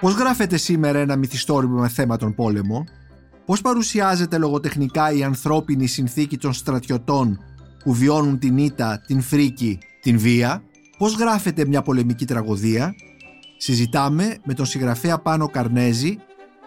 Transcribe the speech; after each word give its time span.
Πώς 0.00 0.14
γράφεται 0.14 0.56
σήμερα 0.56 0.98
ένα 0.98 1.16
μυθιστόρημα 1.16 1.80
με 1.80 1.88
θέμα 1.88 2.16
τον 2.16 2.34
πόλεμο, 2.34 2.84
πώς 3.44 3.60
παρουσιάζεται 3.60 4.38
λογοτεχνικά 4.38 5.12
η 5.12 5.22
ανθρώπινη 5.22 5.86
συνθήκη 5.86 6.38
των 6.38 6.52
στρατιωτών 6.52 7.38
που 7.84 7.92
βιώνουν 7.92 8.38
την 8.38 8.58
ήττα, 8.58 9.00
την 9.06 9.20
φρίκη, 9.22 9.78
την 10.00 10.18
βία, 10.18 10.62
πώς 10.98 11.16
γράφεται 11.16 11.66
μια 11.66 11.82
πολεμική 11.82 12.24
τραγωδία, 12.24 12.94
συζητάμε 13.56 14.36
με 14.44 14.54
τον 14.54 14.66
συγγραφέα 14.66 15.18
Πάνο 15.18 15.48
Καρνέζη 15.48 16.18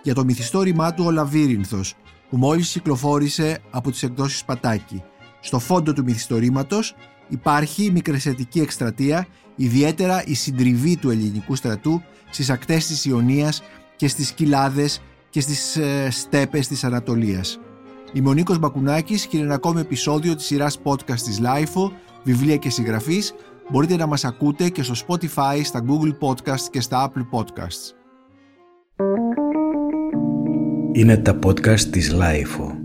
για 0.03 0.13
το 0.13 0.23
μυθιστόρημά 0.23 0.93
του 0.93 1.03
«Ο 1.05 1.11
Λαβύρινθος» 1.11 1.95
που 2.29 2.37
μόλις 2.37 2.71
κυκλοφόρησε 2.71 3.59
από 3.71 3.91
τις 3.91 4.03
εκδόσεις 4.03 4.43
Πατάκη. 4.43 5.03
Στο 5.47 5.59
φόντο 5.59 5.93
του 5.93 6.03
μυθιστορήματος 6.03 6.95
υπάρχει 7.27 7.83
η 7.83 7.91
μικρεσιατική 7.91 8.59
εκστρατεία, 8.59 9.27
ιδιαίτερα 9.55 10.23
η 10.25 10.33
συντριβή 10.33 10.97
του 10.97 11.09
ελληνικού 11.09 11.55
στρατού 11.55 12.01
στις 12.29 12.49
ακτές 12.49 12.87
της 12.87 13.05
Ιωνίας 13.05 13.63
και 13.95 14.07
στις 14.07 14.31
κοιλάδες 14.31 15.01
και 15.29 15.41
στις 15.41 15.75
ε, 15.75 16.07
στέπες 16.11 16.67
της 16.67 16.83
Ανατολίας. 16.83 17.59
Είμαι 18.13 18.29
ο 18.29 18.33
Νίκος 18.33 18.59
Μπακουνάκης 18.59 19.25
και 19.25 19.37
είναι 19.37 19.45
ένα 19.45 19.55
ακόμη 19.55 19.79
επεισόδιο 19.79 20.35
της 20.35 20.45
σειράς 20.45 20.79
podcast 20.83 21.19
της 21.19 21.39
LIFO, 21.41 21.91
βιβλία 22.23 22.55
και 22.55 22.69
συγγραφής. 22.69 23.33
Μπορείτε 23.71 23.95
να 23.95 24.05
μας 24.05 24.25
ακούτε 24.25 24.69
και 24.69 24.83
στο 24.83 24.93
Spotify, 25.07 25.61
στα 25.63 25.83
Google 25.87 26.17
Podcasts 26.27 26.67
και 26.71 26.81
στα 26.81 27.11
Apple 27.11 27.39
Podcasts. 27.39 27.93
Είναι 30.91 31.17
τα 31.17 31.39
podcast 31.45 31.79
της 31.79 32.15
LIFO. 32.15 32.76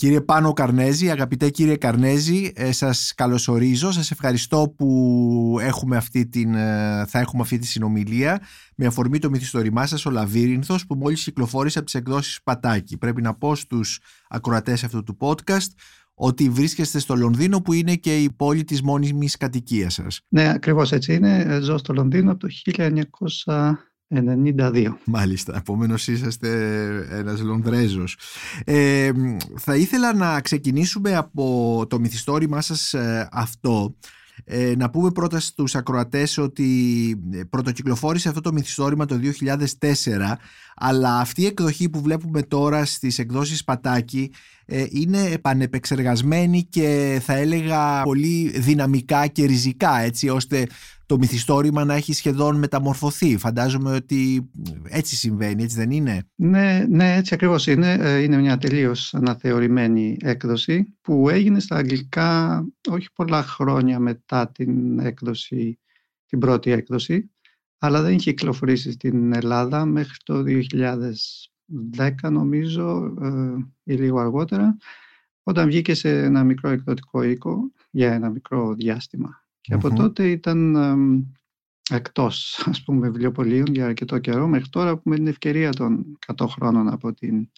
Κύριε 0.00 0.20
Πάνο 0.20 0.52
Καρνέζη, 0.52 1.10
αγαπητέ 1.10 1.50
κύριε 1.50 1.76
Καρνέζη, 1.76 2.52
ε, 2.54 2.72
σας 2.72 3.12
καλωσορίζω. 3.16 3.90
Σας 3.90 4.10
ευχαριστώ 4.10 4.74
που 4.76 5.56
έχουμε 5.60 5.96
αυτή 5.96 6.26
την, 6.26 6.54
ε, 6.54 7.04
θα 7.06 7.18
έχουμε 7.18 7.42
αυτή 7.42 7.58
τη 7.58 7.66
συνομιλία 7.66 8.40
με 8.76 8.86
αφορμή 8.86 9.18
το 9.18 9.30
μυθιστορημά 9.30 9.86
σας 9.86 10.06
ο 10.06 10.10
Λαβύρινθος 10.10 10.86
που 10.86 10.94
μόλις 10.94 11.24
κυκλοφόρησε 11.24 11.78
από 11.78 11.86
τις 11.86 11.94
εκδόσεις 11.94 12.42
Πατάκη. 12.42 12.98
Πρέπει 12.98 13.22
να 13.22 13.34
πω 13.34 13.54
στους 13.54 14.00
ακροατές 14.28 14.84
αυτού 14.84 15.02
του 15.02 15.16
podcast 15.20 15.70
ότι 16.14 16.48
βρίσκεστε 16.48 16.98
στο 16.98 17.16
Λονδίνο 17.16 17.60
που 17.60 17.72
είναι 17.72 17.94
και 17.94 18.22
η 18.22 18.32
πόλη 18.32 18.64
της 18.64 18.82
μόνιμης 18.82 19.36
κατοικίας 19.36 19.94
σας. 19.94 20.20
Ναι, 20.28 20.48
ακριβώς 20.48 20.92
έτσι 20.92 21.14
είναι. 21.14 21.58
Ζω 21.62 21.78
στο 21.78 21.92
Λονδίνο 21.92 22.30
από 22.30 22.40
το 22.40 22.48
1900 22.48 23.78
92. 24.14 24.96
Μάλιστα, 25.04 25.56
επομένως 25.56 26.08
είσαστε 26.08 26.48
ένας 27.10 27.40
Λονδρέζος. 27.40 28.16
Ε, 28.64 29.10
θα 29.56 29.76
ήθελα 29.76 30.14
να 30.14 30.40
ξεκινήσουμε 30.40 31.16
από 31.16 31.84
το 31.88 32.00
μυθιστόρημά 32.00 32.60
σας 32.60 32.94
ε, 32.94 33.28
αυτό. 33.32 33.94
Ε, 34.44 34.74
να 34.76 34.90
πούμε 34.90 35.10
πρώτα 35.10 35.40
στους 35.40 35.74
ακροατές 35.74 36.38
ότι 36.38 36.68
ε, 37.32 37.40
πρωτοκυκλοφόρησε 37.50 38.28
αυτό 38.28 38.40
το 38.40 38.52
μυθιστόρημα 38.52 39.04
το 39.06 39.20
2004 39.78 39.86
αλλά 40.76 41.18
αυτή 41.18 41.42
η 41.42 41.46
εκδοχή 41.46 41.88
που 41.88 42.00
βλέπουμε 42.00 42.42
τώρα 42.42 42.84
στις 42.84 43.18
εκδόσεις 43.18 43.64
Πατάκη 43.64 44.32
είναι 44.90 45.38
πανεπεξεργασμένη 45.38 46.64
και 46.64 47.20
θα 47.22 47.34
έλεγα 47.34 48.02
πολύ 48.02 48.48
δυναμικά 48.48 49.26
και 49.26 49.44
ριζικά 49.44 49.98
έτσι 49.98 50.28
ώστε 50.28 50.66
το 51.10 51.18
μυθιστόρημα 51.18 51.84
να 51.84 51.94
έχει 51.94 52.12
σχεδόν 52.12 52.58
μεταμορφωθεί. 52.58 53.36
Φαντάζομαι 53.36 53.94
ότι 53.94 54.50
έτσι 54.88 55.16
συμβαίνει, 55.16 55.62
έτσι 55.62 55.76
δεν 55.76 55.90
είναι; 55.90 56.22
Ναι, 56.34 56.84
ναι 56.88 57.16
έτσι 57.16 57.34
ακριβώς 57.34 57.66
είναι. 57.66 57.92
Ε, 57.92 58.22
είναι 58.22 58.36
μια 58.36 58.58
τελείως 58.58 59.14
αναθεωρημένη 59.14 60.16
έκδοση 60.20 60.96
που 61.00 61.28
έγινε 61.28 61.60
στα 61.60 61.76
αγγλικά 61.76 62.64
όχι 62.90 63.08
πολλά 63.14 63.42
χρόνια 63.42 63.98
μετά 63.98 64.50
την 64.50 64.98
έκδοση, 64.98 65.78
την 66.26 66.38
πρώτη 66.38 66.70
έκδοση, 66.70 67.30
αλλά 67.78 68.02
δεν 68.02 68.12
είχε 68.12 68.32
κυκλοφορήσει 68.32 68.92
στην 68.92 69.32
Ελλάδα 69.32 69.84
μέχρι 69.84 70.16
το 70.24 70.42
2010 71.96 72.30
νομίζω 72.30 73.14
ε, 73.20 73.92
ή 73.92 73.94
λίγο 73.94 74.18
αργότερα, 74.18 74.76
όταν 75.42 75.66
βγήκε 75.66 75.94
σε 75.94 76.22
ένα 76.22 76.44
μικρό 76.44 76.68
εκδοτικό 76.68 77.22
οίκο 77.22 77.72
για 77.90 78.12
ένα 78.12 78.30
μικρό 78.30 78.74
διάστημα. 78.74 79.44
Και 79.60 79.74
από 79.74 79.94
τότε 79.94 80.30
ήταν 80.30 80.76
εκτός 81.90 82.64
ας 82.66 82.82
πούμε 82.82 83.08
βιβλιοπολίων 83.08 83.66
για 83.66 83.86
αρκετό 83.86 84.18
καιρό 84.18 84.46
μέχρι 84.46 84.68
τώρα 84.68 84.96
που 84.96 85.08
με 85.08 85.16
την 85.16 85.26
ευκαιρία 85.26 85.70
των 85.70 86.18
100 86.36 86.46
χρόνων 86.48 86.88
από 86.88 87.14
την 87.14 87.50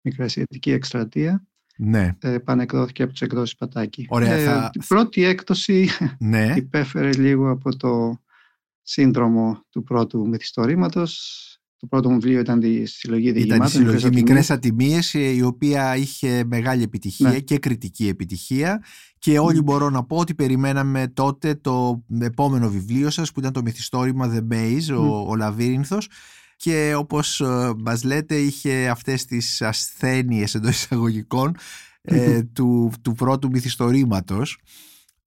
Μικρασιατική 0.00 0.70
Εκστρατεία 0.70 1.46
ναι. 1.76 2.16
ε, 2.20 2.38
πανεκδόθηκε 2.38 3.02
από 3.02 3.12
τις 3.12 3.20
εκδόσεις 3.20 3.56
Πατάκη. 3.56 4.06
Ωραία, 4.08 4.64
ε, 4.64 4.70
Η 4.72 4.80
πρώτη 4.88 5.24
έκδοση 5.24 5.88
ναι. 6.18 6.54
υπέφερε 6.56 7.12
λίγο 7.12 7.50
από 7.50 7.76
το 7.76 8.22
σύνδρομο 8.82 9.64
του 9.70 9.82
πρώτου 9.82 10.28
μυθιστορήματος 10.28 11.53
το 11.84 11.90
πρώτο 11.90 12.10
μου 12.10 12.20
βιβλίο 12.20 12.40
ήταν 12.40 12.60
τη 12.60 12.84
συλλογή 12.84 13.32
διηγημάτων. 13.32 13.66
Ήταν 13.66 13.82
η 13.82 13.98
συλλογή 13.98 14.20
Μικρές 14.20 14.50
Ατιμίες, 14.50 15.14
η 15.14 15.42
οποία 15.42 15.96
είχε 15.96 16.44
μεγάλη 16.46 16.82
επιτυχία 16.82 17.30
ναι. 17.30 17.38
και 17.38 17.58
κριτική 17.58 18.08
επιτυχία. 18.08 18.82
Και 19.18 19.38
όλοι 19.38 19.62
μπορώ 19.62 19.90
να 19.90 20.04
πω 20.04 20.16
ότι 20.16 20.34
περιμέναμε 20.34 21.08
τότε 21.14 21.54
το 21.54 22.04
επόμενο 22.20 22.68
βιβλίο 22.68 23.10
σας 23.10 23.32
που 23.32 23.40
ήταν 23.40 23.52
το 23.52 23.62
μυθιστόρημα 23.62 24.32
The 24.34 24.54
Maze, 24.54 24.98
ο, 24.98 25.30
ο 25.30 25.36
Λαβύρινθος 25.36 26.08
και 26.56 26.94
όπως 26.96 27.40
ε, 27.40 27.72
μας 27.84 28.04
λέτε 28.04 28.36
είχε 28.36 28.88
αυτές 28.88 29.24
τις 29.24 29.62
ασθένειες 29.62 30.54
εντός 30.54 30.76
εισαγωγικών 30.76 31.56
ε, 32.02 32.42
του, 32.42 32.92
του 33.02 33.12
πρώτου 33.12 33.50
μυθιστορήματος 33.50 34.58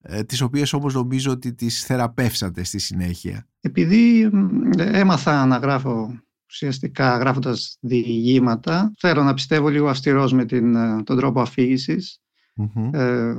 ε, 0.02 0.24
τις 0.24 0.42
οποίες 0.42 0.74
όμως 0.74 0.94
νομίζω 0.94 1.32
ότι 1.32 1.54
τις 1.54 1.84
θεραπεύσατε 1.86 2.64
στη 2.64 2.80
συνέχεια. 2.80 3.48
Επειδή 3.62 4.30
έμαθα 4.78 5.46
να 5.46 5.58
γράφω 5.58 6.20
ουσιαστικά 6.50 7.18
γράφοντας 7.18 7.78
διηγήματα. 7.80 8.94
Θέλω 8.98 9.24
να 9.24 9.34
πιστεύω 9.34 9.70
λίγο 9.70 9.88
αυστηρός 9.88 10.34
με 10.34 10.46
την, 10.46 10.76
ε, 10.76 11.04
τον 11.04 11.18
τρόπο 11.18 11.42
αφήγησης, 11.42 12.22
mm-hmm. 12.56 12.94
ε, 12.94 13.34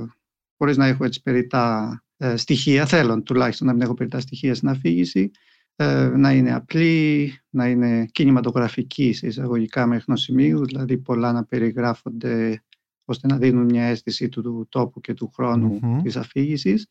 χωρίς 0.56 0.76
να 0.76 0.86
έχω 0.86 1.04
έτσι 1.04 1.22
περιτά 1.22 2.02
ε, 2.16 2.36
στοιχεία. 2.36 2.86
Θέλω 2.86 3.22
τουλάχιστον 3.22 3.66
να 3.66 3.72
μην 3.72 3.82
έχω 3.82 3.94
περιτά 3.94 4.20
στοιχεία 4.20 4.54
στην 4.54 4.68
αφήγηση. 4.68 5.30
Ε, 5.76 6.08
να 6.16 6.32
είναι 6.32 6.54
απλή, 6.54 7.32
να 7.50 7.68
είναι 7.68 8.06
κινηματογραφική 8.12 9.12
σε 9.12 9.26
εισαγωγικά 9.26 9.86
μέχρι 9.86 10.04
ενός 10.08 10.22
σημείου, 10.22 10.64
δηλαδή 10.64 10.98
πολλά 10.98 11.32
να 11.32 11.44
περιγράφονται 11.44 12.62
ώστε 13.04 13.26
να 13.26 13.36
δίνουν 13.36 13.64
μια 13.64 13.84
αίσθηση 13.84 14.28
του, 14.28 14.42
του 14.42 14.66
τόπου 14.68 15.00
και 15.00 15.14
του 15.14 15.30
χρόνου 15.34 15.80
mm-hmm. 15.82 16.02
της 16.02 16.16
αφήγησης. 16.16 16.86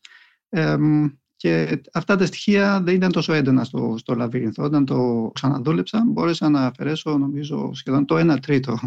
Ε, 0.48 0.76
και 1.38 1.80
αυτά 1.92 2.16
τα 2.16 2.26
στοιχεία 2.26 2.80
δεν 2.82 2.94
ήταν 2.94 3.12
τόσο 3.12 3.32
έντονα 3.32 3.64
στο, 3.64 3.94
στο 3.98 4.14
λαβύρινθο. 4.14 4.62
Όταν 4.64 4.84
το 4.84 5.30
ξαναδούλεψα, 5.34 6.04
μπόρεσα 6.06 6.48
να 6.48 6.60
αφαιρέσω 6.66 7.18
νομίζω 7.18 7.70
σχεδόν 7.74 8.04
το 8.04 8.32
1 8.32 8.40
τρίτο 8.40 8.78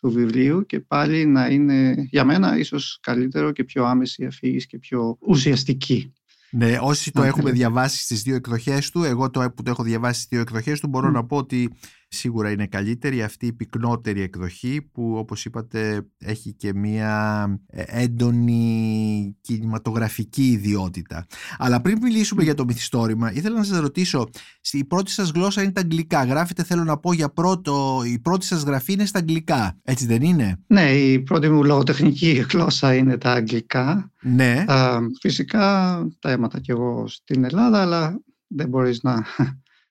του 0.00 0.10
βιβλίου 0.10 0.66
και 0.66 0.80
πάλι 0.80 1.26
να 1.26 1.46
είναι 1.46 2.06
για 2.10 2.24
μένα 2.24 2.58
ίσως 2.58 2.98
καλύτερο 3.02 3.52
και 3.52 3.64
πιο 3.64 3.84
άμεση 3.84 4.24
αφήγηση 4.24 4.66
και 4.66 4.78
πιο 4.78 5.18
ουσιαστική. 5.20 6.12
Ναι, 6.50 6.78
όσοι 6.80 7.10
το 7.12 7.22
έχουμε 7.22 7.50
διαβάσει 7.50 8.02
στις 8.02 8.22
δύο 8.22 8.34
εκδοχές 8.34 8.90
του, 8.90 9.02
εγώ 9.02 9.30
το, 9.30 9.52
που 9.56 9.62
το 9.62 9.70
έχω 9.70 9.82
διαβάσει 9.82 10.20
στις 10.20 10.28
δύο 10.30 10.40
εκδοχές 10.40 10.80
του, 10.80 10.88
μπορώ 10.88 11.10
να 11.10 11.24
πω 11.24 11.36
ότι 11.36 11.70
σίγουρα 12.08 12.50
είναι 12.50 12.66
καλύτερη 12.66 13.22
αυτή 13.22 13.46
η 13.46 13.52
πυκνότερη 13.52 14.20
εκδοχή 14.20 14.88
που 14.92 15.14
όπως 15.16 15.44
είπατε 15.44 16.06
έχει 16.18 16.52
και 16.52 16.74
μία 16.74 17.44
ε, 17.66 17.82
έντονη 17.86 19.36
κινηματογραφική 19.40 20.46
ιδιότητα. 20.50 21.26
Αλλά 21.58 21.80
πριν 21.80 21.98
μιλήσουμε 22.02 22.42
για 22.42 22.54
το 22.54 22.64
μυθιστόρημα, 22.64 23.32
ήθελα 23.32 23.56
να 23.56 23.64
σας 23.64 23.78
ρωτήσω, 23.78 24.28
η 24.72 24.84
πρώτη 24.84 25.10
σας 25.10 25.30
γλώσσα 25.30 25.62
είναι 25.62 25.72
τα 25.72 25.80
αγγλικά. 25.80 26.24
Γράφετε, 26.24 26.62
θέλω 26.62 26.84
να 26.84 26.98
πω, 26.98 27.12
για 27.12 27.28
πρώτο, 27.28 28.02
η 28.06 28.18
πρώτη 28.18 28.44
σας 28.44 28.62
γραφή 28.62 28.92
είναι 28.92 29.04
στα 29.04 29.18
αγγλικά, 29.18 29.78
έτσι 29.82 30.06
δεν 30.06 30.22
είναι; 30.22 30.60
Ναι, 30.66 30.90
η 30.90 31.20
πρώτη 31.20 31.48
μου 31.48 31.64
λογοτεχνική 31.64 32.46
γλώσσα 32.50 32.94
είναι 32.94 33.18
τα 33.18 33.32
αγγλικά. 33.32 34.10
Ναι. 34.20 34.64
φυσικά 35.20 35.98
τα 36.18 36.30
έμαθα 36.30 36.60
κι 36.60 36.70
εγώ 36.70 37.04
στην 37.08 37.44
Ελλάδα, 37.44 37.80
αλλά 37.80 38.20
δεν 38.46 38.68
μπορείς 38.68 39.02
να 39.02 39.24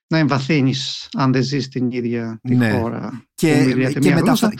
να 0.08 0.18
εμβαθύνεις 0.18 1.08
αν 1.12 1.32
δεν 1.32 1.42
ζεις 1.42 1.64
στην 1.64 1.90
ίδια 1.90 2.40
τη 2.42 2.54
ναι. 2.54 2.70
χώρα 2.70 3.26
και, 3.34 3.74
και, 4.00 4.14
μεταφρα... 4.14 4.52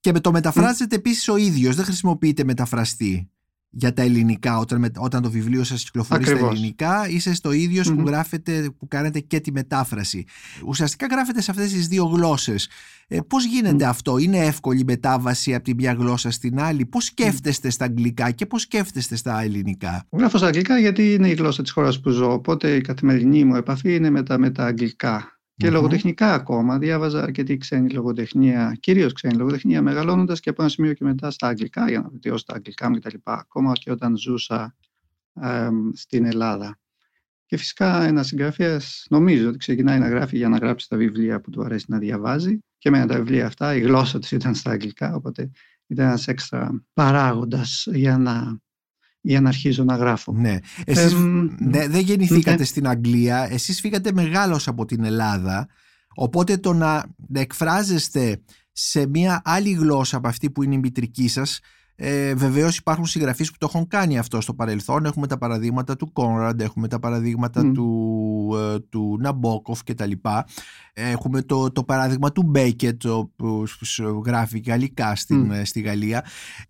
και 0.00 0.12
με 0.12 0.20
το 0.20 0.32
μεταφράζετε 0.32 0.96
mm. 0.96 0.98
επίσης 0.98 1.28
ο 1.28 1.36
ίδιος 1.36 1.76
δεν 1.76 1.84
χρησιμοποιείτε 1.84 2.44
μεταφραστή 2.44 3.30
για 3.70 3.92
τα 3.92 4.02
ελληνικά. 4.02 4.58
Όταν, 4.58 4.90
όταν 4.96 5.22
το 5.22 5.30
βιβλίο 5.30 5.64
σας 5.64 5.84
κυκλοφορεί 5.84 6.24
στα 6.24 6.38
ελληνικά 6.38 7.08
είσαι 7.08 7.34
στο 7.34 7.52
ίδιο 7.52 7.82
που 7.82 8.02
γράφετε 8.06 8.70
που 8.78 8.88
κάνετε 8.88 9.20
και 9.20 9.40
τη 9.40 9.52
μετάφραση. 9.52 10.24
Ουσιαστικά 10.66 11.06
γράφετε 11.10 11.40
σε 11.40 11.50
αυτές 11.50 11.72
τις 11.72 11.88
δύο 11.88 12.04
γλώσσες. 12.04 12.68
Ε, 13.08 13.18
πώς 13.28 13.44
γίνεται 13.44 13.84
αυτό; 13.84 14.18
Είναι 14.18 14.38
εύκολη 14.38 14.84
μετάβαση 14.84 15.54
από 15.54 15.64
τη 15.64 15.74
μια 15.74 15.92
γλώσσα 15.92 16.30
στην 16.30 16.60
άλλη; 16.60 16.86
Πώς 16.86 17.04
σκέφτεστε 17.04 17.70
στα 17.70 17.84
αγγλικά 17.84 18.30
και 18.30 18.46
πώς 18.46 18.62
σκέφτεστε 18.62 19.16
στα 19.16 19.42
ελληνικά; 19.42 20.06
Γράφω 20.12 20.38
στα 20.38 20.46
αγγλικά 20.46 20.78
γιατί 20.78 21.12
είναι 21.12 21.28
η 21.28 21.34
γλώσσα 21.34 21.62
της 21.62 21.70
χώρας 21.70 22.00
που 22.00 22.10
ζω. 22.10 22.32
Οπότε 22.32 22.74
η 22.74 22.80
καθημερινή 22.80 23.44
μου 23.44 23.54
επαφή 23.54 23.94
είναι 23.94 24.10
με 24.10 24.22
τα, 24.22 24.38
με 24.38 24.50
τα 24.50 24.64
αγγλικά 24.64 25.37
και 25.58 25.70
λογοτεχνικά 25.70 26.34
ακόμα. 26.34 26.78
Διάβαζα 26.78 27.22
αρκετή 27.22 27.56
ξένη 27.56 27.90
λογοτεχνία, 27.90 28.76
κυρίως 28.80 29.12
ξένη 29.12 29.34
λογοτεχνία, 29.34 29.82
μεγαλώνοντας 29.82 30.40
και 30.40 30.50
από 30.50 30.62
ένα 30.62 30.70
σημείο 30.70 30.92
και 30.92 31.04
μετά 31.04 31.30
στα 31.30 31.46
αγγλικά, 31.46 31.88
για 31.88 32.00
να 32.00 32.08
βελτιώσω 32.08 32.44
τα 32.44 32.54
αγγλικά 32.54 32.90
μου 32.90 32.98
κτλ. 32.98 33.16
Ακόμα 33.22 33.72
και 33.72 33.90
όταν 33.90 34.16
ζούσα 34.16 34.76
στην 35.92 36.24
Ελλάδα. 36.24 36.78
Και 37.46 37.56
φυσικά 37.56 38.02
ένα 38.02 38.22
συγγραφέας 38.22 39.06
νομίζω 39.10 39.48
ότι 39.48 39.58
ξεκινάει 39.58 39.98
να 39.98 40.08
γράφει 40.08 40.36
για 40.36 40.48
να 40.48 40.58
γράψει 40.58 40.88
τα 40.88 40.96
βιβλία 40.96 41.40
που 41.40 41.50
του 41.50 41.62
αρέσει 41.62 41.84
να 41.88 41.98
διαβάζει. 41.98 42.58
Και 42.78 42.90
με 42.90 43.06
τα 43.06 43.16
βιβλία 43.16 43.46
αυτά 43.46 43.74
η 43.74 43.80
γλώσσα 43.80 44.18
τους 44.18 44.30
ήταν 44.30 44.54
στα 44.54 44.70
αγγλικά, 44.70 45.14
οπότε 45.14 45.50
ήταν 45.86 46.06
ένας 46.06 46.28
έξτρα 46.28 46.84
παράγοντας 46.92 47.86
για 47.90 48.18
να, 48.18 48.58
για 49.28 49.40
να 49.40 49.48
αρχίζω 49.48 49.84
να 49.84 49.96
γράφω. 49.96 50.32
Ναι. 50.32 50.58
Εσείς 50.84 51.14
ναι, 51.58 51.88
δεν 51.88 52.00
γεννηθήκατε 52.00 52.56
ναι. 52.56 52.64
στην 52.64 52.88
Αγγλία, 52.88 53.48
εσείς 53.50 53.80
φύγατε 53.80 54.12
μεγάλος 54.12 54.68
από 54.68 54.84
την 54.84 55.04
Ελλάδα, 55.04 55.68
οπότε 56.14 56.56
το 56.56 56.72
να 56.72 57.04
εκφράζεστε 57.32 58.40
σε 58.72 59.06
μια 59.06 59.40
άλλη 59.44 59.70
γλώσσα 59.70 60.16
από 60.16 60.28
αυτή 60.28 60.50
που 60.50 60.62
είναι 60.62 60.74
η 60.74 60.78
μητρική 60.78 61.28
σας 61.28 61.60
ε, 62.00 62.34
Βεβαίως 62.34 62.76
υπάρχουν 62.76 63.06
συγγραφείς 63.06 63.50
που 63.50 63.56
το 63.58 63.66
έχουν 63.70 63.86
κάνει 63.86 64.18
αυτό 64.18 64.40
στο 64.40 64.54
παρελθόν. 64.54 65.04
Έχουμε 65.04 65.26
τα 65.26 65.38
παραδείγματα 65.38 65.96
του 65.96 66.12
Κόνραντ, 66.12 66.60
έχουμε 66.60 66.88
τα 66.88 66.98
παραδείγματα 66.98 67.72
του, 67.72 68.50
ε, 68.56 68.78
του 68.80 69.16
Ναμπόκοφ 69.20 69.82
κτλ. 69.84 70.10
Έχουμε 70.92 71.42
το, 71.42 71.72
το 71.72 71.84
παράδειγμα 71.84 72.32
του 72.32 72.42
Μπέκετ 72.42 73.06
που 73.36 73.64
γράφει 74.24 74.58
γαλλικά 74.58 75.16
στην, 75.16 75.50
ε, 75.50 75.64
στη 75.64 75.80
Γαλλία. 75.80 76.24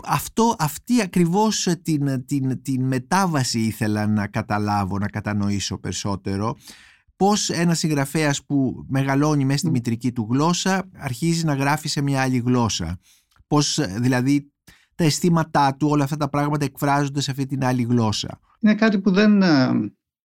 Αυτό, 0.04 0.56
αυτή 0.58 1.02
ακριβώς 1.02 1.66
την, 1.82 2.24
την, 2.26 2.62
την 2.62 2.84
μετάβαση 2.84 3.60
ήθελα 3.60 4.06
να 4.06 4.26
καταλάβω, 4.26 4.98
να 4.98 5.08
κατανοήσω 5.08 5.78
περισσότερο 5.78 6.56
πώς 7.16 7.50
ένας 7.50 7.74
συγγραφέας 7.74 8.44
που 8.44 8.84
μεγαλώνει 8.88 9.44
μέσα 9.44 9.58
στη 9.58 9.70
μητρική 9.70 10.12
του 10.12 10.26
γλώσσα 10.30 10.88
αρχίζει 10.96 11.44
να 11.44 11.54
γράφει 11.54 11.88
σε 11.88 12.00
μια 12.00 12.22
άλλη 12.22 12.38
γλώσσα. 12.38 12.98
Πώς 13.46 13.78
δηλαδή 13.98 14.52
τα 14.98 15.04
αισθήματά 15.04 15.74
του, 15.74 15.88
όλα 15.90 16.04
αυτά 16.04 16.16
τα 16.16 16.28
πράγματα 16.28 16.64
εκφράζονται 16.64 17.20
σε 17.20 17.30
αυτή 17.30 17.46
την 17.46 17.64
άλλη 17.64 17.82
γλώσσα. 17.82 18.40
Είναι 18.60 18.74
κάτι 18.74 18.98
που 18.98 19.10
δεν 19.10 19.42
ε, 19.42 19.92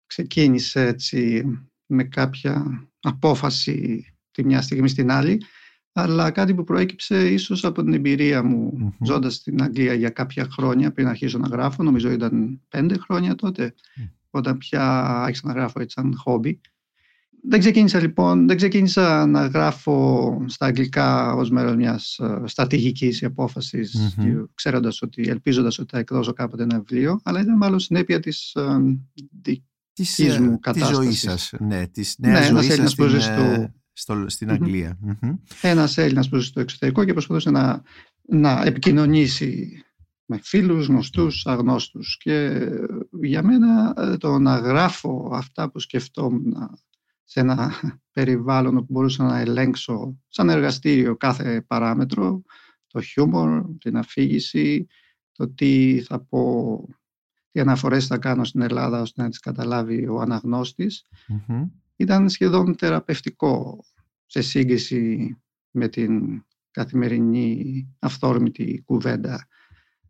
ξεκίνησε 0.06 0.80
έτσι 0.80 1.44
με 1.86 2.04
κάποια 2.04 2.84
απόφαση 3.00 4.06
τη 4.30 4.44
μια 4.44 4.62
στιγμή 4.62 4.88
στην 4.88 5.10
άλλη, 5.10 5.42
αλλά 5.92 6.30
κάτι 6.30 6.54
που 6.54 6.64
προέκυψε 6.64 7.28
ίσως 7.28 7.64
από 7.64 7.82
την 7.82 7.92
εμπειρία 7.92 8.42
μου 8.42 8.72
mm-hmm. 8.78 9.06
ζώντας 9.06 9.34
στην 9.34 9.62
Αγγλία 9.62 9.94
για 9.94 10.10
κάποια 10.10 10.48
χρόνια 10.50 10.92
πριν 10.92 11.08
αρχίσω 11.08 11.38
να 11.38 11.48
γράφω, 11.48 11.82
νομίζω 11.82 12.10
ήταν 12.10 12.60
πέντε 12.68 12.98
χρόνια 12.98 13.34
τότε, 13.34 13.74
όταν 14.30 14.58
πια 14.58 15.02
άρχισα 15.04 15.46
να 15.46 15.52
γράφω 15.52 15.80
έτσι 15.80 15.94
σαν 16.00 16.16
χόμπι. 16.16 16.60
Δεν 17.44 17.60
ξεκίνησα 17.60 18.00
λοιπόν, 18.00 18.46
δεν 18.46 18.56
ξεκίνησα 18.56 19.26
να 19.26 19.46
γράφω 19.46 20.44
στα 20.46 20.66
αγγλικά 20.66 21.34
ως 21.34 21.50
μέρος 21.50 21.76
μιας 21.76 22.18
uh, 22.22 22.42
στρατηγικής 22.44 23.24
απόφασης 23.24 23.96
mm-hmm. 23.96 24.44
ξέροντας 24.54 25.02
ότι, 25.02 25.28
ελπίζοντας 25.28 25.78
ότι 25.78 25.88
θα 25.92 25.98
εκδώσω 25.98 26.32
κάποτε 26.32 26.62
ένα 26.62 26.78
βιβλίο 26.78 27.20
αλλά 27.22 27.40
ήταν 27.40 27.56
μάλλον 27.56 27.78
συνέπεια 27.78 28.20
της 28.20 28.56
uh, 28.58 28.98
της, 29.92 30.14
της 30.14 30.38
μου 30.38 30.58
κατάστασης. 30.58 30.98
Της 30.98 31.06
ζωής 31.06 31.20
σας, 31.20 31.52
ναι, 31.60 31.86
της 31.86 32.14
ναι, 32.18 32.30
νέας 32.30 32.50
ναι, 32.50 32.60
ζωής 32.60 32.74
σας 32.74 32.90
στην, 32.90 33.20
στο... 33.20 33.72
στο, 33.92 34.24
στην 34.26 34.50
Αγγλία. 34.50 34.98
Mm-hmm. 35.06 35.38
Ένας 35.60 35.98
Έλληνας 35.98 36.28
που 36.28 36.36
ζει 36.36 36.46
στο 36.46 36.60
εξωτερικό 36.60 37.04
και 37.04 37.12
προσπαθούσε 37.12 37.50
να, 37.50 37.82
να 38.22 38.62
επικοινωνήσει 38.64 39.82
με 40.24 40.40
φίλους, 40.42 40.86
γνωστούς, 40.86 41.46
αγνώστους 41.46 42.18
και 42.20 42.60
για 43.22 43.42
μένα 43.42 43.94
το 44.18 44.38
να 44.38 44.56
γράφω 44.56 45.30
αυτά 45.34 45.70
που 45.70 45.78
σκεφτόμουν 45.78 46.54
σε 47.32 47.40
ένα 47.40 47.72
περιβάλλον 48.12 48.76
όπου 48.76 48.86
μπορούσα 48.88 49.24
να 49.24 49.38
ελέγξω 49.38 50.20
σαν 50.28 50.48
εργαστήριο 50.48 51.16
κάθε 51.16 51.62
παράμετρο, 51.62 52.42
το 52.86 53.00
χιούμορ, 53.00 53.76
την 53.78 53.96
αφήγηση, 53.96 54.86
το 55.32 55.48
τι 55.48 56.02
θα 56.06 56.20
πω, 56.20 56.84
τι 57.50 57.60
αναφορές 57.60 58.06
θα 58.06 58.18
κάνω 58.18 58.44
στην 58.44 58.60
Ελλάδα 58.60 59.00
ώστε 59.00 59.22
να 59.22 59.28
τις 59.28 59.38
καταλάβει 59.38 60.08
ο 60.08 60.20
αναγνωστης 60.20 61.06
ήταν 61.96 62.28
σχεδόν 62.28 62.74
θεραπευτικό 62.78 63.84
σε 64.26 64.42
σύγκριση 64.42 65.36
με 65.70 65.88
την 65.88 66.44
καθημερινή 66.70 67.88
αυθόρμητη 67.98 68.82
κουβέντα 68.84 69.48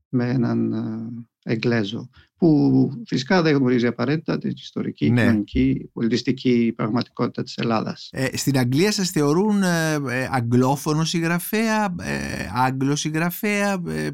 με 0.09 0.29
έναν 0.29 0.73
ε, 0.73 1.27
Εγγλέζο, 1.45 2.09
που 2.37 2.91
φυσικά 3.07 3.43
δεν 3.43 3.57
γνωρίζει 3.57 3.87
απαραίτητα 3.87 4.39
την 4.39 4.53
ιστορική, 4.55 5.11
ναι. 5.11 5.21
κοινωνική, 5.21 5.91
πολιτιστική 5.93 6.73
πραγματικότητα 6.77 7.43
της 7.43 7.57
Ελλάδας. 7.57 8.09
Ε, 8.13 8.37
στην 8.37 8.59
Αγγλία 8.59 8.93
σας 8.93 9.11
θεωρούν 9.11 9.63
ε, 9.63 9.95
ε 9.95 10.29
αγγλόφωνο 10.31 11.05
συγγραφέα, 11.05 11.95
ε, 12.01 12.51
άγγλο 12.55 12.97
συγγραφέα, 12.97 13.83
ε, 13.89 14.09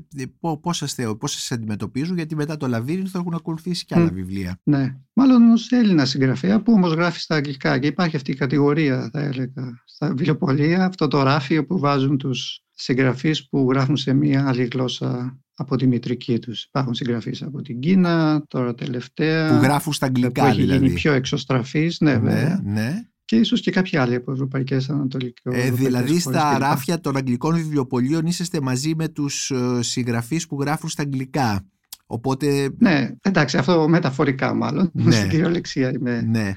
πώς, 0.60 0.76
σας 0.76 0.94
θεωρούν, 0.94 1.18
πώς 1.18 1.32
σας 1.32 1.52
αντιμετωπίζουν, 1.52 2.16
γιατί 2.16 2.34
μετά 2.34 2.56
το 2.56 2.66
Λαβύρινθο 2.66 3.18
έχουν 3.18 3.34
ακολουθήσει 3.34 3.84
και 3.84 3.94
άλλα 3.94 4.10
βιβλία. 4.12 4.60
Ναι, 4.62 4.96
μάλλον 5.12 5.50
ως 5.50 5.72
Έλληνα 5.72 6.04
συγγραφέα 6.04 6.62
που 6.62 6.72
όμως 6.72 6.92
γράφει 6.92 7.20
στα 7.20 7.34
αγγλικά 7.34 7.78
και 7.78 7.86
υπάρχει 7.86 8.16
αυτή 8.16 8.30
η 8.30 8.34
κατηγορία, 8.34 9.08
θα 9.12 9.20
έλεγα, 9.20 9.82
στα 9.84 10.08
βιβλιοπολία, 10.08 10.84
αυτό 10.84 11.08
το 11.08 11.22
ράφιο 11.22 11.66
που 11.66 11.78
βάζουν 11.78 12.18
τους 12.18 12.62
συγγραφείς 12.72 13.48
που 13.48 13.66
γράφουν 13.70 13.96
σε 13.96 14.12
μία 14.12 14.48
άλλη 14.48 14.68
γλώσσα 14.72 15.38
από 15.60 15.76
τη 15.76 15.86
μητρική 15.86 16.38
τους. 16.38 16.62
Υπάρχουν 16.62 16.94
συγγραφείς 16.94 17.42
από 17.42 17.62
την 17.62 17.80
Κίνα, 17.80 18.44
τώρα 18.48 18.74
τελευταία. 18.74 19.48
Που 19.48 19.62
γράφουν 19.64 19.92
στα 19.92 20.06
αγγλικά 20.06 20.42
που 20.42 20.48
έχει 20.48 20.60
δηλαδή. 20.60 20.84
γίνει 20.84 20.94
πιο 20.94 21.12
εξωστραφής, 21.12 22.00
ναι, 22.00 22.16
ναι, 22.16 22.58
ναι. 22.64 23.02
Και 23.24 23.36
ίσως 23.36 23.60
και 23.60 23.70
κάποιοι 23.70 23.98
άλλοι 23.98 24.14
από 24.14 24.32
ευρωπαϊκές 24.32 24.90
ανατολικές. 24.90 25.54
Ε, 25.54 25.70
δηλαδή 25.70 26.18
στα 26.20 26.58
ράφια 26.58 27.00
των 27.00 27.16
αγγλικών 27.16 27.54
βιβλιοπολίων 27.54 28.26
είσαστε 28.26 28.60
μαζί 28.60 28.92
με 28.96 29.08
τους 29.08 29.50
ε, 29.50 29.82
συγγραφείς 29.82 30.46
που 30.46 30.60
γράφουν 30.60 30.88
στα 30.88 31.02
αγγλικά. 31.02 31.66
Οπότε... 32.06 32.70
Ναι, 32.78 33.10
εντάξει, 33.20 33.56
αυτό 33.56 33.88
μεταφορικά 33.88 34.54
μάλλον. 34.54 34.90
Ναι. 34.92 35.10
Στην 35.16 35.28
κυριολεξία 35.28 35.90
είμαι. 35.90 36.20
Ναι. 36.20 36.54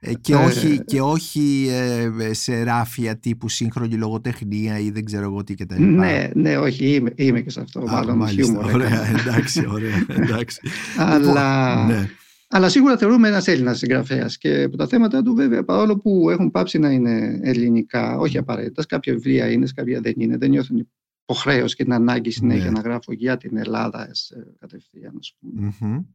Ε, 0.00 0.14
και, 0.14 0.34
όχι, 0.34 0.66
ε, 0.66 0.76
και 0.84 1.00
όχι 1.00 1.68
ε, 1.70 2.32
σε 2.32 2.62
ράφια 2.62 3.18
τύπου 3.18 3.48
σύγχρονη 3.48 3.94
λογοτεχνία 3.94 4.78
ή 4.78 4.90
δεν 4.90 5.04
ξέρω 5.04 5.24
εγώ 5.24 5.44
τι 5.44 5.54
κτλ. 5.54 5.82
Ναι, 5.82 6.28
ναι, 6.34 6.56
όχι, 6.56 6.94
είμαι, 6.94 7.12
είμαι 7.14 7.40
και 7.40 7.50
σε 7.50 7.60
αυτό. 7.60 7.80
Α, 7.80 7.84
μάλλον 7.86 8.16
μάλιστα, 8.16 8.58
ωραία, 8.58 9.08
εντάξει, 9.18 9.66
ωραία, 9.68 10.06
εντάξει. 10.22 10.60
αλλά, 10.96 11.18
λοιπόν, 11.18 11.86
ναι. 11.86 12.08
αλλά 12.48 12.68
σίγουρα 12.68 12.96
θεωρούμε 12.96 13.28
ένας 13.28 13.46
Έλληνας 13.46 13.78
συγγραφέας 13.78 14.38
και 14.38 14.68
τα 14.68 14.86
θέματα 14.86 15.22
του, 15.22 15.34
βέβαια, 15.34 15.64
παρόλο 15.64 15.98
που 15.98 16.30
έχουν 16.30 16.50
πάψει 16.50 16.78
να 16.78 16.90
είναι 16.90 17.40
ελληνικά, 17.42 18.16
όχι 18.18 18.38
απαραίτητας, 18.38 18.86
κάποια 18.86 19.12
βιβλία 19.12 19.50
είναι, 19.50 19.66
κάποια 19.74 20.00
δεν 20.00 20.14
είναι, 20.16 20.36
δεν 20.36 20.50
νιώθουν 20.50 20.88
υποχρέωση 21.28 21.76
και 21.76 21.84
την 21.84 21.92
ανάγκη 21.92 22.30
συνέχεια 22.30 22.64
ναι. 22.64 22.70
να 22.70 22.80
γράφω 22.80 23.12
για 23.12 23.36
την 23.36 23.56
Ελλάδα 23.56 24.10
κατευθείαν, 24.58 25.18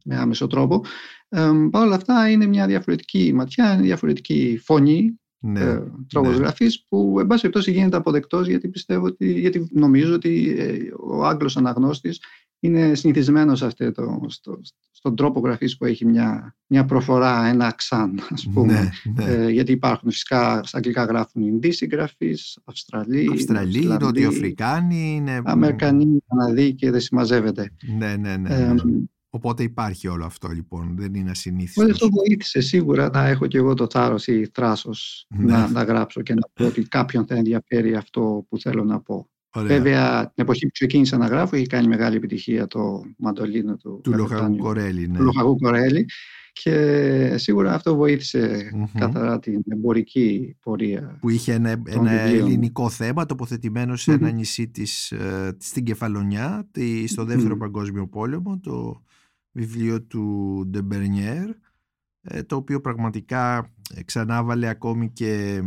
με 0.04 0.16
άμεσο 0.16 0.46
τρόπο. 0.46 0.84
Ε, 1.28 1.50
Παρ' 1.70 1.86
όλα 1.86 1.94
αυτά 1.94 2.30
είναι 2.30 2.46
μια 2.46 2.66
διαφορετική 2.66 3.32
ματιά, 3.34 3.72
είναι 3.72 3.82
διαφορετική 3.82 4.60
φωνή, 4.62 5.20
ναι, 5.38 5.60
ε, 5.60 5.82
τρόπος 6.08 6.30
ναι. 6.30 6.36
γραφής 6.36 6.84
που 6.88 7.16
εν 7.20 7.26
πάση 7.26 7.40
περιπτώσει 7.40 7.70
γίνεται 7.70 7.96
αποδεκτός 7.96 8.46
γιατί 8.46 8.68
πιστεύω 8.68 9.06
ότι, 9.06 9.40
γιατί 9.40 9.68
νομίζω 9.72 10.14
ότι 10.14 10.54
ε, 10.58 10.76
ο 11.00 11.24
Άγγλος 11.24 11.56
αναγνώστης 11.56 12.20
είναι 12.64 12.94
συνηθισμένος 12.94 13.62
αυτό 13.62 13.92
το, 13.92 14.26
στο, 14.28 14.60
στον 14.90 15.16
τρόπο 15.16 15.40
γραφής 15.40 15.76
που 15.76 15.84
έχει 15.84 16.06
μια, 16.06 16.56
μια 16.66 16.84
προφορά, 16.84 17.46
ένα 17.46 17.66
αξάν 17.66 18.20
ας 18.30 18.48
πούμε. 18.52 18.92
Ναι, 19.04 19.24
ναι. 19.24 19.32
Ε, 19.32 19.50
γιατί 19.50 19.72
υπάρχουν 19.72 20.10
φυσικά 20.10 20.62
στα 20.64 20.76
αγγλικά 20.76 21.04
γράφουν 21.04 21.42
Ινδοί 21.42 21.70
συγγραφείς, 21.70 22.58
Αυστραλοί, 22.64 23.28
Αυστραλοί, 23.32 23.84
Νοτιοαφρικάνοι, 23.84 25.14
είναι... 25.14 25.40
Αμερικανοί, 25.44 26.18
Καναδοί 26.28 26.74
και 26.74 26.90
δεν 26.90 27.00
συμμαζεύεται. 27.00 27.70
Ναι, 27.98 28.16
ναι, 28.16 28.36
ναι. 28.36 28.54
Ε, 28.54 28.74
Οπότε 29.30 29.62
υπάρχει 29.62 30.08
όλο 30.08 30.24
αυτό 30.24 30.48
λοιπόν, 30.48 30.96
δεν 30.96 31.14
είναι 31.14 31.30
ασυνήθιστο. 31.30 31.82
Όλο 31.82 31.90
αυτό 31.90 32.08
βοήθησε 32.10 32.60
σίγουρα 32.60 33.10
να 33.12 33.26
έχω 33.26 33.46
και 33.46 33.58
εγώ 33.58 33.74
το 33.74 33.86
θάρρος 33.90 34.26
ή 34.26 34.50
θράσος 34.54 35.26
ναι. 35.28 35.52
να, 35.52 35.68
να 35.68 35.82
γράψω 35.82 36.22
και 36.22 36.34
να 36.34 36.48
πω 36.52 36.66
ότι 36.66 36.82
κάποιον 36.82 37.26
θα 37.26 37.34
ενδιαφέρει 37.34 37.94
αυτό 37.94 38.46
που 38.48 38.58
θέλω 38.58 38.84
να 38.84 39.00
πω. 39.00 39.28
Ωραία. 39.54 39.76
Βέβαια, 39.76 40.20
την 40.20 40.42
εποχή 40.42 40.66
που 40.66 40.72
ξεκίνησα 40.72 41.16
να 41.16 41.26
γράφω, 41.26 41.56
είχε 41.56 41.66
κάνει 41.66 41.88
μεγάλη 41.88 42.16
επιτυχία 42.16 42.66
το 42.66 43.02
μαντολίνο 43.16 43.76
του, 43.76 44.00
του 44.02 44.12
Λοχαγού 44.12 44.56
Κορέλη. 44.56 45.08
Ναι. 45.08 45.16
Του 45.18 45.22
Λοχαγού 45.22 45.58
Κορέλη. 45.58 46.06
Και 46.52 47.34
σίγουρα 47.36 47.74
αυτό 47.74 47.94
βοήθησε 47.96 48.70
mm-hmm. 48.74 48.98
καθαρά 48.98 49.38
την 49.38 49.62
εμπορική 49.68 50.56
πορεία. 50.60 51.18
Που 51.20 51.30
είχε 51.30 51.52
ένα, 51.52 51.82
ένα 51.86 52.10
ελληνικό 52.10 52.88
θέμα 52.88 53.26
τοποθετημένο 53.26 53.96
σε 53.96 54.12
ένα 54.12 54.30
νησί 54.30 54.68
της, 54.68 55.12
ε, 55.12 55.56
στην 55.60 55.84
Κεφαλονιά 55.84 56.70
στο 57.06 57.24
δεύτερο 57.24 57.56
παγκόσμιο 57.56 58.08
πόλεμο 58.08 58.58
το 58.62 59.02
βιβλίο 59.52 60.02
του 60.02 60.64
Ντεμπερνιέρ 60.70 61.48
το 62.46 62.56
οποίο 62.56 62.80
πραγματικά 62.80 63.72
ξανάβαλε 64.04 64.68
ακόμη 64.68 65.10
και 65.10 65.62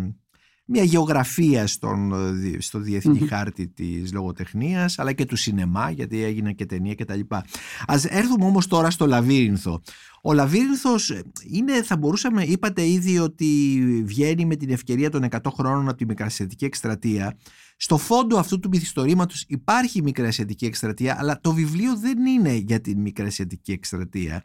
μια 0.67 0.83
γεωγραφία 0.83 1.67
στον, 1.67 2.13
στο 2.59 2.79
διεθνή 2.79 3.27
χάρτη 3.27 3.67
της 3.67 4.13
λογοτεχνίας 4.13 4.99
αλλά 4.99 5.13
και 5.13 5.25
του 5.25 5.35
σινεμά 5.35 5.91
γιατί 5.91 6.23
έγινε 6.23 6.53
και 6.53 6.65
ταινία 6.65 6.93
και 6.93 7.05
τα 7.05 7.15
λοιπά. 7.15 7.45
Ας 7.87 8.05
έρθουμε 8.05 8.45
όμως 8.45 8.67
τώρα 8.67 8.89
στο 8.89 9.05
Λαβύρινθο. 9.05 9.81
Ο 10.21 10.33
Λαβύρινθος 10.33 11.13
είναι, 11.51 11.83
θα 11.83 11.97
μπορούσαμε, 11.97 12.43
είπατε 12.43 12.87
ήδη 12.87 13.19
ότι 13.19 13.81
βγαίνει 14.05 14.45
με 14.45 14.55
την 14.55 14.69
ευκαιρία 14.69 15.09
των 15.09 15.25
100 15.29 15.37
χρόνων 15.53 15.87
από 15.87 15.97
τη 15.97 16.05
Μικρασιατική 16.05 16.65
Εκστρατεία. 16.65 17.37
Στο 17.77 17.97
φόντο 17.97 18.37
αυτού 18.37 18.59
του 18.59 18.69
μυθιστορήματος 18.71 19.45
υπάρχει 19.47 19.97
η 19.97 20.01
Μικρασιατική 20.01 20.65
Εκστρατεία 20.65 21.15
αλλά 21.19 21.39
το 21.41 21.53
βιβλίο 21.53 21.97
δεν 21.97 22.25
είναι 22.25 22.53
για 22.53 22.81
την 22.81 23.01
Μικρασιατική 23.01 23.71
Εκστρατεία. 23.71 24.43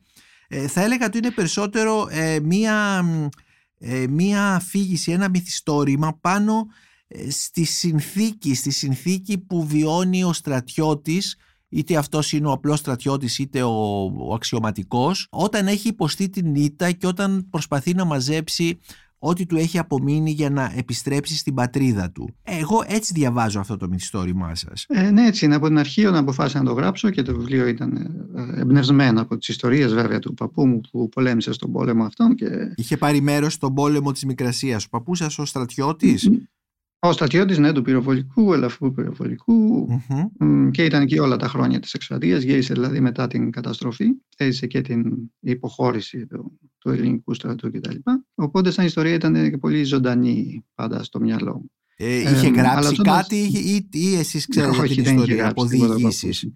Ε, 0.48 0.66
θα 0.66 0.80
έλεγα 0.80 1.06
ότι 1.06 1.18
είναι 1.18 1.30
περισσότερο 1.30 2.06
ε, 2.10 2.38
μία, 2.42 3.04
ε, 3.84 4.06
μία 4.06 4.54
αφήγηση, 4.54 5.12
ένα 5.12 5.28
μυθιστόρημα 5.28 6.18
πάνω 6.20 6.66
στη 7.28 7.64
συνθήκη, 7.64 8.54
στη 8.54 8.70
συνθήκη 8.70 9.38
που 9.38 9.66
βιώνει 9.66 10.24
ο 10.24 10.32
στρατιώτης 10.32 11.36
είτε 11.68 11.96
αυτός 11.96 12.32
είναι 12.32 12.46
ο 12.46 12.50
απλός 12.50 12.78
στρατιώτης 12.78 13.38
είτε 13.38 13.62
ο, 13.62 14.02
ο 14.04 14.34
αξιωματικός 14.34 15.26
όταν 15.30 15.66
έχει 15.66 15.88
υποστεί 15.88 16.28
την 16.28 16.54
ήττα 16.54 16.92
και 16.92 17.06
όταν 17.06 17.48
προσπαθεί 17.50 17.94
να 17.94 18.04
μαζέψει 18.04 18.78
ό,τι 19.24 19.46
του 19.46 19.56
έχει 19.56 19.78
απομείνει 19.78 20.30
για 20.30 20.50
να 20.50 20.72
επιστρέψει 20.76 21.36
στην 21.36 21.54
πατρίδα 21.54 22.10
του. 22.10 22.34
Εγώ 22.42 22.84
έτσι 22.86 23.12
διαβάζω 23.12 23.60
αυτό 23.60 23.76
το 23.76 23.88
μυθιστόρημά 23.88 24.54
σας. 24.54 24.86
Ε, 24.88 25.10
ναι, 25.10 25.26
έτσι 25.26 25.44
είναι. 25.44 25.54
Από 25.54 25.66
την 25.66 25.78
αρχή 25.78 26.06
όταν 26.06 26.20
αποφάσισα 26.20 26.58
να 26.58 26.64
το 26.64 26.72
γράψω 26.72 27.10
και 27.10 27.22
το 27.22 27.36
βιβλίο 27.36 27.66
ήταν 27.66 27.96
ε, 28.56 28.60
εμπνευσμένο 28.60 29.20
από 29.20 29.38
τις 29.38 29.48
ιστορίες 29.48 29.94
βέβαια 29.94 30.18
του 30.18 30.34
παππού 30.34 30.66
μου 30.66 30.80
που 30.90 31.08
πολέμησε 31.08 31.52
στον 31.52 31.72
πόλεμο 31.72 32.04
αυτόν. 32.04 32.34
Και... 32.34 32.46
Είχε 32.74 32.96
πάρει 32.96 33.20
μέρος 33.20 33.52
στον 33.52 33.74
πόλεμο 33.74 34.12
της 34.12 34.24
Μικρασίας. 34.24 34.84
Ο 34.84 34.88
παππούς 34.88 35.18
σας 35.18 35.38
ο 35.38 35.44
στρατιώτης; 35.44 36.30
Ο 37.04 37.12
στρατιώτης 37.12 37.58
ναι, 37.58 37.72
του 37.72 37.82
πυροβολικού, 37.82 38.52
ελαφρού 38.52 38.92
και 40.70 40.84
ήταν 40.84 41.02
εκεί 41.02 41.18
όλα 41.18 41.36
τα 41.36 41.48
χρόνια 41.48 41.80
της 41.80 41.94
εκστρατείας. 41.94 42.42
Γύρισε 42.42 42.74
δηλαδή 42.74 43.00
μετά 43.00 43.26
την 43.26 43.50
καταστροφή. 43.50 44.06
Έζησε 44.36 44.66
και 44.66 44.80
την 44.80 45.30
υποχώρηση 45.40 46.26
του, 46.26 46.58
του 46.78 46.90
ελληνικού 46.90 47.34
στρατού 47.34 47.70
κτλ. 47.70 47.96
Οπότε, 48.34 48.70
σαν 48.70 48.84
ιστορία 48.84 49.14
ήταν 49.14 49.50
και 49.50 49.58
πολύ 49.58 49.84
ζωντανή 49.84 50.64
πάντα 50.74 51.02
στο 51.02 51.20
μυαλό 51.20 51.54
μου. 51.54 51.70
Ε, 51.96 52.20
είχε 52.20 52.46
ε, 52.46 52.50
γράψει 52.50 52.96
κάτι 52.96 53.36
ή, 53.36 53.88
ή, 53.92 54.14
εσείς 54.14 54.46
ξέρετε 54.46 54.80
όχι, 54.80 55.02
την 55.02 55.16
ιστορία 55.16 55.48
από 55.48 55.64
διηγήσεις. 55.64 56.52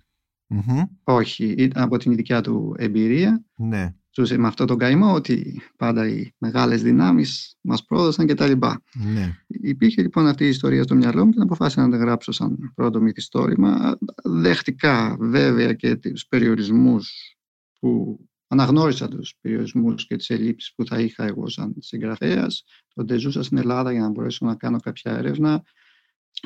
Όχι, 1.05 1.45
ήταν 1.45 1.83
από 1.83 1.97
την 1.97 2.15
δικιά 2.15 2.41
του 2.41 2.75
εμπειρία. 2.79 3.45
Ναι 3.57 3.95
ζούσε 4.17 4.39
με 4.39 4.47
αυτό 4.47 4.65
τον 4.65 4.79
καημό 4.79 5.15
ότι 5.15 5.61
πάντα 5.77 6.09
οι 6.09 6.35
μεγάλες 6.39 6.83
δυνάμεις 6.83 7.57
μας 7.61 7.85
πρόδωσαν 7.85 8.27
κτλ. 8.27 8.53
Ναι. 8.93 9.37
Υπήρχε 9.47 10.03
λοιπόν 10.03 10.27
αυτή 10.27 10.45
η 10.45 10.49
ιστορία 10.49 10.83
στο 10.83 10.95
μυαλό 10.95 11.25
μου 11.25 11.31
και 11.31 11.41
αποφάσισα 11.41 11.83
να 11.83 11.91
την 11.91 11.99
γράψω 11.99 12.33
σαν 12.33 12.73
πρώτο 12.75 13.01
μυθιστόρημα. 13.01 13.99
Δέχτηκα 14.25 15.17
βέβαια 15.21 15.73
και 15.73 15.97
τους 15.97 16.27
περιορισμούς 16.27 17.37
που 17.79 18.21
αναγνώρισα 18.49 19.09
τους 19.09 19.35
περιορισμούς 19.41 20.07
και 20.07 20.17
τις 20.17 20.31
ελλείψεις 20.31 20.75
που 20.75 20.87
θα 20.87 21.01
είχα 21.01 21.25
εγώ 21.25 21.49
σαν 21.49 21.75
συγγραφέας. 21.79 22.65
Τότε 22.95 23.19
ζούσα 23.19 23.43
στην 23.43 23.59
Ελλάδα 23.59 23.93
για 23.93 24.01
να 24.01 24.11
μπορέσω 24.11 24.47
να 24.47 24.55
κάνω 24.55 24.81
κάποια 24.81 25.13
έρευνα. 25.13 25.63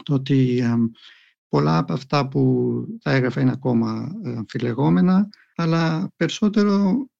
Το 0.02 0.14
ότι 0.14 0.62
πολλά 1.48 1.78
από 1.78 1.92
αυτά 1.92 2.28
που 2.28 2.84
θα 3.02 3.10
έγραφα 3.10 3.40
είναι 3.40 3.50
ακόμα 3.50 4.12
αμφιλεγόμενα, 4.24 5.28
αλλά 5.54 6.12
περισσότερο 6.16 6.94
ε, 6.94 7.19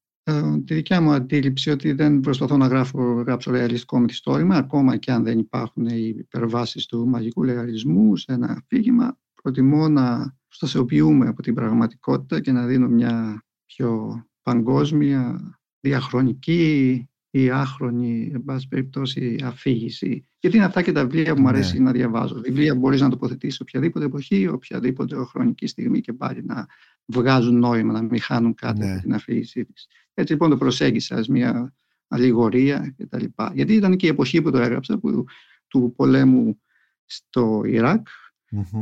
τη 0.65 0.75
δικιά 0.75 1.01
μου 1.01 1.13
αντίληψη 1.13 1.71
ότι 1.71 1.93
δεν 1.93 2.21
προσπαθώ 2.21 2.57
να 2.57 2.67
γράφω, 2.67 3.23
γράψω 3.27 3.51
ρεαλιστικό 3.51 3.99
μυθιστόρημα, 3.99 4.57
ακόμα 4.57 4.97
και 4.97 5.13
αν 5.13 5.25
δεν 5.25 5.39
υπάρχουν 5.39 5.87
οι 5.87 6.15
υπερβάσεις 6.19 6.87
του 6.87 7.09
μαγικού 7.09 7.43
λεγαλισμού 7.43 8.17
σε 8.17 8.33
ένα 8.33 8.51
αφήγημα. 8.51 9.19
Προτιμώ 9.43 9.89
να 9.89 10.37
προστασιοποιούμε 10.47 11.29
από 11.29 11.43
την 11.43 11.55
πραγματικότητα 11.55 12.41
και 12.41 12.53
να 12.53 12.67
δίνω 12.67 12.89
μια 12.89 13.45
πιο 13.67 14.23
παγκόσμια, 14.43 15.41
διαχρονική 15.81 17.05
ή 17.31 17.51
άχρονη, 17.51 18.31
εν 18.35 18.45
πάση 18.45 18.69
περιπτώσει, 18.69 19.37
αφήγηση. 19.45 20.25
Γιατί 20.39 20.57
είναι 20.57 20.65
αυτά 20.65 20.83
και 20.83 20.93
τα 20.93 21.07
βιβλία 21.07 21.35
που 21.35 21.41
μου 21.41 21.49
αρέσει 21.49 21.79
ναι. 21.79 21.85
να 21.85 21.93
διαβάζω. 21.93 22.41
Βιβλία 22.41 22.75
μπορείς 22.75 23.01
να 23.01 23.11
τοποθετήσει 23.11 23.63
οποιαδήποτε 23.63 24.05
εποχή, 24.05 24.47
οποιαδήποτε 24.47 25.17
χρονική 25.17 25.67
στιγμή 25.67 26.01
και 26.01 26.13
πάλι 26.13 26.45
να 26.45 26.67
βγάζουν 27.07 27.59
νόημα, 27.59 27.93
να 27.93 28.03
μην 28.03 28.21
χάνουν 28.21 28.55
κάτι 28.55 28.79
ναι. 28.79 28.93
από 28.93 29.01
την 29.01 29.15
αφήγησή 29.15 29.65
της. 29.65 29.87
Έτσι 30.15 30.33
λοιπόν 30.33 30.51
το 30.51 30.57
προσέγγισα 30.57 31.17
ως 31.17 31.27
μια 31.27 31.75
αλληγορία 32.09 32.95
κτλ. 32.99 33.25
Γιατί 33.53 33.75
ήταν 33.75 33.97
και 33.97 34.07
η 34.07 34.11
εποχή 34.11 34.43
που 34.43 34.51
το 34.51 34.59
έγραψα, 34.59 34.99
που, 34.99 35.25
του 35.69 35.93
πολέμου 35.97 36.61
στο 37.05 37.63
Ιράκ 37.65 38.07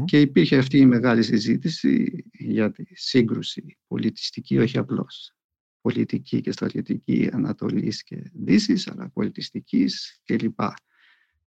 και 0.04 0.20
υπήρχε 0.20 0.56
αυτή 0.56 0.78
η 0.78 0.86
μεγάλη 0.86 1.22
συζήτηση 1.22 2.24
για 2.32 2.70
τη 2.70 2.84
σύγκρουση 2.92 3.78
πολιτιστική, 3.86 4.58
όχι 4.58 4.78
απλώς 4.78 5.32
πολιτική 5.80 6.40
και 6.40 6.52
στρατιωτική 6.52 7.28
Ανατολής 7.32 8.02
και 8.02 8.30
Δύσης, 8.32 8.88
αλλά 8.88 9.10
πολιτιστικής 9.10 10.20
κλπ. 10.24 10.60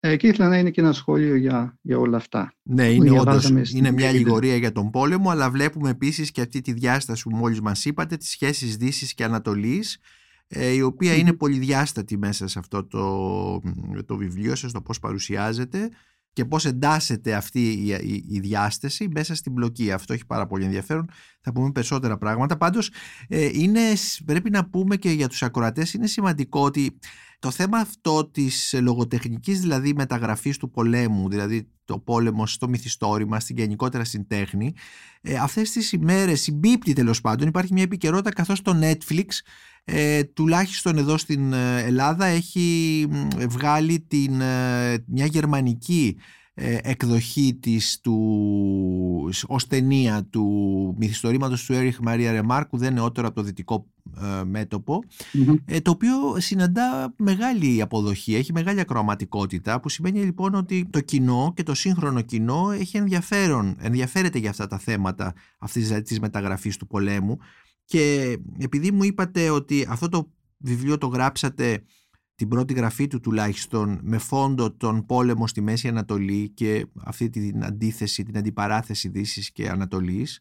Ε, 0.05 0.15
και 0.15 0.27
ήθελα 0.27 0.49
να 0.49 0.57
είναι 0.57 0.69
και 0.69 0.81
ένα 0.81 0.91
σχόλιο 0.91 1.35
για, 1.35 1.77
για 1.81 1.97
όλα 1.97 2.17
αυτά. 2.17 2.53
Ναι, 2.63 2.89
είναι 2.89 3.19
όντως, 3.19 3.49
είναι 3.71 3.91
μια 3.91 4.09
αλληγορία 4.09 4.55
για 4.55 4.71
τον 4.71 4.89
πόλεμο, 4.89 5.29
αλλά 5.29 5.49
βλέπουμε 5.49 5.89
επίσης 5.89 6.31
και 6.31 6.41
αυτή 6.41 6.61
τη 6.61 6.71
διάσταση 6.71 7.23
που 7.23 7.35
μόλις 7.35 7.61
μας 7.61 7.85
είπατε, 7.85 8.17
τις 8.17 8.29
σχέσεις 8.29 8.77
Δύσης 8.77 9.13
και 9.13 9.23
Ανατολής, 9.23 9.97
ε, 10.47 10.67
η 10.67 10.81
οποία 10.81 11.15
είναι 11.15 11.33
πολυδιάστατη 11.33 12.17
μέσα 12.17 12.47
σε 12.47 12.59
αυτό 12.59 12.85
το, 12.85 13.61
το 14.05 14.17
βιβλίο 14.17 14.55
σας, 14.55 14.71
το 14.71 14.81
πώς 14.81 14.99
παρουσιάζεται 14.99 15.89
και 16.33 16.45
πώς 16.45 16.65
εντάσσεται 16.65 17.33
αυτή 17.33 17.69
η, 17.69 18.23
η, 18.29 18.39
διάσταση 18.39 19.07
μέσα 19.13 19.35
στην 19.35 19.51
μπλοκή. 19.51 19.91
Αυτό 19.91 20.13
έχει 20.13 20.25
πάρα 20.25 20.47
πολύ 20.47 20.63
ενδιαφέρον. 20.63 21.09
Θα 21.41 21.51
πούμε 21.51 21.71
περισσότερα 21.71 22.17
πράγματα. 22.17 22.57
Πάντως 22.57 22.91
ε, 23.27 23.49
είναι, 23.53 23.81
πρέπει 24.25 24.49
να 24.49 24.69
πούμε 24.69 24.95
και 24.95 25.09
για 25.09 25.27
τους 25.27 25.43
ακροατές 25.43 25.93
είναι 25.93 26.07
σημαντικό 26.07 26.61
ότι 26.61 26.99
το 27.43 27.51
θέμα 27.51 27.77
αυτό 27.77 28.25
της 28.25 28.75
λογοτεχνικής 28.81 29.59
δηλαδή 29.59 29.93
μεταγραφής 29.93 30.57
του 30.57 30.69
πολέμου, 30.69 31.29
δηλαδή 31.29 31.67
το 31.85 31.99
πόλεμο 31.99 32.45
στο 32.45 32.67
μυθιστόρημα, 32.67 33.39
στην 33.39 33.57
γενικότερα 33.57 34.03
στην 34.03 34.27
τέχνη, 34.27 34.73
ε, 35.21 35.35
αυτές 35.35 35.71
τις 35.71 35.91
ημέρες 35.91 36.41
συμπίπτει 36.41 36.93
τέλος 36.93 37.21
πάντων, 37.21 37.47
υπάρχει 37.47 37.73
μια 37.73 37.83
επικαιρότητα 37.83 38.31
καθώς 38.31 38.61
το 38.61 38.79
Netflix 38.81 39.25
ε, 39.83 40.23
τουλάχιστον 40.23 40.97
εδώ 40.97 41.17
στην 41.17 41.53
ε, 41.53 41.83
Ελλάδα 41.83 42.25
έχει 42.25 43.07
βγάλει 43.49 43.99
την, 43.99 44.41
ε, 44.41 45.03
μια 45.07 45.25
γερμανική 45.25 46.17
ε, 46.53 46.77
εκδοχή 46.81 47.57
της 47.61 47.99
του, 47.99 48.19
ως 49.47 49.67
ταινία 49.67 50.27
του 50.29 50.45
μυθιστορήματος 50.97 51.65
του 51.65 51.73
Έριχ 51.73 51.99
Μαρία 51.99 52.31
Ρεμάρκου 52.31 52.77
δεν 52.77 52.93
νεότερο 52.93 53.27
από 53.27 53.35
το 53.35 53.41
δυτικό 53.41 53.75
ε, 53.75 53.92
μέτωπο 54.45 55.03
ε, 55.65 55.79
το 55.79 55.91
οποίο 55.91 56.39
συναντά 56.39 57.13
μεγάλη 57.17 57.81
αποδοχή, 57.81 58.35
έχει 58.35 58.53
μεγάλη 58.53 58.79
ακροαματικότητα 58.79 59.79
που 59.79 59.89
σημαίνει 59.89 60.19
λοιπόν 60.23 60.55
ότι 60.55 60.87
το 60.89 60.99
κοινό 60.99 61.53
και 61.55 61.63
το 61.63 61.73
σύγχρονο 61.73 62.21
κοινό 62.21 62.71
έχει 62.71 62.97
ενδιαφέρον, 62.97 63.75
ενδιαφέρεται 63.79 64.39
για 64.39 64.49
αυτά 64.49 64.67
τα 64.67 64.77
θέματα 64.77 65.33
αυτής 65.57 65.87
δηλαδή, 65.87 66.03
της 66.03 66.19
μεταγραφής 66.19 66.77
του 66.77 66.87
πολέμου. 66.87 67.37
Και 67.85 68.37
επειδή 68.59 68.91
μου 68.91 69.03
είπατε 69.03 69.49
ότι 69.49 69.85
αυτό 69.89 70.09
το 70.09 70.31
βιβλίο 70.57 70.97
το 70.97 71.07
γράψατε 71.07 71.83
την 72.35 72.47
πρώτη 72.47 72.73
γραφή 72.73 73.07
του 73.07 73.19
τουλάχιστον 73.19 73.99
με 74.03 74.17
φόντο 74.17 74.71
τον 74.71 75.05
πόλεμο 75.05 75.47
στη 75.47 75.61
Μέση 75.61 75.87
Ανατολή 75.87 76.49
και 76.49 76.85
αυτή 77.03 77.29
την 77.29 77.63
αντίθεση, 77.63 78.23
την 78.23 78.37
αντιπαράθεση 78.37 79.09
Δύσης 79.09 79.51
και 79.51 79.69
Ανατολής 79.69 80.39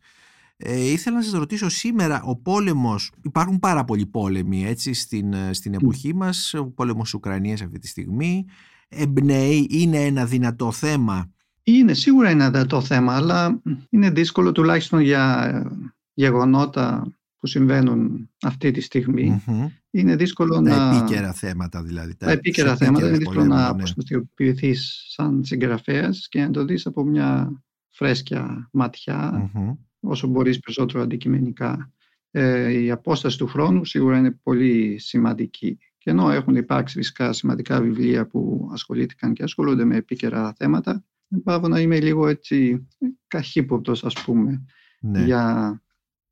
ε, 0.64 0.90
ήθελα 0.90 1.16
να 1.16 1.22
σας 1.22 1.32
ρωτήσω 1.32 1.68
σήμερα 1.68 2.22
ο 2.22 2.36
πόλεμος, 2.36 3.12
υπάρχουν 3.22 3.58
πάρα 3.58 3.84
πολλοί 3.84 4.06
πόλεμοι 4.06 4.66
έτσι 4.66 4.92
στην, 4.92 5.32
ε, 5.32 5.52
στην 5.52 5.74
εποχή 5.74 6.14
μας, 6.14 6.54
ο 6.54 6.66
πόλεμος 6.66 7.14
Ουκρανίας 7.14 7.62
αυτή 7.62 7.78
τη 7.78 7.88
στιγμή 7.88 8.44
εμπνέει, 8.88 9.66
είναι 9.70 9.98
ένα 9.98 10.24
δυνατό 10.24 10.72
θέμα; 10.72 11.30
Είναι 11.62 11.94
σίγουρα 11.94 12.28
ένα 12.28 12.50
δυνατό 12.50 12.80
θέμα, 12.80 13.16
αλλά 13.16 13.62
είναι 13.90 14.10
δύσκολο 14.10 14.52
τουλάχιστον 14.52 15.00
για 15.00 15.44
ε, 15.44 15.90
γεγονότα 16.14 17.12
που 17.36 17.46
συμβαίνουν 17.46 18.30
αυτή 18.42 18.70
τη 18.70 18.80
στιγμη 18.80 19.42
είναι 19.90 20.16
δύσκολο 20.16 20.54
τα 20.54 20.60
να... 20.60 20.76
Τα 20.76 20.96
επίκαιρα 20.96 21.32
θέματα 21.32 21.82
δηλαδή. 21.82 22.16
Τα, 22.16 22.30
επίκαιρα 22.30 22.76
θέματα 22.76 23.08
είναι 23.08 23.16
δύσκολο 23.16 23.44
να 23.44 23.56
ναι. 23.56 23.66
αποστασιοποιηθείς 23.66 25.04
σαν 25.08 25.44
συγγραφέας 25.44 26.28
και 26.28 26.40
να 26.40 26.50
το 26.50 26.64
δεις 26.64 26.86
από 26.86 27.04
μια 27.04 27.52
φρέσκια 27.88 28.70
όσο 30.02 30.26
μπορείς 30.26 30.58
περισσότερο 30.58 31.02
αντικειμενικά. 31.02 31.92
Ε, 32.30 32.72
η 32.82 32.90
απόσταση 32.90 33.38
του 33.38 33.46
χρόνου 33.46 33.84
σίγουρα 33.84 34.18
είναι 34.18 34.38
πολύ 34.42 34.98
σημαντική. 34.98 35.78
Και 35.98 36.10
ενώ 36.10 36.30
έχουν 36.30 36.56
υπάρξει 36.56 36.96
φυσικά 36.96 37.32
σημαντικά 37.32 37.80
βιβλία 37.80 38.26
που 38.26 38.68
ασχολήθηκαν 38.72 39.32
και 39.32 39.42
ασχολούνται 39.42 39.84
με 39.84 39.96
επίκαιρα 39.96 40.54
θέματα, 40.56 41.04
πάω 41.44 41.58
να 41.58 41.80
είμαι 41.80 42.00
λίγο 42.00 42.28
έτσι 42.28 42.88
καχύποπτος 43.26 44.04
ας 44.04 44.14
πούμε 44.24 44.64
ναι. 45.00 45.24
για 45.24 45.82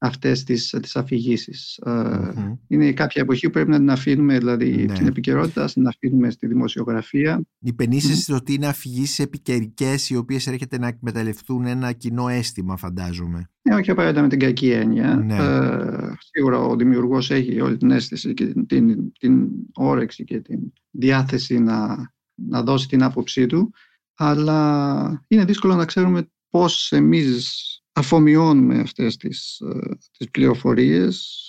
αυτές 0.02 0.44
τις, 0.44 0.76
τις 0.82 0.96
αφηγησεις 0.96 1.76
ε, 1.76 2.58
Είναι 2.66 2.92
κάποια 2.92 3.22
εποχή 3.22 3.46
που 3.46 3.52
πρέπει 3.52 3.70
να 3.70 3.76
την 3.76 3.90
αφήνουμε, 3.90 4.38
δηλαδή 4.38 4.84
ναι. 4.86 4.94
την 4.94 5.06
επικαιρότητα, 5.06 5.60
να 5.60 5.68
την 5.68 5.86
αφήνουμε 5.86 6.30
στη 6.30 6.46
δημοσιογραφία. 6.46 7.42
Υπενήσεις 7.58 8.30
mm. 8.30 8.34
ότι 8.34 8.54
είναι 8.54 8.66
αφηγήσεις 8.66 9.18
επικαιρικές 9.18 10.10
οι 10.10 10.16
οποίες 10.16 10.46
έρχεται 10.46 10.78
να 10.78 10.86
εκμεταλλευτούν 10.86 11.66
ένα 11.66 11.92
κοινό 11.92 12.28
αίσθημα 12.28 12.76
φαντάζομαι. 12.76 13.50
Ναι, 13.62 13.74
όχι 13.74 13.90
απαραίτητα 13.90 14.22
με 14.22 14.28
την 14.28 14.38
κακή 14.38 14.70
έννοια. 14.70 15.14
Ναι. 15.14 15.36
Ε, 15.36 16.14
σίγουρα 16.18 16.58
ο 16.58 16.76
δημιουργός 16.76 17.30
έχει 17.30 17.60
όλη 17.60 17.76
την 17.76 17.90
αίσθηση 17.90 18.34
και 18.34 18.46
την, 18.46 18.66
την, 18.66 19.12
την 19.12 19.48
όρεξη 19.72 20.24
και 20.24 20.40
την 20.40 20.58
διάθεση 20.90 21.58
να, 21.58 21.96
να 22.34 22.62
δώσει 22.62 22.88
την 22.88 23.02
άποψή 23.02 23.46
του, 23.46 23.72
αλλά 24.14 25.24
είναι 25.28 25.44
δύσκολο 25.44 25.74
να 25.74 25.84
ξέρουμε 25.84 26.30
πώς 26.50 26.92
εμείς 26.92 27.79
αφομοιώνουμε 28.00 28.78
αυτές 28.78 29.16
τις, 29.16 29.60
ε, 29.60 29.96
τις 30.18 30.30
πληροφορίες 30.30 31.46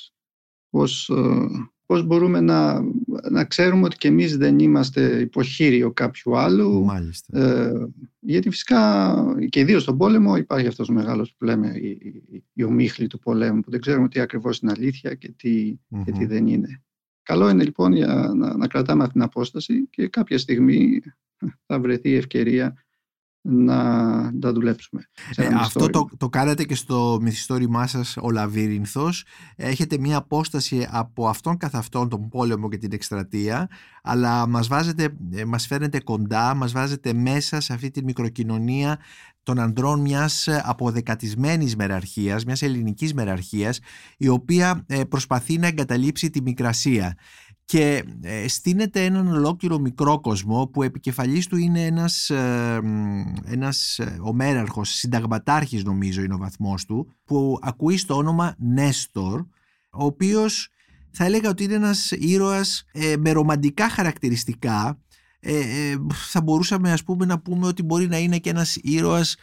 πώς, 0.69 1.09
ε, 1.09 1.47
πώς 1.85 2.03
μπορούμε 2.03 2.39
να, 2.39 2.81
να 3.29 3.45
ξέρουμε 3.45 3.85
ότι 3.85 3.97
και 3.97 4.07
εμείς 4.07 4.37
δεν 4.37 4.59
είμαστε 4.59 5.19
υποχείριο 5.19 5.91
κάποιου 5.91 6.37
άλλου. 6.37 6.83
Μάλιστα. 6.83 7.39
Ε, 7.39 7.87
γιατί 8.19 8.49
φυσικά 8.49 9.15
και 9.49 9.59
ιδίως 9.59 9.81
στον 9.81 9.97
πόλεμο 9.97 10.35
υπάρχει 10.35 10.67
αυτός 10.67 10.89
ο 10.89 10.93
μεγάλος 10.93 11.35
που 11.37 11.45
λέμε 11.45 11.67
η, 11.67 11.89
η, 12.31 12.43
η 12.53 12.63
ομίχλη 12.63 13.07
του 13.07 13.19
πολέμου 13.19 13.61
που 13.61 13.71
δεν 13.71 13.81
ξέρουμε 13.81 14.07
τι 14.07 14.19
ακριβώς 14.19 14.59
είναι 14.59 14.71
αλήθεια 14.75 15.13
και 15.13 15.31
τι, 15.31 15.79
και 16.05 16.11
τι 16.11 16.25
δεν 16.25 16.47
είναι. 16.47 16.83
Καλό 17.23 17.49
είναι 17.49 17.63
λοιπόν 17.63 17.93
για 17.93 18.31
να, 18.35 18.57
να 18.57 18.67
κρατάμε 18.67 19.01
αυτή 19.01 19.13
την 19.13 19.21
απόσταση 19.21 19.87
και 19.89 20.07
κάποια 20.07 20.37
στιγμή 20.37 21.01
θα 21.65 21.79
βρεθεί 21.79 22.09
η 22.09 22.15
ευκαιρία 22.15 22.83
να 23.41 23.77
τα 24.39 24.53
δουλέψουμε. 24.53 25.01
Ε, 25.35 25.47
αυτό 25.53 25.89
το, 25.89 26.07
το 26.17 26.29
κάνατε 26.29 26.63
και 26.63 26.75
στο 26.75 27.17
μυθιστόρημά 27.21 27.87
σας 27.87 28.17
ο 28.21 28.31
Λαβύρινθος. 28.31 29.23
Έχετε 29.55 29.97
μία 29.97 30.17
απόσταση 30.17 30.87
από 30.91 31.27
αυτόν 31.27 31.57
καθ' 31.57 31.75
αυτόν 31.75 32.09
τον 32.09 32.29
πόλεμο 32.29 32.69
και 32.69 32.77
την 32.77 32.93
εκστρατεία 32.93 33.69
αλλά 34.03 34.47
μας, 34.47 34.67
βάζετε, 34.67 35.17
ε, 35.33 35.45
μας 35.45 35.67
φέρνετε 35.67 35.99
κοντά, 35.99 36.53
μας 36.53 36.71
βάζετε 36.71 37.13
μέσα 37.13 37.59
σε 37.59 37.73
αυτή 37.73 37.91
τη 37.91 38.03
μικροκοινωνία 38.03 38.99
των 39.43 39.59
ανδρών 39.59 39.99
μιας 39.99 40.47
αποδεκατισμένης 40.63 41.75
μεραρχίας, 41.75 42.45
μιας 42.45 42.61
ελληνικής 42.61 43.13
μεραρχίας 43.13 43.79
η 44.17 44.27
οποία 44.27 44.83
ε, 44.87 45.03
προσπαθεί 45.03 45.57
να 45.57 45.67
εγκαταλείψει 45.67 46.29
τη 46.29 46.41
μικρασία 46.41 47.17
και 47.71 48.03
ε, 48.21 48.47
στείνεται 48.47 49.05
έναν 49.05 49.27
ολόκληρο 49.27 49.79
μικρό 49.79 50.19
κόσμο 50.19 50.67
που 50.67 50.83
επικεφαλής 50.83 51.47
του 51.47 51.57
είναι 51.57 51.85
ένας, 51.85 52.29
ε, 52.29 52.81
ένας 53.45 53.99
ε, 53.99 54.17
ομέραρχος, 54.21 54.89
συνταγματάρχης 54.89 55.83
νομίζω 55.83 56.21
είναι 56.21 56.33
ο 56.33 56.37
βαθμός 56.37 56.85
του, 56.85 57.15
που 57.25 57.59
ακούει 57.61 57.97
στο 57.97 58.15
όνομα 58.15 58.55
Νέστορ, 58.57 59.39
ο 59.91 60.05
οποίος 60.05 60.69
θα 61.11 61.25
έλεγα 61.25 61.49
ότι 61.49 61.63
είναι 61.63 61.73
ένας 61.73 62.11
ήρωας 62.11 62.85
με 63.19 63.31
ρομαντικά 63.31 63.89
χαρακτηριστικά. 63.89 64.99
θα 66.31 66.41
μπορούσαμε 66.41 66.91
ας 66.91 67.03
πούμε 67.03 67.25
να 67.25 67.39
πούμε 67.39 67.67
ότι 67.67 67.83
μπορεί 67.83 68.07
να 68.07 68.17
είναι 68.17 68.37
και 68.37 68.49
ένας 68.49 68.75
ήρωας 68.81 69.35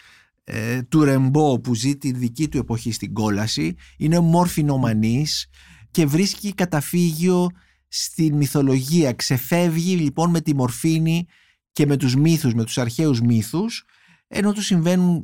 του 0.88 1.04
Ρεμπό 1.04 1.60
που 1.60 1.74
ζει 1.74 1.96
τη 1.96 2.12
δική 2.12 2.48
του 2.48 2.58
εποχή 2.58 2.92
στην 2.92 3.12
κόλαση. 3.12 3.74
Είναι 3.96 4.20
μόρφινομανής 4.20 5.48
και 5.90 6.06
βρίσκει 6.06 6.54
καταφύγιο 6.54 7.50
στη 7.88 8.32
μυθολογία. 8.32 9.12
Ξεφεύγει 9.12 9.96
λοιπόν 9.96 10.30
με 10.30 10.40
τη 10.40 10.54
μορφήνη 10.54 11.26
και 11.72 11.86
με 11.86 11.96
τους 11.96 12.16
μύθους, 12.16 12.54
με 12.54 12.64
τους 12.64 12.78
αρχαίους 12.78 13.20
μύθους 13.20 13.84
ενώ 14.28 14.52
του 14.52 14.62
συμβαίνουν 14.62 15.22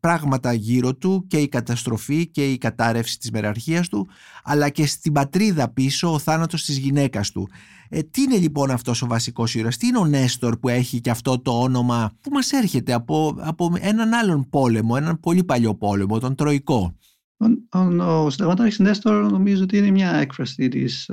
πράγματα 0.00 0.52
γύρω 0.52 0.94
του 0.94 1.24
και 1.28 1.36
η 1.36 1.48
καταστροφή 1.48 2.26
και 2.26 2.50
η 2.50 2.58
κατάρρευση 2.58 3.18
της 3.18 3.30
μεραρχίας 3.30 3.88
του 3.88 4.08
αλλά 4.44 4.68
και 4.68 4.86
στην 4.86 5.12
πατρίδα 5.12 5.72
πίσω 5.72 6.12
ο 6.12 6.18
θάνατος 6.18 6.64
της 6.64 6.78
γυναίκας 6.78 7.30
του. 7.30 7.48
Ε, 7.88 8.02
τι 8.02 8.22
είναι 8.22 8.36
λοιπόν 8.36 8.70
αυτός 8.70 9.02
ο 9.02 9.06
βασικός 9.06 9.54
ήρωας, 9.54 9.76
τι 9.76 9.86
είναι 9.86 9.98
ο 9.98 10.06
Νέστορ 10.06 10.58
που 10.58 10.68
έχει 10.68 11.00
και 11.00 11.10
αυτό 11.10 11.40
το 11.40 11.60
όνομα 11.60 12.12
που 12.20 12.30
μας 12.32 12.52
έρχεται 12.52 12.92
από, 12.92 13.36
από 13.38 13.72
έναν 13.80 14.12
άλλον 14.12 14.48
πόλεμο, 14.50 14.94
έναν 14.96 15.20
πολύ 15.20 15.44
παλιό 15.44 15.74
πόλεμο, 15.74 16.18
τον 16.18 16.34
Τροϊκό; 16.34 16.96
Ο, 17.36 17.78
ο, 17.78 18.24
ο 18.24 18.30
συνταγματάρχης 18.30 18.78
Νέστορ 18.78 19.30
νομίζω 19.30 19.62
ότι 19.62 19.78
είναι 19.78 19.90
μια 19.90 20.14
έκφραση 20.14 20.68
της 20.68 21.10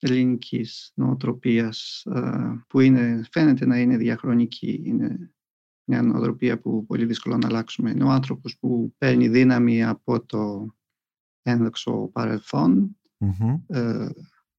ελληνικής 0.00 0.92
νοοτροπίας 0.94 2.06
που 2.68 2.80
είναι, 2.80 3.22
φαίνεται 3.30 3.66
να 3.66 3.78
είναι 3.78 3.96
διαχρονική. 3.96 4.82
Είναι 4.84 5.32
μια 5.84 6.02
νοοτροπία 6.02 6.60
που 6.60 6.86
πολύ 6.86 7.04
δύσκολο 7.04 7.36
να 7.36 7.46
αλλάξουμε. 7.48 7.90
Είναι 7.90 8.04
ο 8.04 8.10
άνθρωπος 8.10 8.58
που 8.58 8.94
παίρνει 8.98 9.28
δύναμη 9.28 9.84
από 9.84 10.24
το 10.26 10.74
ένδοξο 11.42 12.10
ε, 13.66 14.08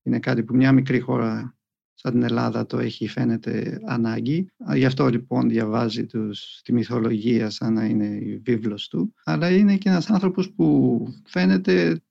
είναι 0.03 0.19
κάτι 0.19 0.43
που 0.43 0.55
μια 0.55 0.71
μικρή 0.71 1.00
χώρα 1.00 1.55
σαν 1.93 2.12
την 2.12 2.24
Ελλάδα 2.24 2.65
το 2.65 2.79
έχει 2.79 3.07
φαίνεται 3.07 3.79
ανάγκη. 3.86 4.51
Γι' 4.75 4.85
αυτό 4.85 5.07
λοιπόν 5.07 5.50
διαβάζει 5.50 6.05
τους, 6.05 6.61
τη 6.63 6.74
μυθολογία 6.74 7.50
σαν 7.50 7.74
να 7.74 7.85
είναι 7.85 8.05
η 8.05 8.37
βίβλος 8.37 8.87
του. 8.87 9.13
Αλλά 9.24 9.50
είναι 9.50 9.77
και 9.77 9.89
ένας 9.89 10.09
άνθρωπος 10.09 10.51
που 10.51 11.05
φαίνεται 11.25 12.01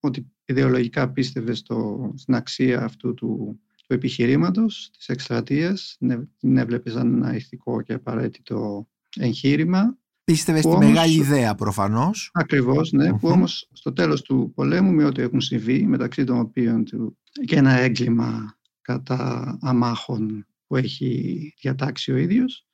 ότι 0.00 0.26
ιδεολογικά 0.44 1.10
πίστευε 1.10 1.54
στο, 1.54 2.10
στην 2.16 2.34
αξία 2.34 2.84
αυτού 2.84 3.14
του, 3.14 3.60
του 3.86 3.94
επιχειρήματος, 3.94 4.90
της 4.96 5.08
εκστρατείας, 5.08 5.98
την 6.38 6.56
έβλεπες 6.56 6.92
σαν 6.92 7.14
ένα 7.14 7.34
ηθικό 7.34 7.82
και 7.82 7.92
απαραίτητο 7.92 8.88
εγχείρημα. 9.16 9.98
Πίστευες 10.24 10.62
στη 10.62 10.76
μεγάλη 10.76 11.14
ιδέα 11.14 11.54
προφανώς. 11.54 12.30
Ακριβώς, 12.32 12.92
ναι, 12.92 13.18
που 13.18 13.28
όμως 13.28 13.68
στο 13.72 13.92
τέλος 13.92 14.22
του 14.22 14.52
πολέμου 14.54 14.92
με 14.92 15.04
ό,τι 15.04 15.22
έχουν 15.22 15.40
συμβεί, 15.40 15.86
μεταξύ 15.86 16.24
των 16.24 16.38
οποίων 16.38 16.84
του, 16.84 17.18
και 17.44 17.56
ένα 17.56 17.72
έγκλημα 17.72 18.58
κατά 18.80 19.58
αμάχων 19.60 20.46
που 20.66 20.76
έχει 20.76 21.54
διατάξει 21.60 22.12
ο 22.12 22.16
ίδιος, 22.16 22.66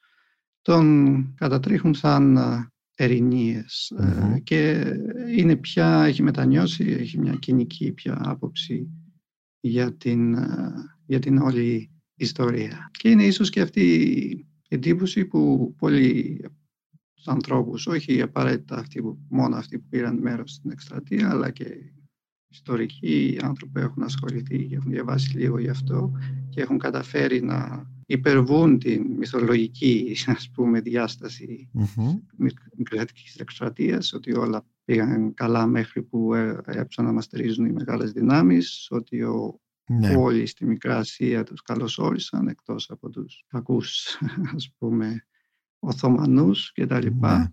τον 0.62 1.34
κατατρίχουν 1.36 1.94
σαν 1.94 2.38
ερηνιες 2.94 3.92
και 4.42 4.84
είναι 5.36 5.56
πια, 5.56 6.04
έχει 6.04 6.22
μετανιώσει, 6.22 6.84
έχει 6.84 7.18
μια 7.18 7.34
κοινική 7.34 7.92
πια 7.92 8.20
άποψη 8.22 8.90
για 9.60 9.96
την, 9.96 10.36
για 11.06 11.18
την 11.18 11.38
όλη 11.38 11.90
ιστορία. 12.14 12.90
Και 12.92 13.08
είναι 13.08 13.24
ίσως 13.24 13.50
και 13.50 13.60
αυτή 13.60 13.82
η 14.68 14.74
εντύπωση 14.74 15.24
που 15.24 15.74
πολλοί 15.78 16.44
ανθρώπους, 17.24 17.86
όχι 17.86 18.22
απαραίτητα 18.22 18.76
αυτοί 18.76 19.02
που, 19.02 19.18
μόνο 19.28 19.56
αυτοί 19.56 19.78
που 19.78 19.88
πήραν 19.88 20.18
μέρος 20.18 20.52
στην 20.52 20.70
εκστρατεία, 20.70 21.30
αλλά 21.30 21.50
και 21.50 21.64
ιστορικοί 22.48 23.38
άνθρωποι 23.42 23.80
έχουν 23.80 24.02
ασχοληθεί 24.02 24.66
και 24.66 24.74
έχουν 24.74 24.90
διαβάσει 24.90 25.36
λίγο 25.36 25.58
γι' 25.58 25.68
αυτό 25.68 26.12
και 26.48 26.60
έχουν 26.60 26.78
καταφέρει 26.78 27.42
να 27.42 27.90
υπερβούν 28.12 28.78
την 28.78 29.06
μυθολογική 29.18 30.16
ας 30.26 30.50
πούμε, 30.54 30.80
διάσταση 30.80 31.70
mm-hmm. 31.74 33.04
εκστρατείας, 33.36 34.12
ότι 34.12 34.36
όλα 34.36 34.66
πήγαν 34.84 35.34
καλά 35.34 35.66
μέχρι 35.66 36.02
που 36.02 36.34
έψαν 36.64 37.04
να 37.04 37.12
μας 37.12 37.28
τρίζουν 37.28 37.66
οι 37.66 37.72
μεγάλες 37.72 38.12
δυνάμεις, 38.12 38.86
ότι 38.90 39.22
ο, 39.22 39.60
ναι. 39.86 40.14
όλοι 40.16 40.46
στη 40.46 40.66
Μικρά 40.66 40.96
Ασία 40.96 41.44
τους 41.44 41.62
καλωσόρισαν, 41.62 42.48
εκτός 42.48 42.90
από 42.90 43.10
τους 43.10 43.44
κακούς, 43.46 44.18
ας 44.54 44.74
πούμε, 44.78 45.26
Οθωμανούς 45.78 46.72
και 46.72 46.86
τα 46.86 47.00
λοιπά, 47.00 47.38
ναι. 47.38 47.46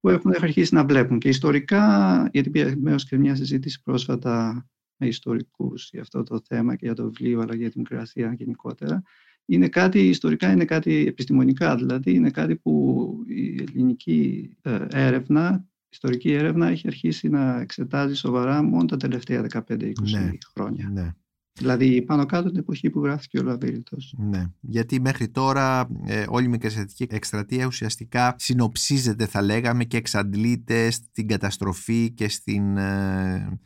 που 0.00 0.08
έχουν 0.08 0.32
αρχίσει 0.40 0.74
να 0.74 0.84
βλέπουν. 0.84 1.18
Και 1.18 1.28
ιστορικά, 1.28 2.28
γιατί 2.32 2.50
πήγαμε 2.50 2.94
και 3.08 3.18
μια 3.18 3.34
συζήτηση 3.34 3.82
πρόσφατα 3.82 4.66
με 4.96 5.06
ιστορικούς 5.06 5.88
για 5.92 6.00
αυτό 6.00 6.22
το 6.22 6.40
θέμα 6.44 6.76
και 6.76 6.86
για 6.86 6.94
το 6.94 7.04
βιβλίο, 7.04 7.40
αλλά 7.40 7.54
για 7.54 7.70
την 7.70 7.80
Μικρά 7.80 8.00
Ασία 8.00 8.32
γενικότερα, 8.32 9.02
είναι 9.46 9.68
κάτι, 9.68 10.08
ιστορικά 10.08 10.52
είναι 10.52 10.64
κάτι 10.64 11.06
επιστημονικά, 11.06 11.76
δηλαδή 11.76 12.14
είναι 12.14 12.30
κάτι 12.30 12.56
που 12.56 13.06
η 13.26 13.62
ελληνική 13.62 14.50
ε, 14.62 14.86
έρευνα, 14.90 15.64
ιστορική 15.88 16.32
έρευνα 16.32 16.68
έχει 16.68 16.86
αρχίσει 16.86 17.28
να 17.28 17.60
εξετάζει 17.60 18.14
σοβαρά 18.14 18.62
μόνο 18.62 18.84
τα 18.84 18.96
τελευταία 18.96 19.46
15-20 19.68 19.92
ναι, 20.10 20.30
χρόνια. 20.54 20.90
Ναι. 20.92 21.14
Δηλαδή 21.54 22.02
πάνω 22.02 22.26
κάτω 22.26 22.48
την 22.48 22.58
εποχή 22.58 22.90
που 22.90 23.04
γράφτηκε 23.04 23.38
ο 23.38 23.42
Λαβύριτος. 23.42 24.14
Ναι, 24.18 24.46
γιατί 24.60 25.00
μέχρι 25.00 25.28
τώρα 25.28 25.88
ε, 26.06 26.24
όλη 26.28 26.44
η 26.44 26.48
μικρασιατική 26.48 27.06
εκστρατεία 27.10 27.66
ουσιαστικά 27.66 28.34
συνοψίζεται 28.38 29.26
θα 29.26 29.42
λέγαμε 29.42 29.84
και 29.84 29.96
εξαντλείται 29.96 30.90
στην 30.90 31.26
καταστροφή 31.26 32.10
και 32.10 32.28
στην... 32.28 32.76
Ε, 32.76 33.34
ε, 33.34 33.58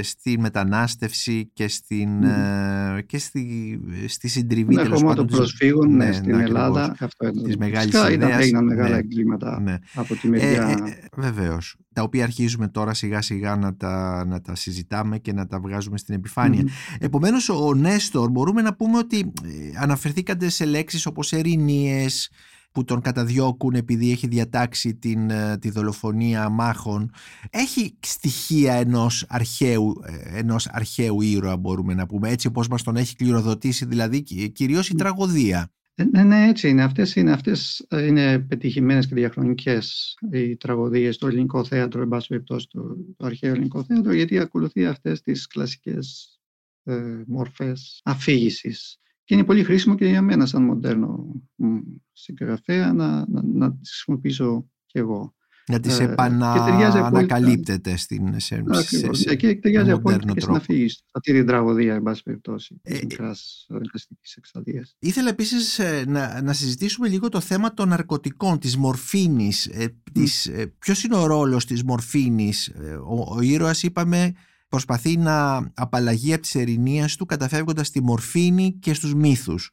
στη 0.00 0.38
μετανάστευση 0.38 1.50
και, 1.52 1.68
στην, 1.68 2.08
mm. 2.24 2.98
και 3.06 3.18
στη, 3.18 3.80
στη 4.06 4.28
συντριβή 4.28 4.74
ναι, 4.74 4.82
τέλος 4.82 5.02
πάντων 5.02 5.26
των 5.26 5.36
προσφύγων 5.36 5.96
ναι, 5.96 6.12
στην 6.12 6.36
ναι, 6.36 6.42
Ελλάδα 6.42 6.96
αυτό 7.00 7.26
είναι. 7.26 7.42
της 7.42 7.56
μεγάλης 7.56 7.94
ιδέας 8.10 8.42
έγιναν 8.42 8.64
μεγάλα 8.64 8.88
ναι, 8.88 8.96
εγκλήματα 8.96 9.60
ναι. 9.60 9.78
από 9.94 10.14
τη 10.14 10.28
μεριά 10.28 10.68
ε, 10.68 10.72
ε, 10.72 11.08
βεβαίως 11.16 11.76
τα 11.92 12.02
οποία 12.02 12.24
αρχίζουμε 12.24 12.68
τώρα 12.68 12.94
σιγά 12.94 13.22
σιγά 13.22 13.56
να 13.56 13.76
τα, 13.76 14.24
να 14.26 14.40
τα 14.40 14.54
συζητάμε 14.54 15.18
και 15.18 15.32
να 15.32 15.46
τα 15.46 15.60
βγάζουμε 15.60 15.98
στην 15.98 16.14
επιφάνεια 16.14 16.62
mm. 16.62 16.96
επομένως 16.98 17.48
ο 17.48 17.74
Νέστορ 17.74 18.30
μπορούμε 18.30 18.62
να 18.62 18.74
πούμε 18.74 18.98
ότι 18.98 19.32
αναφερθήκατε 19.80 20.48
σε 20.48 20.64
λέξεις 20.64 21.06
όπως 21.06 21.32
ερηνίες 21.32 22.30
που 22.78 22.84
τον 22.84 23.00
καταδιώκουν 23.00 23.74
επειδή 23.74 24.10
έχει 24.10 24.26
διατάξει 24.26 24.94
την, 24.94 25.30
ε, 25.30 25.58
τη 25.58 25.70
δολοφονία 25.70 26.48
μάχων 26.48 27.10
έχει 27.50 27.96
στοιχεία 28.00 28.74
ενός 28.74 29.24
αρχαίου, 29.28 30.02
ε, 30.04 30.38
ενός 30.38 30.66
αρχαίου 30.66 31.20
ήρωα 31.20 31.56
μπορούμε 31.56 31.94
να 31.94 32.06
πούμε 32.06 32.30
έτσι 32.30 32.46
όπως 32.46 32.68
μας 32.68 32.82
τον 32.82 32.96
έχει 32.96 33.16
κληροδοτήσει 33.16 33.84
δηλαδή 33.84 34.22
κυρίως 34.52 34.88
η 34.88 34.94
τραγωδία. 34.94 35.72
Ε, 35.94 36.04
ναι, 36.04 36.22
ναι, 36.22 36.48
έτσι 36.48 36.68
είναι. 36.68 36.82
Αυτές 36.82 37.16
είναι, 37.16 37.32
αυτές 37.32 37.86
είναι 37.90 38.38
πετυχημένες 38.38 39.06
και 39.06 39.14
διαχρονικές 39.14 40.14
οι 40.32 40.56
τραγωδίες 40.56 41.14
στο 41.14 41.26
ελληνικό 41.26 41.64
θέατρο, 41.64 42.02
εν 42.02 42.08
πάση 42.08 42.28
περιπτώσει 42.28 42.68
το, 42.70 42.96
το 43.16 43.26
αρχαίο 43.26 43.52
ελληνικό 43.52 43.84
θέατρο, 43.84 44.12
γιατί 44.12 44.38
ακολουθεί 44.38 44.86
αυτές 44.86 45.20
τις 45.20 45.46
κλασικές 45.46 46.38
ε, 46.84 47.22
μορφές 47.26 48.00
αφήγησης. 48.04 48.98
Και 49.28 49.34
είναι 49.34 49.44
πολύ 49.44 49.64
χρήσιμο 49.64 49.94
και 49.94 50.06
για 50.06 50.22
μένα 50.22 50.46
σαν 50.46 50.62
μοντέρνο 50.62 51.34
συγγραφέα 52.12 52.92
να, 52.92 53.28
να, 53.28 53.42
να 53.42 53.76
τις 53.76 53.90
χρησιμοποιήσω 53.90 54.68
κι 54.86 54.98
εγώ. 54.98 55.34
να 55.68 55.80
τις 55.80 55.98
ε, 55.98 56.04
επαναανακαλύπτεται 56.04 57.96
στην, 57.96 58.40
σε, 58.40 58.64
σε, 58.70 59.12
σε, 59.12 59.34
και 59.34 59.54
ταιριάζει 59.54 59.90
απόλυτα 59.90 60.32
και 60.32 60.40
στην 60.40 60.54
αφήγηση. 60.54 61.02
Αυτή 61.12 61.32
την 61.32 61.46
τραγωδία, 61.46 61.94
εν 61.94 62.02
πάση 62.02 62.22
περιπτώσει, 62.22 62.80
της 62.82 62.98
ε, 62.98 63.00
μικράς 63.02 63.66
εξαδίας. 64.36 64.96
Ήθελα 64.98 65.28
επίσης 65.28 65.78
ε, 65.78 66.04
να, 66.06 66.42
να 66.42 66.52
συζητήσουμε 66.52 67.08
λίγο 67.08 67.28
το 67.28 67.40
θέμα 67.40 67.74
των 67.74 67.88
ναρκωτικών, 67.88 68.58
της 68.58 68.76
μορφήνης. 68.76 69.66
Ε, 69.66 69.96
της, 70.12 70.46
ε, 70.46 70.74
ποιος 70.78 71.02
είναι 71.04 71.16
ο 71.16 71.26
ρόλος 71.26 71.64
της 71.64 71.82
μορφήνης. 71.82 72.72
Ο, 73.06 73.34
ο 73.36 73.40
ήρωας, 73.40 73.82
είπαμε, 73.82 74.32
προσπαθεί 74.68 75.16
να 75.16 75.70
απαλλαγεί 75.74 76.32
από 76.32 76.42
τις 76.42 76.54
ερηνίες 76.54 77.16
του 77.16 77.26
καταφεύγοντας 77.26 77.86
στη 77.86 78.02
μορφήνη 78.02 78.72
και 78.80 78.94
στους 78.94 79.14
μύθους. 79.14 79.70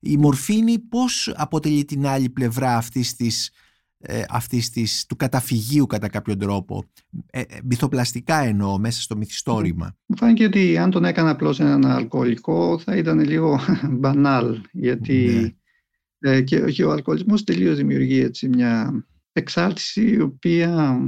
Η 0.00 0.16
μορφήνη 0.16 0.78
πώς 0.78 1.32
αποτελεί 1.36 1.84
την 1.84 2.06
άλλη 2.06 2.30
πλευρά 2.30 2.76
αυτής 2.76 3.14
της 3.14 3.50
ε, 3.98 4.22
αυτής 4.28 4.70
της, 4.70 5.06
του 5.06 5.16
καταφυγίου 5.16 5.86
κατά 5.86 6.08
κάποιο 6.08 6.36
τρόπο; 6.36 6.84
Ε, 7.30 7.40
ε, 7.40 7.44
μυθοπλαστικά 7.64 8.38
εννοώ 8.38 8.78
μέσα 8.78 9.00
στο 9.00 9.16
μυθιστόρημα. 9.16 9.96
Μου 10.06 10.16
φάνηκε 10.16 10.44
ότι 10.44 10.78
αν 10.78 10.90
τον 10.90 11.04
έκανα 11.04 11.30
απλώς 11.30 11.60
έναν 11.60 11.86
αλκοολικό 11.86 12.78
θα 12.78 12.96
ήταν 12.96 13.20
λίγο 13.20 13.60
μπανάλ 13.98 14.60
γιατί 14.72 15.54
ναι. 16.18 16.30
ε, 16.30 16.42
και, 16.42 16.60
και 16.60 16.84
ο 16.84 16.92
αλκοολισμός 16.92 17.44
τελείως 17.44 17.76
δημιουργεί 17.76 18.20
έτσι 18.20 18.48
μια 18.48 19.04
εξάρτηση 19.38 20.10
η 20.10 20.20
οποία 20.20 20.98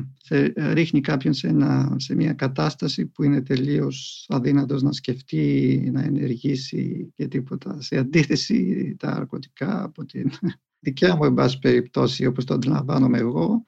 ρίχνει 0.57 1.01
κάποιον 1.01 1.35
σε, 1.35 1.49
ένα, 1.49 1.97
σε 1.99 2.15
μια 2.15 2.33
κατάσταση 2.33 3.07
που 3.07 3.23
είναι 3.23 3.43
τελείως 3.43 4.27
αδύνατος 4.29 4.83
να 4.83 4.93
σκεφτεί, 4.93 5.89
να 5.93 6.03
ενεργήσει 6.03 7.13
και 7.15 7.29
τίποτα. 7.29 7.81
Σε 7.81 7.97
αντίθεση 7.97 8.95
τα 8.99 9.11
ναρκωτικά 9.11 9.83
από 9.83 10.05
την 10.05 10.31
δικιά 10.85 11.17
μου, 11.17 11.25
εν 11.25 11.35
πάση 11.35 11.59
περιπτώσει, 11.59 12.27
όπως 12.27 12.45
το 12.45 12.55
αντιλαμβάνομαι 12.55 13.19
εγώ, 13.19 13.65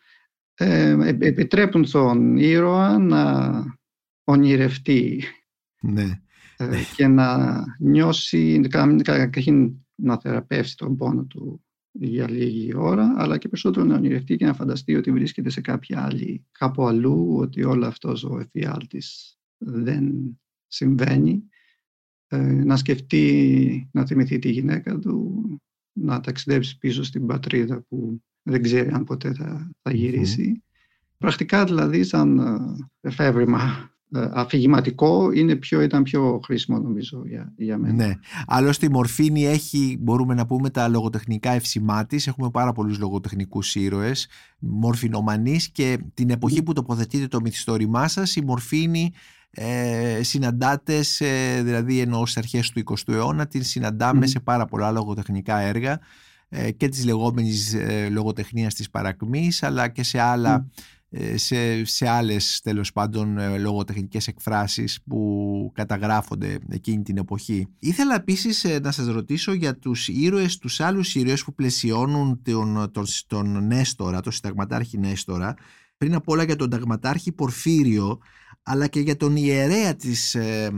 ε, 0.54 0.96
επιτρέπουν 1.18 1.84
στον 1.84 2.36
ήρωα 2.36 2.98
να 2.98 3.64
ονειρευτεί 4.24 5.22
ναι. 5.80 6.20
ε, 6.56 6.82
και 6.96 7.06
να 7.06 7.60
νιώσει, 7.78 8.60
καταρχήν 8.68 9.72
να 9.94 10.18
θεραπεύσει 10.18 10.76
τον 10.76 10.96
πόνο 10.96 11.24
του 11.24 11.64
για 11.92 12.30
λίγη 12.30 12.74
ώρα, 12.76 13.14
αλλά 13.16 13.38
και 13.38 13.48
περισσότερο 13.48 13.86
να 13.86 13.94
ονειρευτεί 13.94 14.36
και 14.36 14.46
να 14.46 14.54
φανταστεί 14.54 14.96
ότι 14.96 15.12
βρίσκεται 15.12 15.50
σε 15.50 15.60
κάποια 15.60 16.04
άλλη, 16.04 16.46
κάπου 16.52 16.86
αλλού, 16.86 17.36
ότι 17.36 17.64
όλο 17.64 17.86
αυτός 17.86 18.24
ο 18.24 18.38
εφιάλτης 18.38 19.38
δεν 19.58 20.38
συμβαίνει. 20.66 21.44
Ε, 22.26 22.38
να 22.38 22.76
σκεφτεί, 22.76 23.88
να 23.92 24.06
θυμηθεί 24.06 24.38
τη 24.38 24.50
γυναίκα 24.50 24.98
του, 24.98 25.44
να 25.92 26.20
ταξιδέψει 26.20 26.78
πίσω 26.78 27.02
στην 27.02 27.26
πατρίδα 27.26 27.80
που 27.88 28.22
δεν 28.42 28.62
ξέρει 28.62 28.90
αν 28.90 29.04
ποτέ 29.04 29.34
θα, 29.34 29.70
θα 29.82 29.92
γυρισει 29.92 30.62
Πρακτικά 31.20 31.64
δηλαδή 31.64 32.04
σαν 32.04 32.38
ε, 32.38 33.08
εφεύρημα 33.08 33.58
ε, 33.58 33.90
αφηγηματικό 34.12 35.32
είναι 35.32 35.56
πιο, 35.56 35.80
ήταν 35.80 36.02
πιο 36.02 36.40
χρήσιμο 36.44 36.78
νομίζω 36.78 37.22
για, 37.26 37.52
για 37.56 37.78
μένα. 37.78 37.94
Ναι. 37.94 38.14
Άλλωστε 38.46 38.86
η 38.86 38.88
Μορφήνη 38.88 39.46
έχει, 39.46 39.98
μπορούμε 40.00 40.34
να 40.34 40.46
πούμε, 40.46 40.70
τα 40.70 40.88
λογοτεχνικά 40.88 41.50
ευσημά 41.50 42.06
της. 42.06 42.26
Έχουμε 42.26 42.50
πάρα 42.50 42.72
πολλούς 42.72 42.98
λογοτεχνικούς 42.98 43.74
ήρωες, 43.74 44.28
μορφινομανείς 44.58 45.68
και 45.68 45.98
την 46.14 46.30
εποχή 46.30 46.62
που 46.62 46.72
τοποθετείτε 46.72 47.26
το 47.26 47.40
μυθιστόρημά 47.40 48.08
σας 48.08 48.36
η 48.36 48.42
Μορφήνη 48.44 49.12
ε, 49.50 50.20
συναντάτε, 50.22 51.02
σε, 51.02 51.62
δηλαδή 51.62 52.00
ενώ 52.00 52.26
στις 52.26 52.36
αρχές 52.36 52.70
του 52.70 52.82
20ου 52.84 53.12
αιώνα, 53.14 53.46
την 53.46 53.62
συναντάμε 53.62 54.26
σε 54.26 54.40
πάρα 54.40 54.64
πολλά 54.64 54.90
λογοτεχνικά 54.90 55.58
έργα 55.58 56.00
ε, 56.48 56.70
και 56.70 56.88
της 56.88 57.04
λεγόμενης 57.04 57.74
ε, 57.74 58.08
λογοτεχνίας 58.10 58.74
της 58.74 58.90
παρακμής 58.90 59.62
αλλά 59.62 59.88
και 59.88 60.02
σε 60.02 60.20
άλλα 60.20 60.54
ε, 60.54 60.64
σε, 61.34 61.84
σε 61.84 62.08
άλλες 62.08 62.60
τέλος 62.62 62.92
πάντων 62.92 63.38
ε, 63.38 63.58
λογοτεχνικές 63.58 64.26
εκφράσεις 64.26 65.02
που 65.02 65.70
καταγράφονται 65.74 66.58
εκείνη 66.68 67.02
την 67.02 67.16
εποχή. 67.16 67.66
Ήθελα 67.78 68.14
επίσης 68.14 68.66
να 68.82 68.90
σας 68.90 69.06
ρωτήσω 69.06 69.52
για 69.52 69.76
τους 69.76 70.08
ήρωες, 70.08 70.58
τους 70.58 70.80
άλλους 70.80 71.14
ήρωες 71.14 71.44
που 71.44 71.54
πλαισιώνουν 71.54 72.42
τον, 72.42 72.90
τον, 72.92 73.06
τον 73.26 73.66
Νέστορα, 73.66 74.20
τον 74.20 74.32
συνταγματάρχη 74.32 74.98
Νέστορα 74.98 75.54
πριν 75.96 76.14
απ' 76.14 76.28
όλα 76.28 76.42
για 76.42 76.56
τον 76.56 76.70
ταγματάρχη 76.70 77.32
Πορφύριο 77.32 78.18
αλλά 78.62 78.86
και 78.86 79.00
για 79.00 79.16
τον 79.16 79.36
ιερέα 79.36 79.96
της, 79.96 80.34
ε, 80.34 80.70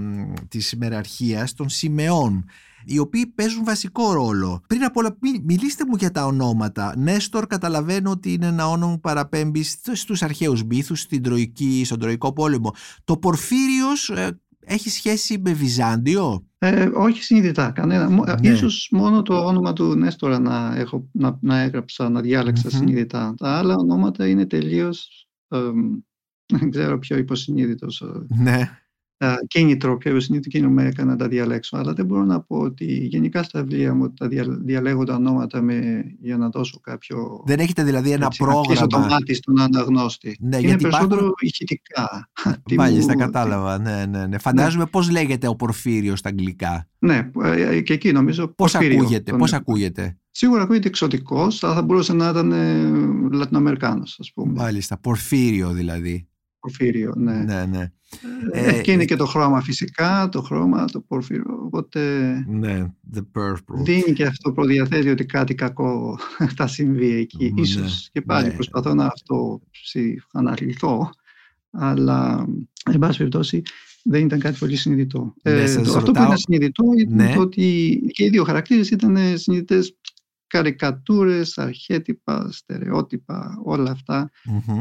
της 0.49 0.73
ημεραρχίας, 0.73 1.55
τον 1.55 1.69
Σιμεών, 1.69 2.45
οι 2.85 2.99
οποίοι 2.99 3.27
παίζουν 3.27 3.65
βασικό 3.65 4.13
ρόλο. 4.13 4.63
Πριν 4.67 4.85
απ' 4.85 4.97
όλα, 4.97 5.19
μιλήστε 5.45 5.85
μου 5.87 5.97
για 5.99 6.11
τα 6.11 6.27
ονόματα. 6.27 6.95
Νέστορ 6.97 7.47
καταλαβαίνω 7.47 8.11
ότι 8.11 8.33
είναι 8.33 8.47
ένα 8.47 8.69
όνομα 8.69 8.93
που 8.93 9.01
παραπέμπει 9.01 9.63
στους 9.93 10.23
αρχαίους 10.23 10.63
μπήθους, 10.63 11.01
στην 11.01 11.23
Τροϊκή, 11.23 11.83
στον 11.85 11.99
Τροϊκό 11.99 12.33
πόλεμο. 12.33 12.75
Το 13.05 13.17
Πορφύριος 13.17 14.11
ε, 14.11 14.41
έχει 14.65 14.91
σχέση 14.91 15.41
με 15.45 15.53
Βυζάντιο; 15.53 16.47
Ε, 16.59 16.91
όχι 16.95 17.23
συνειδητά, 17.23 17.71
κανένα. 17.71 18.09
Ναι. 18.09 18.51
Ίσως 18.51 18.89
μόνο 18.93 19.23
το 19.23 19.45
όνομα 19.45 19.73
του 19.73 19.95
Νέστορα 19.95 20.39
να, 20.39 20.77
έχω, 20.77 21.09
να, 21.13 21.39
να 21.41 21.61
έγραψα, 21.61 22.09
να 22.09 22.21
διάλεξα 22.21 22.71
συνειδητά. 22.71 23.35
Τα 23.37 23.59
άλλα 23.59 23.75
ονόματα 23.75 24.29
είναι 24.29 24.47
τελείως 24.47 25.27
δεν 26.59 26.71
ξέρω 26.71 26.99
ποιο 26.99 27.17
υποσυνείδητος 27.17 28.05
ναι. 28.29 28.82
Κίνητρο, 29.47 29.97
ποιο 29.97 30.11
υποσυνείδητο 30.11 30.49
κίνητρο 30.49 30.73
με 30.73 30.87
έκανε 30.87 31.11
να 31.11 31.17
τα 31.17 31.29
διαλέξω. 31.29 31.77
Αλλά 31.77 31.93
δεν 31.93 32.07
μπορώ 32.07 32.25
να 32.25 32.41
πω 32.41 32.57
ότι 32.57 32.85
γενικά 32.85 33.43
στα 33.43 33.65
βιβλία 33.65 33.95
μου 33.95 34.13
τα 34.13 34.29
διαλέγω 34.65 35.05
τα 35.05 35.15
ονόματα 35.15 35.63
με, 35.63 36.05
για 36.21 36.37
να 36.37 36.49
δώσω 36.49 36.81
κάποιο. 36.81 37.43
Δεν 37.47 37.59
έχετε 37.59 37.83
δηλαδή 37.83 38.11
ένα 38.11 38.27
έτσι, 38.27 38.45
πρόγραμμα; 38.45 38.87
το 38.87 38.99
μάτι 38.99 39.35
στον 39.35 39.61
αναγνώστη. 39.61 40.37
Ναι, 40.41 40.57
Είναι 40.57 40.77
περισσότερο 40.77 41.15
υπάρχουν... 41.15 41.35
ηχητικά. 41.41 42.31
Μάλιστα, 42.77 43.17
κατάλαβα. 43.17 43.79
Ναι, 43.79 44.05
ναι, 44.07 44.27
ναι. 44.27 44.39
Φαντάζομαι 44.39 44.85
ναι. 44.85 44.91
πώς 44.91 45.11
λέγεται 45.11 45.49
ο 45.49 45.55
Πορφύριο 45.55 46.17
στα 46.17 46.29
αγγλικά; 46.29 46.89
Ναι, 46.99 47.31
ε, 47.43 47.81
και 47.81 47.93
εκεί 47.93 48.13
νομίζω. 48.13 48.49
Πώς 48.49 48.75
ακούγεται, 48.75 49.33
πώς 49.33 49.53
ακούγεται; 49.53 50.17
Σίγουρα 50.31 50.63
ακούγεται 50.63 50.89
εξωτικός, 50.89 51.65
αλλά 51.65 51.75
θα 51.75 51.83
μπορούσε 51.83 52.13
να 52.13 52.29
ήταν 52.29 52.53
ε, 52.53 53.37
Λατινοαμερικάνος, 53.37 54.17
ας 54.21 54.33
πούμε. 54.35 54.53
Μάλιστα, 54.53 54.99
Πορφύριο 54.99 55.71
δηλαδή. 55.71 56.27
Πορφύριο, 56.63 57.13
ναι. 57.17 57.35
ναι, 57.35 57.65
ναι. 57.65 57.93
Ε, 58.53 58.81
και 58.81 58.93
είναι 58.93 59.05
και 59.05 59.17
το 59.17 59.27
χρώμα 59.27 59.61
φυσικά, 59.61 60.29
το 60.29 60.43
χρώμα, 60.43 60.85
το 60.85 61.01
πορφύριο. 61.01 61.61
Οπότε 61.65 62.01
ναι, 62.49 62.87
the 63.15 63.19
purple. 63.19 63.85
δίνει 63.85 64.13
και 64.13 64.25
αυτό 64.25 64.53
προδιαθέτει 64.53 65.09
ότι 65.09 65.25
κάτι 65.25 65.55
κακό 65.55 66.19
θα 66.57 66.67
συμβεί 66.67 67.11
εκεί. 67.11 67.53
Ναι, 67.55 67.61
Ίσως 67.61 68.09
και 68.13 68.21
πάλι 68.21 68.49
ναι. 68.49 68.55
προσπαθώ 68.55 68.95
να 68.95 69.05
αυτό 69.05 69.61
αναλυθώ, 70.33 71.11
αλλά 71.71 72.47
εν 72.91 72.99
πάση 72.99 73.19
περιπτώσει 73.19 73.63
δεν 74.03 74.25
ήταν 74.25 74.39
κάτι 74.39 74.59
πολύ 74.59 74.77
συνειδητό. 74.77 75.35
Ναι, 75.43 75.53
ε, 75.53 75.75
το, 75.75 75.97
αυτό 75.97 76.13
που 76.13 76.23
ήταν 76.23 76.39
συνειδητό 76.39 76.85
ήταν 76.99 77.15
ναι. 77.15 77.35
ότι 77.39 78.01
και 78.13 78.25
οι 78.25 78.29
δύο 78.29 78.45
χαρακτήρες 78.45 78.91
ήταν 78.91 79.39
συνειδητές 79.39 79.97
καρικατούρες, 80.53 81.59
αρχέτυπα, 81.59 82.53
στερεότυπα, 82.53 83.61
όλα 83.65 83.99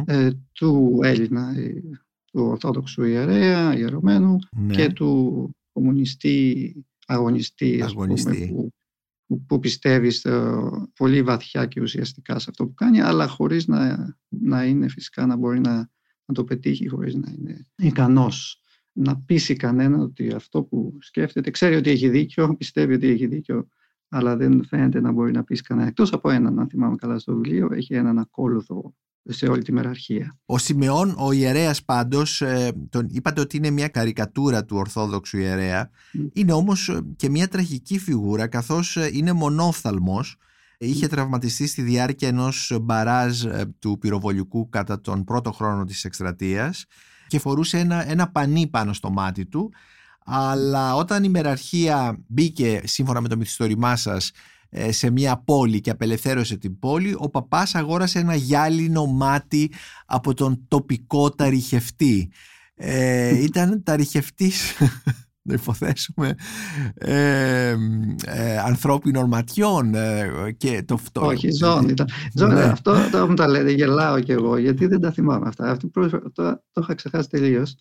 ε, 0.06 0.30
του 0.52 1.00
Έλληνα, 1.04 1.54
ε, 1.58 1.82
του 2.26 2.42
Ορθόδοξου 2.42 3.04
ιερέα, 3.04 3.78
ιερωμένου 3.78 4.38
ναι. 4.52 4.76
και 4.76 4.90
του 4.90 5.50
κομμουνιστή 5.72 6.76
αγωνιστή, 7.06 7.82
αγωνιστή. 7.82 8.48
που, 9.28 9.46
που, 9.46 9.60
πιστεύει 9.60 10.12
πολύ 10.96 11.22
βαθιά 11.24 11.66
και 11.66 11.82
ουσιαστικά 11.82 12.40
σε 12.40 12.46
αυτό 12.50 12.66
που 12.66 12.74
κάνει, 12.74 13.02
αλλά 13.02 13.28
χωρίς 13.28 13.68
να, 13.68 14.14
να 14.28 14.66
είναι 14.66 14.88
φυσικά 14.88 15.26
να 15.26 15.36
μπορεί 15.36 15.60
να, 15.60 15.76
να 16.26 16.34
το 16.34 16.44
πετύχει, 16.44 16.88
χωρίς 16.88 17.16
να 17.16 17.32
είναι 17.38 17.68
ικανός 17.76 18.62
να 18.92 19.18
πείσει 19.18 19.56
κανένα 19.56 19.98
ότι 19.98 20.32
αυτό 20.32 20.64
που 20.64 20.98
σκέφτεται, 21.00 21.52
ξέρει 21.52 21.76
ότι 21.76 21.90
έχει 21.90 22.10
δίκιο, 22.10 22.56
πιστεύει 22.56 22.94
ότι 22.94 23.08
έχει 23.08 23.28
δίκιο 23.28 23.68
αλλά 24.14 24.36
δεν 24.36 24.66
φαίνεται 24.66 25.02
να 25.02 25.12
μπορεί 25.12 25.32
να 25.32 25.44
πεις 25.44 25.62
κανένα. 25.62 25.88
Εκτός 25.88 26.14
από 26.14 26.30
έναν, 26.30 26.60
αν 26.60 26.68
θυμάμαι 26.70 26.96
καλά 26.96 27.20
στο 27.20 27.34
βιβλίο, 27.34 27.70
έχει 27.72 27.94
έναν 27.94 28.18
ακόλουθο 28.18 28.94
σε 29.24 29.46
όλη 29.46 29.64
τη 29.64 29.72
μεραρχία. 29.72 30.38
Ο 30.46 30.58
Σιμεών, 30.58 31.16
ο 31.18 31.32
ιερέας 31.32 31.84
πάντως, 31.84 32.42
ε, 32.42 32.72
τον 32.90 33.08
είπατε 33.10 33.42
ότι 33.42 33.58
είναι 33.58 33.70
μια 33.70 33.88
καρικατούρα 33.88 34.66
του 34.66 34.78
Ορθόδοξου 34.78 35.38
ιερέα, 35.38 35.90
είναι 36.34 36.54
όμως 36.54 36.90
ε, 36.90 37.02
και 37.16 37.30
μια 37.30 37.48
τραγική 37.48 38.00
φιγούρα 38.00 38.48
καθώς 38.48 38.98
ε, 38.98 39.10
είναι 39.14 39.32
μονόφθαλμος, 39.32 40.38
είχε 40.78 41.08
τραυματιστεί 41.08 41.68
στη 41.68 41.82
διάρκεια 41.82 42.28
ενός 42.28 42.78
μπαράζ 42.82 43.44
του 43.80 43.98
πυροβολικού 43.98 44.70
κατά 44.70 45.02
τον 45.02 45.24
πρώτο 45.24 45.52
χρόνο 45.52 45.84
της 45.84 46.06
εκστρατείας 46.06 46.86
και 47.28 47.40
φορούσε 47.40 47.78
ένα, 47.78 48.10
ένα 48.10 48.32
πανί 48.32 48.68
πάνω 48.68 48.94
στο 48.94 49.10
μάτι 49.10 49.46
του 49.46 49.72
αλλά 50.34 50.96
όταν 50.96 51.24
η 51.24 51.30
μεραρχία 51.30 52.24
μπήκε 52.28 52.82
σύμφωνα 52.84 53.22
με 53.22 53.28
το 53.28 53.38
μυθιστόρημά 53.38 53.96
σας 53.96 54.32
ε, 54.70 54.92
σε 54.92 55.10
μια 55.10 55.38
πόλη 55.38 55.82
και 55.82 55.90
απελευθέρωσε 55.90 56.58
την 56.58 56.80
πόλη, 56.80 57.16
ο 57.18 57.30
παπάς 57.30 57.76
αγόρασε 57.76 58.20
ένα 58.20 58.36
γυάλινο 58.36 59.06
μάτι 59.06 59.72
από 60.06 60.34
τον 60.34 60.66
τοπικό 60.68 61.30
ταριχευτή. 61.30 62.32
Ε, 62.76 63.42
ήταν 63.44 63.84
ταριχευτής 63.84 64.74
να 65.52 65.58
υποθέσουμε 65.62 66.36
ε, 66.94 67.76
ε, 68.26 68.58
ανθρώπινων 68.66 69.28
ματιών 69.28 69.96
ε, 69.96 70.32
και 70.58 70.84
το 70.86 70.94
αυτό. 70.94 71.26
Όχι, 71.26 71.52
ζώνη 71.52 71.92
ήταν. 71.92 72.08
Ναι. 72.34 72.62
Αυτό 72.62 72.96
το 73.12 73.28
μου 73.28 73.34
τα 73.34 73.48
λέτε, 73.48 73.72
γελάω 73.72 74.20
κι 74.20 74.32
εγώ, 74.32 74.58
γιατί 74.58 74.86
δεν 74.86 75.00
τα 75.00 75.12
θυμάμαι 75.12 75.48
αυτά. 75.48 75.72
Αυτό 75.72 75.90
το, 75.90 76.22
το, 76.34 76.82
είχα 76.82 76.94
ξεχάσει 76.94 77.30
τελείως. 77.30 77.76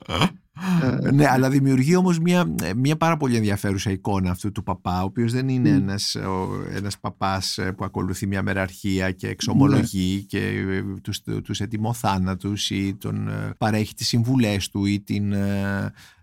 Ε, 1.02 1.10
ναι, 1.10 1.28
αλλά 1.28 1.50
δημιουργεί 1.50 1.96
όμως 1.96 2.18
μια, 2.18 2.54
μια 2.76 2.96
πάρα 2.96 3.16
πολύ 3.16 3.36
ενδιαφέρουσα 3.36 3.90
εικόνα 3.90 4.30
αυτού 4.30 4.52
του 4.52 4.62
παπά, 4.62 5.02
ο 5.02 5.04
οποίος 5.04 5.32
δεν 5.32 5.48
είναι 5.48 5.70
mm. 5.70 5.80
ένας, 5.80 6.14
ο, 6.14 6.48
ένας 6.74 6.98
παπάς 6.98 7.58
που 7.76 7.84
ακολουθεί 7.84 8.26
μια 8.26 8.42
μεραρχία 8.42 9.10
και 9.10 9.28
εξομολογεί 9.28 10.14
ναι. 10.14 10.20
και 10.20 10.62
τους, 11.02 11.20
τους 11.44 11.60
ετοιμοθάνατους 11.60 12.70
ή 12.70 12.96
τον 13.00 13.30
παρέχει 13.58 13.94
τις 13.94 14.06
συμβουλές 14.06 14.68
του 14.68 14.84
ή 14.84 15.00
την 15.00 15.34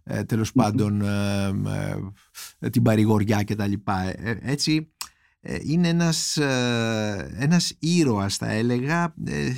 ε, 0.08 0.24
τέλος 0.24 0.52
πάντων 0.52 1.02
ε, 1.02 1.48
ε, 2.60 2.70
την 2.70 2.82
παρηγοριά 2.82 3.44
και 3.44 3.56
τα 3.56 3.68
λοιπά. 3.68 4.14
Έτσι 4.42 4.92
είναι 5.62 5.88
ένας, 5.88 6.38
ένας 7.38 7.76
ήρωας 7.80 8.38
θα 8.38 8.52
έλεγα 8.52 9.14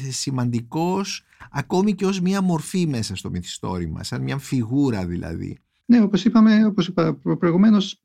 σημαντικός 0.09 1.23
ακόμη 1.51 1.95
και 1.95 2.05
ως 2.05 2.21
μια 2.21 2.41
μορφή 2.41 2.87
μέσα 2.87 3.15
στο 3.15 3.29
μυθιστόρημα, 3.29 4.03
σαν 4.03 4.21
μια 4.21 4.37
φιγούρα 4.37 5.05
δηλαδή. 5.05 5.57
Ναι, 5.85 6.01
όπως 6.01 6.25
είπαμε, 6.25 6.65
όπως 6.65 6.87
είπα 6.87 7.13
προηγουμένως, 7.13 8.03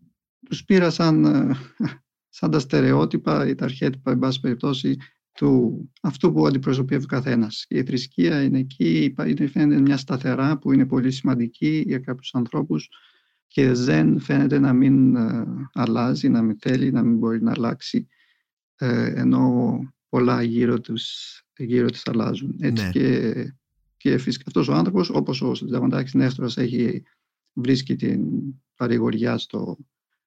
τους 0.49 0.65
πήρα 0.65 0.91
σαν, 0.91 1.27
σαν 2.37 2.51
τα 2.51 2.59
στερεότυπα 2.59 3.49
ή 3.49 3.55
τα 3.55 3.65
αρχέτυπα, 3.65 4.11
εν 4.11 4.19
πάση 4.19 4.41
περιπτώσει, 4.41 4.97
του 5.35 5.91
αυτού 6.01 6.33
που 6.33 6.47
αντιπροσωπεύει 6.47 7.05
ο 7.05 7.07
καθένας. 7.07 7.67
Η 7.69 7.83
θρησκεία 7.83 8.43
είναι 8.43 8.59
εκεί, 8.59 9.15
είναι, 9.27 9.47
φαίνεται 9.47 9.81
μια 9.81 9.97
σταθερά 9.97 10.59
που 10.59 10.73
είναι 10.73 10.87
πολύ 10.87 11.11
σημαντική 11.11 11.83
για 11.87 11.99
κάποιους 11.99 12.35
ανθρώπους 12.35 12.89
και 13.47 13.73
δεν 13.73 14.21
φαίνεται 14.21 14.59
να 14.59 14.73
μην 14.73 15.17
ε, 15.17 15.45
αλλάζει, 15.73 16.29
να 16.29 16.43
μην 16.43 16.57
θέλει, 16.59 16.91
να 16.91 17.03
μην 17.03 17.19
μπορεί 17.19 17.43
να 17.43 17.51
αλλάξει 17.51 18.09
ε, 18.77 19.21
ενώ 19.21 19.79
πολλά 20.09 20.43
γύρω 20.43 20.81
τους, 20.81 21.43
γύρω 21.57 21.91
τους 21.91 22.07
αλλάζουν. 22.07 22.57
Έτσι 22.61 22.85
ναι. 22.85 22.91
και, 22.91 23.55
και 23.97 24.19
φυσικά 24.19 24.45
αυτός 24.47 24.69
ο 24.69 24.75
άνθρωπος 24.75 25.11
όπως 25.11 25.43
ο 25.43 25.55
συνταγματάρχης 25.55 26.15
Νέστρος 26.15 26.57
έχει 26.57 27.03
βρίσκει 27.53 27.97
την 27.97 28.21
παρηγοριά 28.77 29.39
στο, 29.39 29.79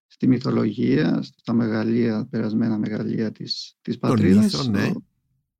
στη 0.07 0.27
μυθολογία, 0.27 1.21
στα 1.21 1.53
μεγαλεία, 1.53 2.27
περασμένα 2.29 2.77
μεγαλεία 2.77 3.31
της, 3.31 3.77
της 3.81 3.97
πατρίδας. 3.97 4.67
Ναι. 4.67 4.91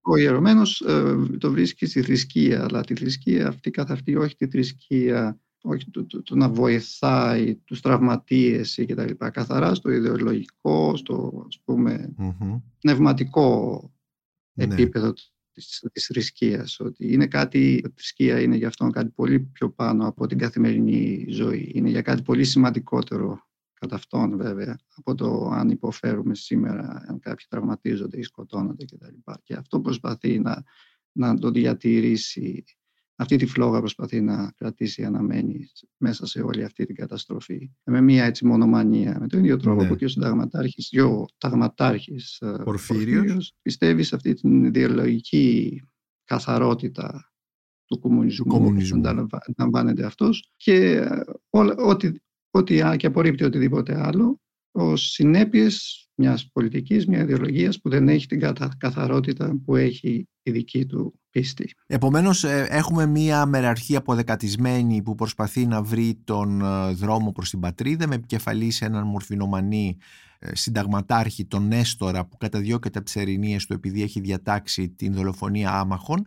Ο 0.01 0.17
ιερωμένος 0.17 0.81
ε, 0.81 1.15
το 1.37 1.51
βρίσκει 1.51 1.85
στη 1.85 2.01
θρησκεία, 2.01 2.63
αλλά 2.63 2.83
τη 2.83 2.95
θρησκεία 2.95 3.47
αυτή 3.47 3.71
καθ' 3.71 3.91
αυτή, 3.91 4.15
όχι 4.15 4.35
τη 4.35 4.47
θρησκεία, 4.47 5.39
όχι 5.61 5.89
το, 5.91 6.05
το, 6.23 6.35
να 6.35 6.49
βοηθάει 6.49 7.55
τους 7.55 7.81
τραυματίες 7.81 8.83
και 8.87 8.95
τα 8.95 9.05
λοιπά. 9.05 9.29
Καθαρά 9.29 9.75
στο 9.75 9.91
ιδεολογικό, 9.91 10.95
στο 10.95 11.43
ας 11.47 11.61
πουμε 11.63 12.13
πνευματικό 12.79 13.81
ναι. 14.53 14.63
επίπεδο 14.63 15.13
της, 15.51 15.87
της 15.91 16.05
θρησκείας. 16.05 16.79
Ότι 16.79 17.13
είναι 17.13 17.27
κάτι, 17.27 17.73
η 17.73 17.91
θρησκεία 17.95 18.41
είναι 18.41 18.55
για 18.55 18.67
αυτόν 18.67 18.91
κάτι 18.91 19.09
πολύ 19.09 19.39
πιο 19.39 19.69
πάνω 19.69 20.07
από 20.07 20.27
την 20.27 20.37
καθημερινή 20.37 21.25
ζωή. 21.29 21.71
Είναι 21.73 21.89
για 21.89 22.01
κάτι 22.01 22.21
πολύ 22.21 22.43
σημαντικότερο 22.43 23.46
κατά 23.79 23.95
αυτόν 23.95 24.37
βέβαια, 24.37 24.79
από 24.95 25.15
το 25.15 25.49
αν 25.53 25.69
υποφέρουμε 25.69 26.35
σήμερα, 26.35 27.05
αν 27.07 27.19
κάποιοι 27.19 27.45
τραυματίζονται 27.49 28.17
ή 28.17 28.23
σκοτώνονται 28.23 28.85
κτλ. 28.85 29.05
Και, 29.05 29.33
και 29.43 29.53
αυτό 29.53 29.79
προσπαθεί 29.79 30.39
να, 30.39 30.63
να 31.11 31.37
το 31.37 31.51
διατηρήσει, 31.51 32.63
αυτή 33.15 33.35
τη 33.35 33.45
φλόγα 33.45 33.79
προσπαθεί 33.79 34.21
να 34.21 34.51
κρατήσει 34.51 35.03
αναμένη 35.03 35.69
μέσα 35.97 36.25
σε 36.25 36.41
όλη 36.41 36.63
αυτή 36.63 36.85
την 36.85 36.95
καταστροφή. 36.95 37.71
Με 37.83 38.01
μια 38.01 38.25
έτσι 38.25 38.45
μονομανία, 38.45 39.17
με 39.19 39.27
τον 39.27 39.39
ίδιο 39.39 39.57
τρόπο 39.57 39.81
ναι. 39.81 39.87
που 39.87 39.95
και 39.95 40.05
ο 40.05 40.07
συνταγματάρχης, 40.07 40.93
ο 40.99 41.25
ταγματάρχης 41.37 42.41
ε, 42.41 42.61
Πορφύριος, 42.63 43.53
πιστεύει 43.61 44.03
σε 44.03 44.15
αυτή 44.15 44.33
την 44.33 44.63
ιδεολογική 44.63 45.81
καθαρότητα 46.23 47.31
του 47.85 47.99
κομμουνισμού, 47.99 48.45
του 48.45 48.51
κομμουνισμού. 48.51 49.01
αντιλαμβάνεται 49.29 50.05
αυτός 50.05 50.51
και 50.55 50.75
ε, 50.95 51.23
ό,τι 51.77 52.11
ότι 52.51 52.83
και 52.97 53.07
απορρίπτει 53.07 53.43
οτιδήποτε 53.43 54.01
άλλο 54.01 54.39
ως 54.71 55.01
συνέπειες 55.01 56.07
μιας 56.15 56.49
πολιτικής, 56.53 57.07
μιας 57.07 57.21
ιδεολογίας 57.21 57.81
που 57.81 57.89
δεν 57.89 58.09
έχει 58.09 58.27
την 58.27 58.39
καθαρότητα 58.77 59.61
που 59.65 59.75
έχει 59.75 60.27
η 60.43 60.51
δική 60.51 60.85
του 60.85 61.19
πίστη. 61.29 61.73
Επομένως, 61.87 62.43
ε, 62.43 62.67
έχουμε 62.69 63.05
μια 63.05 63.45
μεραρχία 63.45 63.97
αποδεκατισμένη 63.97 65.01
που 65.01 65.15
προσπαθεί 65.15 65.65
να 65.65 65.81
βρει 65.81 66.21
τον 66.23 66.61
ε, 66.61 66.91
δρόμο 66.91 67.31
προς 67.31 67.49
την 67.49 67.59
πατρίδα 67.59 68.07
με 68.07 68.15
επικεφαλής 68.15 68.75
σε 68.75 68.85
έναν 68.85 69.07
μορφινομανή 69.07 69.97
ε, 69.97 70.03
συνταγματάρχη 70.39 71.45
τον 71.45 71.67
Νέστορα 71.67 72.25
που 72.25 72.37
καταδιώκεται 72.37 72.97
από 72.97 73.05
τις 73.07 73.15
ερηνίες 73.15 73.65
του 73.65 73.73
επειδή 73.73 74.01
έχει 74.01 74.19
διατάξει 74.19 74.89
την 74.89 75.13
δολοφονία 75.13 75.71
άμαχων 75.71 76.25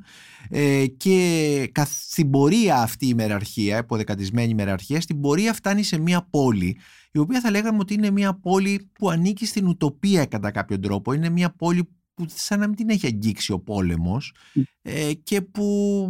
ε, 0.49 0.87
και 0.87 1.73
στην 1.85 2.31
πορεία 2.31 2.77
αυτή 2.77 3.07
η 3.07 3.15
μεραρχία, 3.15 3.79
υποδεκατισμένη 3.79 4.55
μεραρχία, 4.55 5.01
στην 5.01 5.21
πορεία 5.21 5.53
φτάνει 5.53 5.83
σε 5.83 5.99
μια 5.99 6.27
πόλη 6.31 6.79
η 7.13 7.19
οποία 7.19 7.41
θα 7.41 7.51
λέγαμε 7.51 7.79
ότι 7.79 7.95
είναι 7.95 8.11
μια 8.11 8.35
πόλη 8.35 8.91
που 8.93 9.11
ανήκει 9.11 9.47
στην 9.47 9.67
ουτοπία 9.67 10.25
κατά 10.25 10.51
κάποιο 10.51 10.79
τρόπο. 10.79 11.13
Είναι 11.13 11.29
μια 11.29 11.51
πόλη 11.51 11.89
που 12.23 12.35
σαν 12.35 12.59
να 12.59 12.67
μην 12.67 12.77
την 12.77 12.89
έχει 12.89 13.07
αγγίξει 13.07 13.53
ο 13.53 13.61
πόλεμος 13.61 14.35
ε, 14.83 15.13
και 15.13 15.41
που 15.41 16.09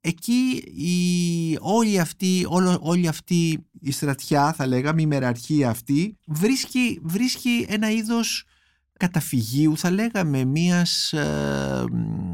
εκεί 0.00 0.62
η, 0.74 1.56
όλη, 1.60 1.98
αυτή, 1.98 2.46
όλο, 2.48 2.78
όλη 2.80 3.08
αυτή 3.08 3.66
η 3.80 3.90
στρατιά 3.90 4.52
θα 4.52 4.66
λέγαμε 4.66 5.02
η 5.02 5.06
μεραρχία 5.06 5.70
αυτή 5.70 6.18
βρίσκει, 6.26 7.00
βρίσκει 7.02 7.66
ένα 7.68 7.90
είδος 7.90 8.44
καταφυγίου 8.96 9.76
θα 9.76 9.90
λέγαμε 9.90 10.44
μίας, 10.44 11.12
ε, 11.12 11.84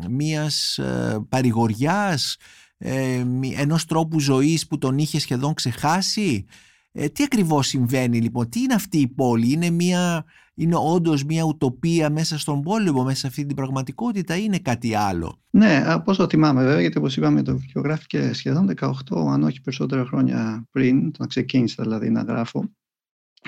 μίας 0.08 0.78
ε, 0.78 1.18
παρηγοριάς 1.28 2.36
ε, 2.78 3.24
ενός 3.56 3.84
τρόπου 3.84 4.20
ζωής 4.20 4.66
που 4.66 4.78
τον 4.78 4.98
είχε 4.98 5.18
σχεδόν 5.18 5.54
ξεχάσει. 5.54 6.44
Ε, 6.92 7.08
τι 7.08 7.22
ακριβώς 7.22 7.66
συμβαίνει 7.66 8.20
λοιπόν, 8.20 8.48
τι 8.48 8.60
είναι 8.60 8.74
αυτή 8.74 8.98
η 8.98 9.08
πόλη, 9.08 9.52
είναι, 9.52 9.70
μια, 9.70 10.24
είναι 10.56 10.76
όντως 10.76 11.24
μια 11.24 11.42
ουτοπία 11.44 12.10
μέσα 12.10 12.38
στον 12.38 12.62
πόλεμο, 12.62 13.04
μέσα 13.04 13.18
σε 13.18 13.26
αυτή 13.26 13.46
την 13.46 13.56
πραγματικότητα 13.56 14.36
ή 14.36 14.40
είναι 14.44 14.58
κάτι 14.58 14.94
άλλο; 14.94 15.42
Ναι, 15.50 15.82
πώς 16.04 16.16
το 16.16 16.26
θυμάμαι 16.28 16.62
βέβαια, 16.62 16.80
γιατί 16.80 16.98
όπως 16.98 17.16
είπαμε 17.16 17.42
το 17.42 17.58
βιογράφηκε 17.58 18.32
σχεδόν 18.32 18.70
18, 18.76 18.90
αν 19.30 19.42
όχι 19.42 19.60
περισσότερα 19.60 20.04
χρόνια 20.04 20.66
πριν, 20.70 21.12
να 21.18 21.26
ξεκίνησα 21.26 21.82
δηλαδή 21.82 22.10
να 22.10 22.22
γράφω. 22.22 22.70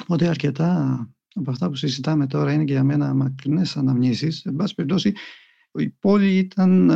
Οπότε 0.02 0.28
αρκετά 0.28 1.08
από 1.34 1.50
αυτά 1.50 1.68
που 1.68 1.74
συζητάμε 1.74 2.26
τώρα 2.26 2.52
είναι 2.52 2.64
και 2.64 2.72
για 2.72 2.84
μένα 2.84 3.14
μακρινές 3.14 3.76
αναμνήσεις. 3.76 4.44
Εν 4.44 4.56
πάση 4.56 4.74
περιπτώσει, 4.74 5.12
η 5.72 5.88
πόλη 5.88 6.36
ήταν, 6.36 6.90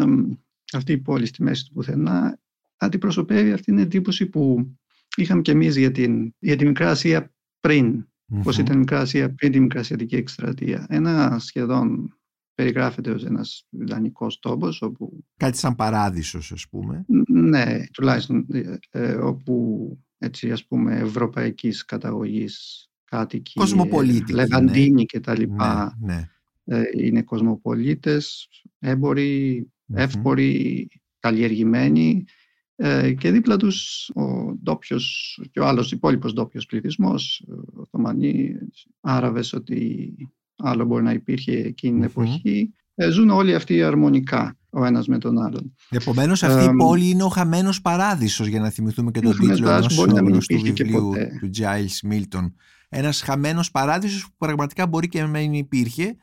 αυτή 0.72 0.92
η 0.92 0.98
πόλη 0.98 1.26
στη 1.26 1.42
μέση 1.42 1.64
του 1.64 1.72
πουθενά, 1.72 2.38
αντιπροσωπεύει 2.76 3.52
αυτή 3.52 3.64
την 3.64 3.78
εντύπωση 3.78 4.26
που 4.26 4.72
είχαμε 5.16 5.42
και 5.42 5.50
εμείς 5.50 5.76
για 5.76 5.90
την, 5.90 6.34
για 6.38 6.56
τη 6.56 6.66
Μικρά 6.66 6.90
Ασία 6.90 7.34
πριν, 7.60 8.06
mm-hmm. 8.32 8.40
πώς 8.42 8.58
ήταν 8.58 8.76
η 8.76 8.78
Μικρά 8.78 9.00
Ασία 9.00 9.34
πριν 9.34 9.52
τη 9.52 9.60
Μικρασιατική 9.60 10.16
εκστρατεία. 10.16 10.86
Ένα 10.88 11.38
σχεδόν 11.38 12.16
περιγράφεται 12.54 13.10
ως 13.10 13.24
ένας 13.24 13.66
ιδανικός 13.70 14.38
τόπος 14.38 14.82
όπου... 14.82 15.24
Κάτι 15.36 15.58
σαν 15.58 15.74
παράδεισος 15.74 16.52
ας 16.52 16.68
πούμε. 16.70 17.04
Ναι, 17.28 17.86
τουλάχιστον 17.92 18.46
ε, 18.52 18.74
ε, 18.90 19.12
όπου 19.12 19.98
έτσι 20.18 20.52
ας 20.52 20.66
πούμε 20.66 20.98
ευρωπαϊκής 20.98 21.84
καταγωγής 21.84 22.86
κάτοικοι, 23.04 23.52
Κοσμοπολίτικοι, 23.58 24.32
Λεβαντίνοι 24.32 24.90
ναι. 24.90 25.02
και 25.02 25.20
τα 25.20 25.38
λοιπά. 25.38 25.96
Ναι, 26.00 26.14
ναι. 26.14 26.28
Ε, 26.64 26.82
είναι 26.96 27.22
κοσμοπολίτες, 27.22 28.48
έμποροι, 28.78 29.66
εύποροι, 29.94 30.88
καλλιεργημένοι 31.18 32.24
ε, 32.76 33.12
και 33.12 33.30
δίπλα 33.30 33.56
τους 33.56 34.10
ο 34.14 34.54
ντόπιος 34.62 35.38
και 35.52 35.60
ο 35.60 35.66
άλλος 35.66 35.92
υπόλοιπος 35.92 36.32
ντόπιος 36.32 36.66
πληθυσμός, 36.66 37.46
Οθωμανοί, 37.74 38.54
Άραβες, 39.00 39.52
ότι 39.52 40.14
άλλο 40.56 40.84
μπορεί 40.84 41.02
να 41.02 41.12
υπήρχε 41.12 41.52
εκείνη 41.52 41.94
την 41.94 42.02
εποχή. 42.02 42.74
Ε, 42.94 43.10
ζουν 43.10 43.30
όλοι 43.30 43.54
αυτοί 43.54 43.82
αρμονικά 43.82 44.56
ο 44.70 44.84
ένας 44.84 45.06
με 45.06 45.18
τον 45.18 45.38
άλλον. 45.38 45.74
Επομένως 45.88 46.42
αυτή 46.42 46.64
η 46.64 46.76
πόλη 46.76 47.08
είναι 47.08 47.22
ο 47.22 47.28
χαμένος 47.28 47.80
παράδεισος 47.80 48.46
για 48.46 48.60
να 48.60 48.70
θυμηθούμε 48.70 49.10
και 49.10 49.20
τον 49.20 49.38
τίτλο 49.38 49.70
ενός 49.70 49.96
γνωστού 49.96 50.60
βιβλίου 50.60 51.12
του 51.40 51.50
Giles 51.56 52.12
Milton. 52.12 52.52
Ένας 52.88 53.22
χαμένος 53.22 53.70
παράδεισος 53.70 54.22
που 54.22 54.34
πραγματικά 54.38 54.86
μπορεί 54.86 55.08
και 55.08 55.20
να 55.20 55.26
μην 55.26 55.52
υπήρχε 55.52 56.16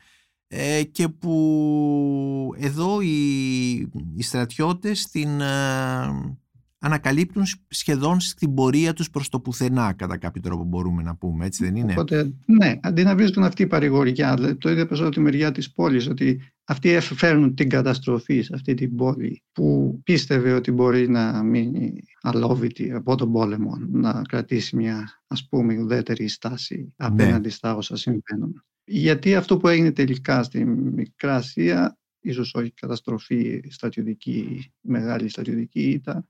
ε, 0.52 0.82
και 0.82 1.08
που 1.08 2.54
εδώ 2.56 3.00
οι, 3.00 3.72
οι 4.14 4.22
στρατιώτες 4.22 5.08
την, 5.10 5.40
ε, 5.40 6.36
ανακαλύπτουν 6.78 7.42
σχεδόν 7.68 8.20
στην 8.20 8.54
πορεία 8.54 8.92
τους 8.92 9.10
προς 9.10 9.28
το 9.28 9.40
πουθενά 9.40 9.92
κατά 9.92 10.18
κάποιο 10.18 10.40
τρόπο 10.42 10.64
μπορούμε 10.64 11.02
να 11.02 11.16
πούμε, 11.16 11.46
έτσι 11.46 11.64
δεν 11.64 11.76
είναι; 11.76 11.92
Οπότε, 11.92 12.32
ναι, 12.44 12.78
αντί 12.82 13.02
να 13.02 13.14
βρίσκουν 13.16 13.44
αυτή 13.44 13.62
η 13.62 13.66
παρηγοριά, 13.66 14.34
δηλαδή 14.34 14.54
το 14.54 14.70
ίδιο 14.70 14.82
από 14.90 15.08
τη 15.08 15.20
μεριά 15.20 15.52
της 15.52 15.72
πόλης, 15.72 16.08
ότι 16.08 16.40
αυτοί 16.64 17.00
φέρνουν 17.00 17.54
την 17.54 17.68
καταστροφή 17.68 18.42
σε 18.42 18.52
αυτή 18.54 18.74
την 18.74 18.96
πόλη 18.96 19.42
που 19.52 20.00
πίστευε 20.04 20.52
ότι 20.52 20.70
μπορεί 20.70 21.08
να 21.08 21.42
μείνει 21.42 22.02
αλόβητη 22.22 22.92
από 22.92 23.14
τον 23.14 23.32
πόλεμο, 23.32 23.76
να 23.92 24.22
κρατήσει 24.28 24.76
μια 24.76 25.22
ας 25.26 25.48
πούμε 25.48 25.78
ουδέτερη 25.78 26.28
στάση 26.28 26.92
απέναντι 26.96 27.46
ναι. 27.46 27.52
στα 27.52 27.76
όσα 27.76 27.96
συμβαίνουν. 27.96 28.64
Γιατί 28.92 29.34
αυτό 29.34 29.56
που 29.56 29.68
έγινε 29.68 29.92
τελικά 29.92 30.42
στη 30.42 30.64
Μικρά 30.64 31.36
Ασία, 31.36 31.98
ίσως 32.20 32.54
όχι 32.54 32.70
καταστροφή 32.70 33.62
στρατιωτική, 33.68 34.72
μεγάλη 34.80 35.28
στρατιωτική 35.28 35.90
ήταν, 35.90 36.28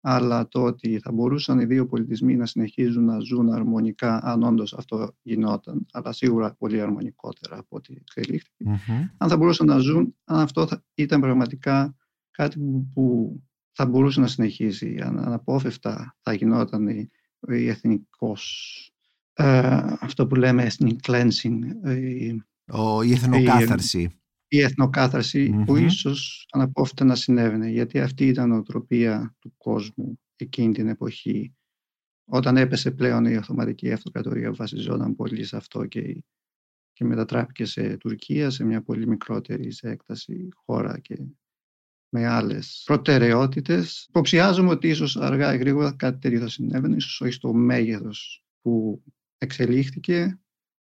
αλλά 0.00 0.48
το 0.48 0.62
ότι 0.62 0.98
θα 0.98 1.12
μπορούσαν 1.12 1.60
οι 1.60 1.64
δύο 1.64 1.86
πολιτισμοί 1.86 2.36
να 2.36 2.46
συνεχίζουν 2.46 3.04
να 3.04 3.18
ζουν 3.18 3.52
αρμονικά 3.52 4.24
αν 4.24 4.42
όντως 4.42 4.74
αυτό 4.74 5.14
γινόταν, 5.22 5.86
αλλά 5.92 6.12
σίγουρα 6.12 6.54
πολύ 6.58 6.80
αρμονικότερα 6.80 7.58
από 7.58 7.76
ό,τι 7.76 7.94
αν 9.16 9.28
θα 9.28 9.36
μπορούσαν 9.36 9.66
να 9.66 9.78
ζουν, 9.78 10.14
αν 10.24 10.40
αυτό 10.40 10.66
θα 10.66 10.84
ήταν 10.94 11.20
πραγματικά 11.20 11.96
κάτι 12.30 12.58
που 12.94 13.36
θα 13.72 13.86
μπορούσε 13.86 14.20
να 14.20 14.26
συνεχίσει, 14.26 15.00
αν 15.02 15.18
αναπόφευκτα 15.18 16.16
θα 16.20 16.32
γινόταν 16.32 16.88
η, 16.88 17.10
η 17.48 17.68
εθνικός, 17.68 18.90
ε, 18.90 18.95
αυτό 20.00 20.26
που 20.26 20.34
λέμε 20.34 20.66
ethnic 20.70 20.96
cleansing, 21.02 21.58
η, 21.86 22.42
Ο, 22.72 23.02
η 23.02 23.12
εθνοκάθαρση. 23.12 24.20
Η, 24.48 24.60
εθνοκάθαρση 24.60 25.62
που 25.66 25.76
ίσως 25.76 26.48
αναπόφευκτα 26.52 27.04
να 27.04 27.14
συνέβαινε, 27.14 27.70
γιατί 27.70 28.00
αυτή 28.00 28.26
ήταν 28.26 28.50
η 28.50 28.56
οτροπία 28.56 29.36
του 29.38 29.54
κόσμου 29.56 30.20
εκείνη 30.36 30.72
την 30.72 30.88
εποχή. 30.88 31.54
Όταν 32.28 32.56
έπεσε 32.56 32.90
πλέον 32.90 33.24
η 33.24 33.36
Οθωματική 33.36 33.92
Αυτοκρατορία 33.92 34.52
βασιζόταν 34.52 35.16
πολύ 35.16 35.44
σε 35.44 35.56
αυτό 35.56 35.86
και, 35.86 36.24
και 36.92 37.04
μετατράπηκε 37.04 37.64
σε 37.64 37.96
Τουρκία, 37.96 38.50
σε 38.50 38.64
μια 38.64 38.82
πολύ 38.82 39.06
μικρότερη 39.06 39.72
σε 39.72 39.88
έκταση 39.88 40.48
χώρα 40.54 40.98
και 40.98 41.16
με 42.08 42.26
άλλες 42.26 42.82
προτεραιότητες. 42.84 44.06
Υποψιάζομαι 44.08 44.70
ότι 44.70 44.88
ίσως 44.88 45.16
αργά 45.16 45.54
ή 45.54 45.58
γρήγορα 45.58 45.92
κάτι 45.92 46.18
τέτοιο 46.18 46.40
θα 46.40 46.48
συνέβαινε, 46.48 46.96
ίσως 46.96 47.20
όχι 47.20 47.32
στο 47.32 47.52
μέγεθος 47.52 48.44
που 48.60 49.02
εξελίχθηκε, 49.38 50.40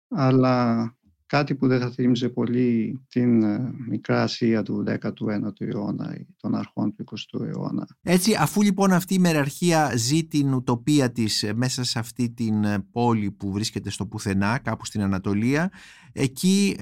αλλά 0.08 0.88
κάτι 1.34 1.56
που 1.56 1.68
δεν 1.68 1.80
θα 1.80 1.89
θύμιζε 1.92 2.30
πολύ 2.30 3.00
την 3.10 3.44
ε, 3.44 3.74
μικρά 3.89 4.24
Ασία 4.24 4.63
του 4.63 4.84
19ου 4.88 5.62
αιώνα 5.62 6.16
ή 6.20 6.28
των 6.38 6.56
αρχών 6.56 6.96
του 6.96 7.04
20ου 7.12 7.46
αιώνα. 7.46 7.88
Έτσι, 8.02 8.36
αφού 8.39 8.62
λοιπόν 8.62 8.92
αυτή 8.92 9.13
η 9.13 9.20
μεραρχία 9.20 9.92
ζει 9.96 10.24
την 10.24 10.54
ουτοπία 10.54 11.12
της 11.12 11.44
ε, 11.44 11.54
μέσα 11.54 11.84
σε 11.84 12.00
αυτή 12.00 12.30
την 12.30 12.63
ε, 12.63 12.86
πόλη 12.92 13.32
που 13.32 13.52
βρίσκεται 13.52 13.89
στο 13.89 14.06
πουθενά, 14.06 14.58
κάπου 14.58 14.86
στην 14.86 15.02
Ανατολία, 15.02 15.72
εκεί 16.13 16.76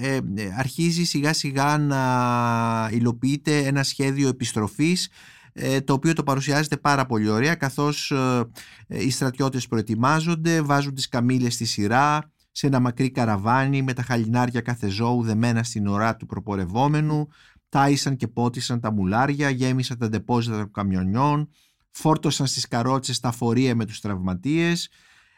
αρχίζει 0.58 1.04
σιγά 1.04 1.34
σιγά 1.34 1.78
να 1.78 2.90
υλοποιείται 2.92 3.58
ένα 3.58 3.84
σχέδιο 3.84 4.28
επιστροφής 4.28 5.10
το 5.84 5.94
οποίο 5.94 6.14
το 6.14 6.24
παρουσιάζεται 6.24 6.78
πάρα 6.78 7.06
πολύ 7.06 7.30
ωραία 7.30 7.56
καθώς 7.56 8.14
οι 8.88 9.10
στρατιώτες 9.10 9.68
προετοιμάζονται, 9.68 10.62
βάζουν 10.62 10.94
τις 10.94 11.08
καμήλες 11.08 11.54
στη 11.54 11.66
σειρά, 11.66 12.32
σε 12.52 12.68
ένα 12.68 12.80
μακρύ 12.80 13.12
καραβάνι 13.12 13.82
με 13.82 13.94
τα 13.94 14.02
χαλινάρια 14.02 14.62
κάθε 14.62 14.88
ζώου 14.88 15.24
δεμένα 15.24 15.64
στην 15.64 15.88
ουρά 15.88 16.16
του 16.16 16.26
προπορευόμενου, 16.26 17.28
τάισαν 17.70 18.16
και 18.16 18.28
πότισαν 18.28 18.80
τα 18.80 18.92
μουλάρια, 18.92 19.50
γέμισαν 19.50 19.98
τα 19.98 20.10
ντεπόζιτα 20.10 20.58
των 20.58 20.72
καμιονιών, 20.72 21.50
φόρτωσαν 21.90 22.48
στις 22.48 22.68
καρότσες 22.68 23.20
τα 23.20 23.32
φορεία 23.32 23.76
με 23.76 23.86
τους 23.86 24.00
τραυματίες, 24.00 24.90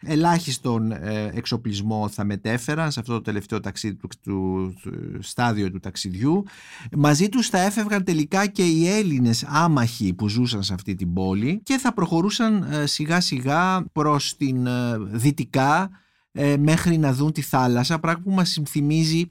ελάχιστον 0.05 0.91
ε, 0.91 1.31
εξοπλισμό 1.33 2.09
θα 2.09 2.23
μετέφεραν 2.23 2.91
σε 2.91 2.99
αυτό 2.99 3.13
το 3.13 3.21
τελευταίο 3.21 3.59
ταξίδι 3.59 3.95
του, 3.95 4.07
του, 4.21 4.73
στάδιο 5.19 5.71
του 5.71 5.79
ταξιδιού. 5.79 6.43
Μαζί 6.97 7.29
τους 7.29 7.47
θα 7.47 7.59
έφευγαν 7.59 8.03
τελικά 8.03 8.47
και 8.47 8.65
οι 8.65 8.87
Έλληνες 8.87 9.43
άμαχοι 9.47 10.13
που 10.13 10.27
ζούσαν 10.27 10.63
σε 10.63 10.73
αυτή 10.73 10.95
την 10.95 11.13
πόλη 11.13 11.61
και 11.63 11.77
θα 11.77 11.93
προχωρούσαν 11.93 12.67
ε, 12.71 12.85
σιγά 12.85 13.21
σιγά 13.21 13.85
προς 13.91 14.37
την 14.37 14.65
ε, 14.65 14.97
δυτικά 14.99 15.89
ε, 16.31 16.57
μέχρι 16.57 16.97
να 16.97 17.13
δουν 17.13 17.31
τη 17.31 17.41
θάλασσα, 17.41 17.99
πράγμα 17.99 18.21
που 18.23 18.31
μας 18.31 18.61
θυμίζει 18.69 19.19
ε, 19.19 19.27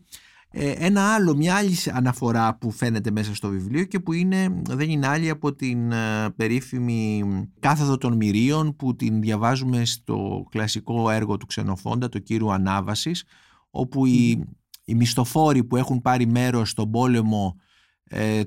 ένα 0.54 1.14
άλλο, 1.14 1.36
μια 1.36 1.54
άλλη 1.54 1.76
αναφορά 1.92 2.56
που 2.56 2.70
φαίνεται 2.70 3.10
μέσα 3.10 3.34
στο 3.34 3.48
βιβλίο 3.48 3.84
και 3.84 4.00
που 4.00 4.12
είναι, 4.12 4.62
δεν 4.68 4.90
είναι 4.90 5.06
άλλη 5.06 5.30
από 5.30 5.54
την 5.54 5.92
ε, 5.92 6.30
περίφημη 6.36 7.22
κάθοδο 7.60 7.98
των 7.98 8.16
μυρίων 8.16 8.76
που 8.76 8.96
την 8.96 9.20
διαβάζουμε 9.20 9.84
στο 9.84 10.46
κλασικό 10.50 11.10
έργο 11.10 11.36
του 11.36 11.46
Ξενοφόντα, 11.46 12.08
το 12.08 12.18
κύρου 12.18 12.52
Ανάβασης, 12.52 13.24
όπου 13.70 14.06
οι, 14.06 14.44
οι 14.84 14.94
μισθοφόροι 14.94 15.64
που 15.64 15.76
έχουν 15.76 16.00
πάρει 16.00 16.26
μέρος 16.26 16.70
στον 16.70 16.90
πόλεμο 16.90 17.56
ε, 17.56 17.70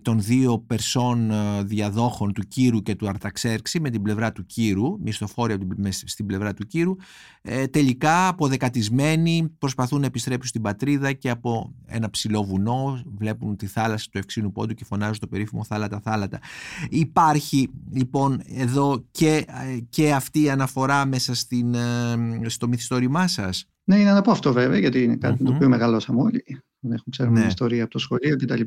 των 0.01 0.21
δύο 0.21 0.59
περσών 0.67 1.31
ε, 1.31 1.63
διαδόχων 1.63 2.33
του 2.33 2.41
Κύρου 2.47 2.81
και 2.81 2.95
του 2.95 3.07
Αρταξέρξη 3.07 3.79
με 3.79 3.89
την 3.89 4.01
πλευρά 4.01 4.31
του 4.31 4.45
Κύρου, 4.45 4.99
μισθοφόροι 5.01 5.57
στην 6.05 6.25
πλευρά 6.25 6.53
του 6.53 6.67
Κύρου, 6.67 6.95
ε, 7.41 7.67
τελικά 7.67 8.27
αποδεκατισμένοι 8.27 9.55
προσπαθούν 9.57 9.99
να 9.99 10.05
επιστρέψουν 10.05 10.47
στην 10.47 10.61
πατρίδα 10.61 11.11
και 11.11 11.29
από 11.29 11.73
ένα 11.85 12.09
ψηλό 12.09 12.43
βουνό 12.43 13.01
βλέπουν 13.17 13.55
τη 13.55 13.65
θάλασσα 13.65 14.07
του 14.11 14.17
Ευξήνου 14.17 14.51
Πόντου 14.51 14.73
και 14.73 14.85
φωνάζουν 14.85 15.19
το 15.19 15.27
περίφημο 15.27 15.63
θάλατα 15.63 15.99
θάλατα. 15.99 16.39
Υπάρχει 16.89 17.69
λοιπόν 17.91 18.41
εδώ 18.47 19.05
και, 19.11 19.45
και 19.89 20.13
αυτή 20.13 20.41
η 20.41 20.49
αναφορά 20.49 21.05
μέσα 21.05 21.35
στην, 21.35 21.75
στο 22.45 22.67
μυθιστόρημά 22.67 23.27
σας; 23.27 23.65
Ναι, 23.83 23.99
είναι 23.99 24.11
να 24.11 24.21
πω 24.21 24.31
αυτό 24.31 24.53
βέβαια, 24.53 24.79
γιατί 24.79 25.03
είναι 25.03 25.15
κάτι 25.15 25.43
το 25.43 25.53
οποίο 25.53 25.69
μεγαλώσαμε 25.69 26.21
όλοι. 26.21 26.43
Δεν 26.79 26.91
έχουμε 26.91 27.09
ξέρουμε 27.09 27.39
ναι. 27.39 27.45
ιστορία 27.45 27.83
από 27.83 27.91
το 27.91 27.99
σχολείο 27.99 28.35
κτλ. 28.35 28.61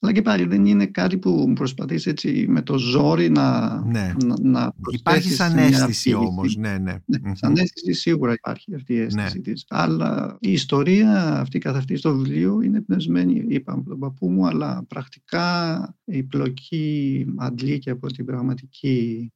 Αλλά 0.00 0.12
και 0.12 0.22
πάλι 0.22 0.44
δεν 0.44 0.66
είναι 0.66 0.86
κάτι 0.86 1.18
που 1.18 1.52
προσπαθείς 1.52 2.06
έτσι 2.06 2.46
με 2.48 2.62
το 2.62 2.78
ζόρι 2.78 3.30
να, 3.30 3.80
ναι. 3.84 4.14
να, 4.24 4.34
να 4.40 4.72
Υπάρχει 4.90 5.28
σαν 5.28 5.58
αίσθηση 5.58 6.14
όμως. 6.14 6.56
Ναι, 6.56 6.78
ναι. 6.78 6.96
ναι 7.06 7.34
σαν 7.34 7.56
αίσθηση 7.56 7.92
σίγουρα 7.92 8.32
υπάρχει 8.32 8.74
αυτή 8.74 8.92
η 8.92 8.98
αίσθηση 8.98 9.36
ναι. 9.36 9.42
της. 9.42 9.64
Αλλά 9.68 10.36
η 10.40 10.52
ιστορία 10.52 11.40
αυτή 11.40 11.58
καθ' 11.58 11.76
αυτή 11.76 11.96
στο 11.96 12.16
βιβλίο 12.16 12.60
είναι 12.60 12.80
πνευσμένη, 12.80 13.44
είπαμε 13.48 13.78
από 13.78 13.88
τον 13.88 13.98
παππού 13.98 14.30
μου, 14.30 14.46
αλλά 14.46 14.84
πρακτικά 14.88 15.96
η 16.04 16.22
πλοκή 16.22 17.26
αντλεί 17.36 17.78
και 17.78 17.90
από 17.90 18.06
την 18.06 18.24
πραγματική 18.24 19.32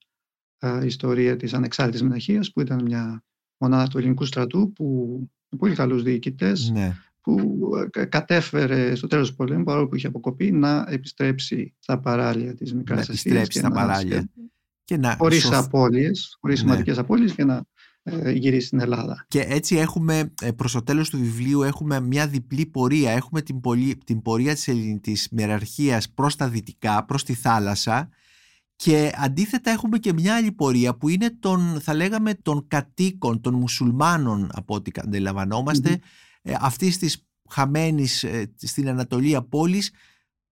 α, 0.58 0.84
ιστορία 0.84 1.36
της 1.36 1.54
ανεξάρτητης 1.54 2.02
μεταχείας 2.02 2.52
που 2.52 2.60
ήταν 2.60 2.82
μια 2.82 3.24
μονάδα 3.56 3.88
του 3.88 3.98
ελληνικού 3.98 4.24
στρατού 4.24 4.72
που 4.72 5.18
πολύ 5.58 5.74
καλούς 5.74 6.02
διοικητές 6.02 6.70
ναι 6.70 6.96
που 7.22 7.70
ε, 7.92 8.04
κατέφερε 8.04 8.94
στο 8.94 9.06
τέλος 9.06 9.28
του 9.30 9.36
πολέμου, 9.36 9.64
παρόλο 9.64 9.88
που 9.88 9.96
είχε 9.96 10.06
αποκοπεί, 10.06 10.52
να 10.52 10.86
επιστρέψει 10.88 11.74
στα 11.78 12.00
παράλια 12.00 12.54
της 12.54 12.74
Μικράς 12.74 13.00
Ασίας. 13.00 13.24
Να 13.24 13.40
επιστρέψει 13.40 13.58
στα 13.58 13.70
παράλια. 13.70 14.28
Και 14.84 14.96
να 14.96 15.16
χωρίς 15.18 15.42
σοφ... 15.42 15.56
απώλειες, 15.56 16.36
χωρίς 16.40 16.62
ναι. 16.62 16.68
σημαντικές 16.68 16.98
απώλειες 16.98 17.34
και 17.34 17.44
να 17.44 17.64
ε, 18.02 18.30
γυρίσει 18.30 18.66
στην 18.66 18.80
Ελλάδα. 18.80 19.24
Και 19.28 19.40
έτσι 19.48 19.76
έχουμε, 19.76 20.32
ε, 20.40 20.50
προς 20.50 20.72
το 20.72 20.82
τέλος 20.82 21.10
του 21.10 21.18
βιβλίου, 21.18 21.62
έχουμε 21.62 22.00
μια 22.00 22.26
διπλή 22.26 22.66
πορεία. 22.66 23.10
Έχουμε 23.10 23.42
την, 23.42 23.60
πολι... 23.60 23.98
την 24.04 24.22
πορεία 24.22 24.54
της 24.54 24.68
ελληνικής 24.68 25.28
μεραρχίας 25.30 26.10
προς 26.10 26.36
τα 26.36 26.48
δυτικά, 26.48 27.04
προς 27.04 27.24
τη 27.24 27.34
θάλασσα, 27.34 28.08
και 28.76 29.12
αντίθετα 29.16 29.70
έχουμε 29.70 29.98
και 29.98 30.12
μια 30.12 30.36
άλλη 30.36 30.52
πορεία 30.52 30.96
που 30.96 31.08
είναι 31.08 31.36
των, 31.40 31.80
θα 31.80 31.94
λέγαμε, 31.94 32.34
των 32.34 32.64
κατοίκων, 32.68 33.40
των 33.40 33.54
μουσουλμάνων 33.54 34.48
από 34.52 34.74
ό,τι 34.74 34.90
αντιλαμβανόμαστε, 34.94 35.90
ε, 35.90 35.96
αυτής 36.60 36.98
της 36.98 37.26
χαμένης 37.50 38.22
ε, 38.22 38.54
στην 38.56 38.88
Ανατολία 38.88 39.42
πόλης 39.42 39.90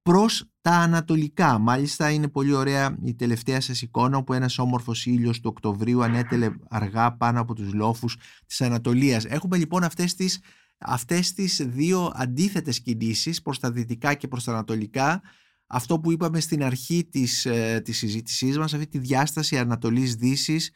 προς 0.02 0.44
τα 0.60 0.70
ανατολικά. 0.70 1.58
Μάλιστα 1.58 2.10
είναι 2.10 2.28
πολύ 2.28 2.52
ωραία 2.52 2.96
η 3.04 3.14
τελευταία 3.14 3.60
σας 3.60 3.82
εικόνα 3.82 4.16
όπου 4.16 4.32
ένας 4.32 4.58
όμορφος 4.58 5.06
ήλιος 5.06 5.40
του 5.40 5.50
Οκτωβρίου 5.52 6.02
ανέτελε 6.02 6.50
αργά 6.68 7.16
πάνω 7.16 7.40
από 7.40 7.54
τους 7.54 7.72
λόφους 7.72 8.16
της 8.46 8.60
Ανατολίας. 8.60 9.24
Έχουμε 9.24 9.56
λοιπόν 9.56 9.84
αυτές 9.84 10.14
τις, 10.14 10.40
αυτές 10.78 11.32
τις 11.32 11.62
δύο 11.66 12.12
αντίθετες 12.14 12.80
κινήσεις 12.80 13.42
προς 13.42 13.58
τα 13.58 13.70
δυτικά 13.70 14.14
και 14.14 14.28
προς 14.28 14.44
τα 14.44 14.52
ανατολικά 14.52 15.22
αυτό 15.66 16.00
που 16.00 16.12
είπαμε 16.12 16.40
στην 16.40 16.62
αρχή 16.62 17.04
της, 17.04 17.46
ε, 17.46 17.80
της 17.84 17.96
συζήτησής 17.96 18.58
μας, 18.58 18.74
αυτή 18.74 18.86
τη 18.86 18.98
διάσταση 18.98 19.58
Ανατολής-Δύσης 19.58 20.70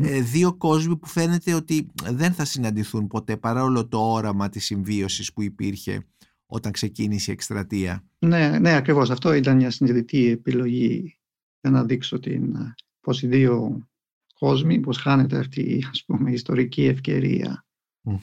ε, 0.00 0.20
δύο 0.20 0.54
κόσμοι 0.54 0.96
που 0.96 1.06
φαίνεται 1.06 1.54
ότι 1.54 1.86
δεν 2.10 2.32
θα 2.32 2.44
συναντηθούν 2.44 3.06
ποτέ 3.06 3.36
παρόλο 3.36 3.88
το 3.88 4.12
όραμα 4.12 4.48
της 4.48 4.64
συμβίωσης 4.64 5.32
που 5.32 5.42
υπήρχε 5.42 6.06
όταν 6.46 6.72
ξεκίνησε 6.72 7.30
η 7.30 7.34
εκστρατεία. 7.34 8.04
Ναι, 8.18 8.58
ναι 8.58 8.74
ακριβώς. 8.74 9.10
Αυτό 9.10 9.32
ήταν 9.32 9.56
μια 9.56 9.70
συνειδητή 9.70 10.26
επιλογή 10.26 11.18
για 11.60 11.70
να 11.70 11.84
δείξω 11.84 12.18
την, 12.18 12.56
πώς 13.00 13.22
οι 13.22 13.26
δύο 13.26 13.86
κόσμοι, 14.34 14.80
πώς 14.80 14.96
χάνεται 14.96 15.38
αυτή 15.38 15.60
η 15.60 15.84
πούμε, 16.06 16.32
ιστορική 16.32 16.84
ευκαιρία 16.84 17.66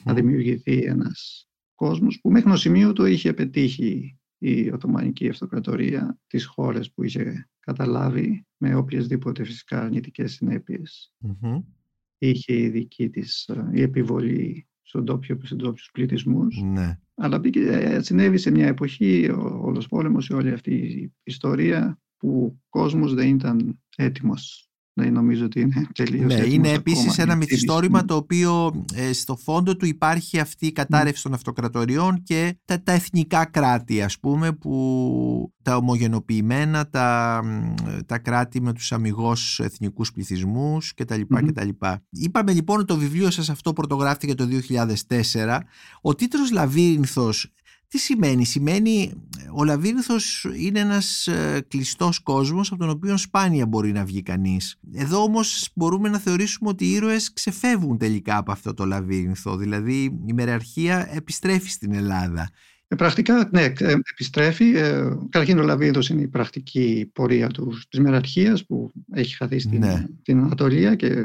να 0.04 0.14
δημιουργηθεί 0.14 0.78
ένας 0.78 1.48
κόσμος 1.74 2.20
που 2.20 2.30
μέχρι 2.30 2.50
το 2.50 2.56
σημείο 2.56 2.92
το 2.92 3.06
είχε 3.06 3.32
πετύχει 3.32 4.18
η 4.38 4.70
Οθωμανική 4.70 5.28
Αυτοκρατορία 5.28 6.18
τις 6.26 6.44
χώρες 6.44 6.92
που 6.92 7.02
είχε 7.02 7.48
καταλάβει 7.58 8.46
με 8.56 8.74
οποιασδήποτε 8.74 9.44
φυσικά 9.44 9.82
αρνητικές 9.82 10.32
Είχε 12.18 12.54
η 12.54 12.68
δική 12.68 13.10
της 13.10 13.50
η 13.72 13.82
επιβολή 13.82 14.66
στους 14.82 15.02
ντόπιους 15.02 15.90
πληθυσμούς. 15.92 16.62
Ναι. 16.62 16.98
Αλλά 17.14 17.40
ε, 17.54 18.00
συνέβη 18.02 18.38
σε 18.38 18.50
μια 18.50 18.66
εποχή 18.66 19.28
ο 19.30 19.60
όλος 19.62 19.88
πόλεμος, 19.88 20.24
σε 20.24 20.34
όλη 20.34 20.52
αυτή 20.52 20.74
η 20.74 21.12
ιστορία 21.22 22.00
που 22.16 22.44
ο 22.44 22.62
κόσμος 22.68 23.14
δεν 23.14 23.28
ήταν 23.28 23.80
έτοιμος 23.96 24.65
ναι, 24.98 25.10
νομίζω 25.10 25.44
ότι 25.44 25.60
είναι 25.60 25.86
τελείως 25.94 26.34
Ναι, 26.34 26.44
είναι 26.44 26.70
επίσης 26.70 27.18
ένα 27.18 27.34
μυθιστόρημα 27.34 28.04
το 28.04 28.14
οποίο 28.14 28.84
ε, 28.94 29.12
στο 29.12 29.36
φόντο 29.36 29.76
του 29.76 29.86
υπάρχει 29.86 30.38
αυτή 30.38 30.66
η 30.66 30.72
κατάρρευση 30.72 31.22
των 31.22 31.34
αυτοκρατοριών 31.34 32.22
και 32.22 32.56
τα, 32.64 32.82
τα 32.82 32.92
εθνικά 32.92 33.44
κράτη 33.44 34.02
ας 34.02 34.18
πούμε 34.18 34.52
που 34.52 35.52
τα 35.62 35.76
ομογενοποιημένα, 35.76 36.88
τα, 36.88 37.42
τα 38.06 38.18
κράτη 38.18 38.60
με 38.60 38.72
τους 38.72 38.92
αμυγός 38.92 39.60
εθνικούς 39.60 40.12
πληθυσμούς 40.12 40.94
κτλ. 40.94 41.20
Mm-hmm. 41.30 41.94
Είπαμε 42.10 42.52
λοιπόν 42.52 42.76
ότι 42.78 42.86
το 42.86 42.96
βιβλίο 42.96 43.30
σας 43.30 43.50
αυτό 43.50 43.72
πρωτογράφηκε 43.72 44.34
το 44.34 44.48
2004. 45.28 45.58
Ο 46.00 46.14
τίτλος 46.14 46.50
Λαβύρινθος 46.52 47.52
τι 47.88 47.98
σημαίνει, 47.98 48.44
σημαίνει 48.44 49.12
ο 49.54 49.64
λαβύρινθος 49.64 50.46
είναι 50.56 50.80
ένας 50.80 51.26
ε, 51.26 51.64
κλειστός 51.68 52.18
κόσμος 52.18 52.72
από 52.72 52.80
τον 52.80 52.90
οποίο 52.90 53.16
σπάνια 53.16 53.66
μπορεί 53.66 53.92
να 53.92 54.04
βγει 54.04 54.22
κανείς. 54.22 54.76
Εδώ 54.92 55.22
όμως 55.22 55.70
μπορούμε 55.74 56.08
να 56.08 56.18
θεωρήσουμε 56.18 56.70
ότι 56.70 56.84
οι 56.84 56.92
ήρωες 56.92 57.32
ξεφεύγουν 57.32 57.98
τελικά 57.98 58.36
από 58.36 58.52
αυτό 58.52 58.74
το 58.74 58.84
λαβύρινθο, 58.84 59.56
δηλαδή 59.56 60.20
η 60.26 60.32
μεραρχία 60.32 61.08
επιστρέφει 61.14 61.70
στην 61.70 61.94
Ελλάδα. 61.94 62.50
Ε, 62.88 62.96
πρακτικά, 62.96 63.48
ναι, 63.52 63.62
ε, 63.78 63.94
επιστρέφει. 64.12 64.76
Ε, 64.76 65.08
καταρχήν 65.28 65.58
ο 65.58 65.62
Λαβίδος 65.62 66.08
είναι 66.08 66.22
η 66.22 66.28
πρακτική 66.28 67.10
πορεία 67.12 67.48
του, 67.48 67.72
της 67.88 68.00
μεραρχίας 68.00 68.66
που 68.66 68.92
έχει 69.12 69.36
χαθεί 69.36 69.58
στην, 69.58 69.78
ναι. 69.78 70.06
Ανατολία 70.28 70.94
και 70.94 71.24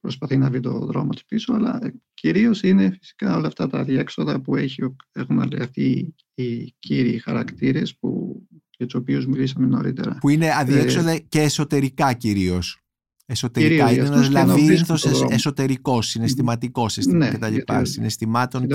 προσπαθεί 0.00 0.36
να 0.36 0.50
βρει 0.50 0.60
το 0.60 0.78
δρόμο 0.78 1.10
της 1.10 1.24
πίσω, 1.24 1.52
αλλά 1.52 1.80
κυρίως 2.20 2.62
είναι 2.62 2.96
φυσικά 3.00 3.36
όλα 3.36 3.46
αυτά 3.46 3.68
τα 3.68 3.84
διέξοδα 3.84 4.40
που 4.40 4.56
έχει, 4.56 4.82
έχουν 5.12 5.52
αυτοί 5.60 6.14
οι 6.34 6.74
κύριοι 6.78 7.18
χαρακτήρες 7.18 7.96
που, 7.96 8.42
για 8.76 8.86
τους 8.86 8.94
οποίους 8.94 9.26
μιλήσαμε 9.26 9.66
νωρίτερα. 9.66 10.16
Που 10.20 10.28
είναι 10.28 10.54
αδιέξοδα 10.54 11.16
και 11.18 11.40
εσωτερικά 11.40 12.12
κυρίως. 12.12 12.84
Εσωτερικά. 13.26 13.88
Κυρίως, 13.88 14.06
είναι 14.06 14.16
ένας 14.16 14.30
λαβύρινθος 14.30 15.06
εσωτερικός, 15.28 16.06
συναισθηματικός 16.06 16.96
ναι, 16.96 17.30
κτλ. 17.30 17.56
Συναισθημάτων 17.82 18.66
και. 18.66 18.74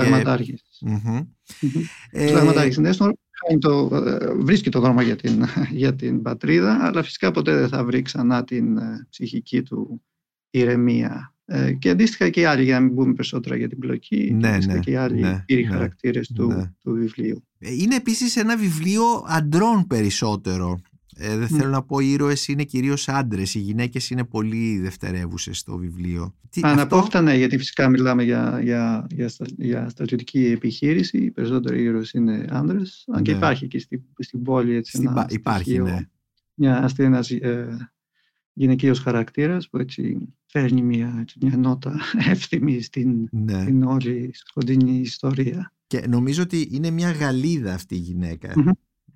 Mm-hmm. 0.85 1.25
Mm-hmm. 1.61 1.83
το, 3.59 3.89
βρίσκει 4.39 4.69
το 4.69 4.79
δρόμο 4.79 5.01
για 5.01 5.15
την, 5.15 5.45
για 5.71 5.95
την 5.95 6.21
πατρίδα, 6.21 6.79
αλλά 6.81 7.03
φυσικά 7.03 7.31
ποτέ 7.31 7.55
δεν 7.55 7.69
θα 7.69 7.83
βρει 7.83 8.01
ξανά 8.01 8.43
την 8.43 8.77
ε, 8.77 9.07
ψυχική 9.09 9.61
του 9.61 10.01
ηρεμία. 10.49 11.34
Ε, 11.47 11.73
και 11.73 11.89
αντίστοιχα 11.89 12.29
και 12.29 12.39
οι 12.39 12.45
άλλοι, 12.45 12.63
για 12.63 12.79
να 12.79 12.85
μην 12.85 12.93
μπούμε 12.93 13.13
περισσότερα 13.13 13.55
για 13.55 13.69
την 13.69 13.79
πλοκή, 13.79 14.35
ναι, 14.39 14.57
ναι, 14.65 14.79
και 14.79 14.91
οι 14.91 14.95
άλλοι 14.95 15.19
ναι, 15.19 15.43
κύριοι 15.45 15.63
ναι, 15.63 15.69
χαρακτήρες 15.69 16.27
του, 16.27 16.47
ναι. 16.47 16.71
του 16.83 16.91
βιβλίου. 16.91 17.43
Ε, 17.59 17.73
είναι 17.73 17.95
επίσης 17.95 18.35
ένα 18.35 18.57
βιβλίο 18.57 19.03
αντρών 19.27 19.87
περισσότερο. 19.87 20.79
Ε, 21.17 21.37
δεν 21.37 21.47
θέλω 21.47 21.69
να 21.69 21.83
πω 21.83 21.99
οι 21.99 22.11
ήρωες 22.11 22.47
είναι 22.47 22.63
κυρίως 22.63 23.09
άντρες, 23.09 23.55
οι 23.55 23.59
γυναίκες 23.59 24.09
είναι 24.09 24.23
πολύ 24.23 24.79
δευτερεύουσες 24.79 25.57
στο 25.57 25.77
βιβλίο. 25.77 26.35
Αναπόφτα 26.61 27.21
ναι, 27.21 27.35
γιατί 27.35 27.57
φυσικά 27.57 27.89
μιλάμε 27.89 28.23
για, 28.23 28.59
για, 28.63 29.07
για, 29.11 29.31
για 29.57 29.89
στρατιωτική 29.89 30.45
επιχείρηση, 30.45 31.17
οι 31.17 31.31
περισσότεροι 31.31 31.83
ήρωες 31.83 32.11
είναι 32.11 32.45
άντρες, 32.49 33.05
αν 33.13 33.23
και 33.23 33.31
ναι. 33.31 33.37
υπάρχει 33.37 33.67
και 33.67 33.79
στην, 33.79 34.01
στην 34.19 34.41
πόλη 34.43 34.75
έτσι 34.75 34.91
στην, 34.97 35.07
ένα 35.07 35.27
υπάρχει, 35.29 35.63
στοιχείο, 35.63 35.83
ναι. 35.83 35.99
μια, 36.53 36.89
ένας 36.97 37.29
ε, 37.29 37.89
γυναικείος 38.55 38.99
χαρακτήρας 38.99 39.69
που 39.69 39.77
έτσι 39.77 40.17
φέρνει 40.45 40.81
μια, 40.81 41.17
έτσι, 41.19 41.37
μια 41.41 41.57
νότα 41.57 41.99
εύθυμη 42.31 42.81
στην, 42.81 43.27
ναι. 43.31 43.61
στην 43.61 43.83
όλη 43.83 44.31
σκοτεινή 44.33 44.99
ιστορία. 44.99 45.73
Και 45.87 46.05
νομίζω 46.07 46.43
ότι 46.43 46.69
είναι 46.71 46.89
μια 46.89 47.11
Γαλλίδα 47.11 47.73
αυτή 47.73 47.95
η 47.95 47.99
γυναίκα. 47.99 48.53
Mm-hmm 48.55 48.71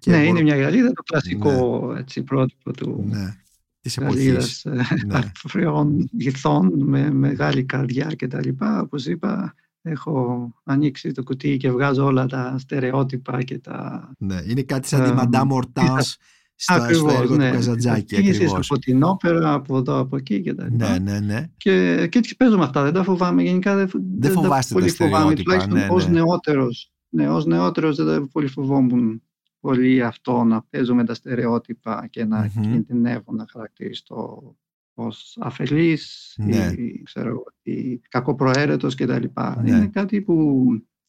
ναι, 0.05 0.25
είναι 0.25 0.41
μια 0.41 0.55
γαλίδα, 0.55 0.91
το 0.91 1.03
κλασικό 1.03 1.91
ναι. 1.93 1.99
έτσι, 1.99 2.23
πρότυπο 2.23 2.71
του 2.71 3.05
ναι. 3.07 3.35
της 3.81 3.97
εποχής. 3.97 4.65
Ε, 4.65 4.85
ναι. 5.05 5.19
φρεών 5.33 6.09
γηθών 6.11 6.83
με 6.83 7.11
μεγάλη 7.11 7.63
καρδιά 7.63 8.11
κτλ. 8.17 8.49
Όπως 8.81 9.05
είπα, 9.05 9.53
έχω 9.81 10.47
ανοίξει 10.63 11.11
το 11.11 11.23
κουτί 11.23 11.57
και 11.57 11.71
βγάζω 11.71 12.05
όλα 12.05 12.25
τα 12.25 12.55
στερεότυπα 12.57 13.43
και 13.43 13.59
τα... 13.59 14.09
Ναι, 14.17 14.41
είναι 14.47 14.61
κάτι 14.61 14.87
σαν 14.87 15.03
τη 15.03 15.13
Μαντά 15.13 15.45
Μορτάνς 15.45 16.17
στο, 16.61 16.73
ακριβώς, 16.73 17.11
στο 17.11 17.21
έργο 17.21 17.35
ναι. 17.35 17.49
του 17.49 17.55
Καζαντζάκη. 17.55 18.15
Ακριβώς. 18.15 18.71
από 18.71 18.79
την 18.79 19.03
όπερα, 19.03 19.53
από 19.53 19.77
εδώ, 19.77 19.99
από 19.99 20.15
εκεί 20.15 20.41
και 20.41 20.53
τα 20.53 20.67
λοιπά. 20.69 20.99
Ναι, 20.99 21.11
ναι, 21.11 21.19
ναι. 21.19 21.49
Και, 21.57 22.07
και 22.07 22.17
έτσι 22.17 22.35
παίζω 22.35 22.57
με 22.57 22.63
αυτά, 22.63 22.83
δεν 22.83 22.93
τα 22.93 23.03
φοβάμαι. 23.03 23.43
Γενικά 23.43 23.75
δεν, 23.75 23.89
δεν 24.17 24.31
φοβάστε 24.31 24.73
τα, 24.73 24.85
τα 24.85 24.91
φοβάμαι, 24.91 25.33
τουλάχιστον 25.33 25.73
ναι, 25.73 25.85
ναι. 25.85 25.87
ως 25.91 26.07
νεότερος. 26.07 26.91
Ναι, 27.09 27.29
ως 27.29 27.45
νεότερος 27.45 27.95
δεν 27.95 28.27
πολύ 28.31 28.47
φοβόμουν 28.47 29.21
πολύ 29.59 30.03
αυτό 30.03 30.43
να 30.43 30.61
παίζω 30.69 30.95
με 30.95 31.03
τα 31.03 31.13
στερεότυπα 31.13 32.07
και 32.09 32.25
να 32.25 32.45
mm 32.45 32.61
κινδυνεύω 32.61 33.33
να 33.33 33.45
χαρακτηριστώ 33.51 34.55
ως 34.93 35.37
αφελής 35.39 36.33
ναι. 36.37 36.73
ή 36.77 37.01
ξέρω, 37.03 37.43
ή 37.61 37.97
κακοπροαίρετος 37.97 38.95
κτλ. 38.95 39.25
Ναι. 39.61 39.69
Είναι 39.69 39.87
κάτι 39.87 40.21
που 40.21 40.65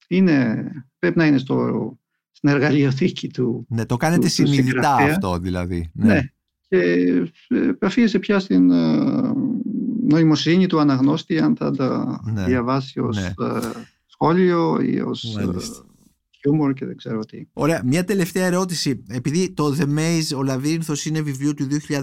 είναι, 0.08 0.70
πρέπει 0.98 1.18
να 1.18 1.26
είναι 1.26 1.38
στο, 1.38 1.98
στην 2.40 2.56
εργαλειοθήκη 2.56 3.28
του. 3.28 3.66
Ναι, 3.68 3.86
το 3.86 3.96
κάνετε 3.96 4.26
του, 4.26 4.32
συνειδητά 4.32 4.94
αυτό 4.94 5.38
δηλαδή. 5.38 5.90
Ναι. 5.94 6.12
ναι. 6.12 6.22
Και 6.68 7.04
επαφίεσαι 7.48 8.18
πια 8.18 8.38
στην 8.38 8.70
ε, 8.70 9.32
νοημοσύνη 10.08 10.66
του 10.66 10.80
αναγνώστη 10.80 11.38
αν 11.38 11.56
θα 11.56 11.70
τα 11.70 12.20
ναι. 12.32 12.44
διαβάσει 12.44 13.00
ως 13.00 13.16
ναι. 13.16 13.26
Ε, 13.26 13.60
σχόλιο 14.06 14.80
ή 14.80 15.00
ως 15.00 15.36
χιούμορ 16.40 16.72
και 16.72 16.86
δεν 16.86 16.96
ξέρω 16.96 17.24
τι. 17.24 17.46
Ωραία. 17.52 17.82
Μια 17.84 18.04
τελευταία 18.04 18.46
ερώτηση. 18.46 19.04
Επειδή 19.08 19.52
το 19.52 19.76
The 19.78 19.98
Maze, 19.98 20.36
ο 20.36 20.42
Λαβύρινθος 20.42 21.04
είναι 21.04 21.20
βιβλίο 21.20 21.54
του 21.54 21.66
2004, 21.88 22.02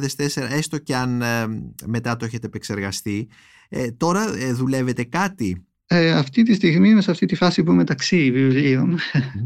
έστω 0.49 0.77
και 0.77 0.95
αν 0.95 1.21
ε, 1.21 1.45
μετά 1.85 2.15
το 2.15 2.25
έχετε 2.25 2.47
επεξεργαστεί, 2.47 3.27
ε, 3.69 3.91
τώρα 3.91 4.37
ε, 4.37 4.53
δουλεύετε 4.53 5.03
κάτι; 5.03 5.65
Ε, 5.89 6.11
αυτή 6.11 6.43
τη 6.43 6.53
στιγμή 6.53 6.89
είμαι 6.89 7.01
σε 7.01 7.11
αυτή 7.11 7.25
τη 7.25 7.35
φάση 7.35 7.63
που 7.63 7.71
μεταξύ 7.71 8.31
βιβλίων. 8.31 8.97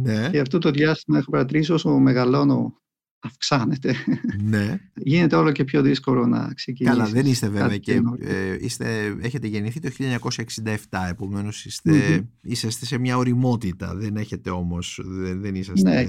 Ναι. 0.04 0.30
και 0.30 0.40
αυτό 0.40 0.58
το 0.58 0.72
διάστημα 0.72 1.18
έχω 1.18 1.32
παρατηρήσει 1.32 1.72
όσο 1.72 1.90
μεγαλώνω 1.90 2.81
αυξάνεται. 3.22 3.96
Ναι. 4.44 4.80
Γίνεται 4.94 5.36
όλο 5.36 5.52
και 5.52 5.64
πιο 5.64 5.82
δύσκολο 5.82 6.28
να 6.28 6.52
ξεκινήσεις. 6.56 6.98
Καλά, 6.98 7.10
δεν 7.12 7.26
είστε 7.26 7.50
βέβαια 7.50 7.78
και 7.78 8.02
ε, 8.20 8.58
είστε, 8.60 9.16
έχετε 9.22 9.48
γεννηθεί 9.48 9.80
το 9.80 9.90
1967, 10.90 11.00
επομένως 11.10 11.66
είστε, 11.66 12.24
είσαστε 12.42 12.86
σε 12.86 12.98
μια 12.98 13.18
οριμότητα, 13.18 13.96
δεν 13.96 14.16
έχετε 14.16 14.50
όμως, 14.50 15.02
δεν, 15.04 15.42
δεν 15.42 15.56
είσαστε... 15.56 15.90
Ναι, 15.90 16.08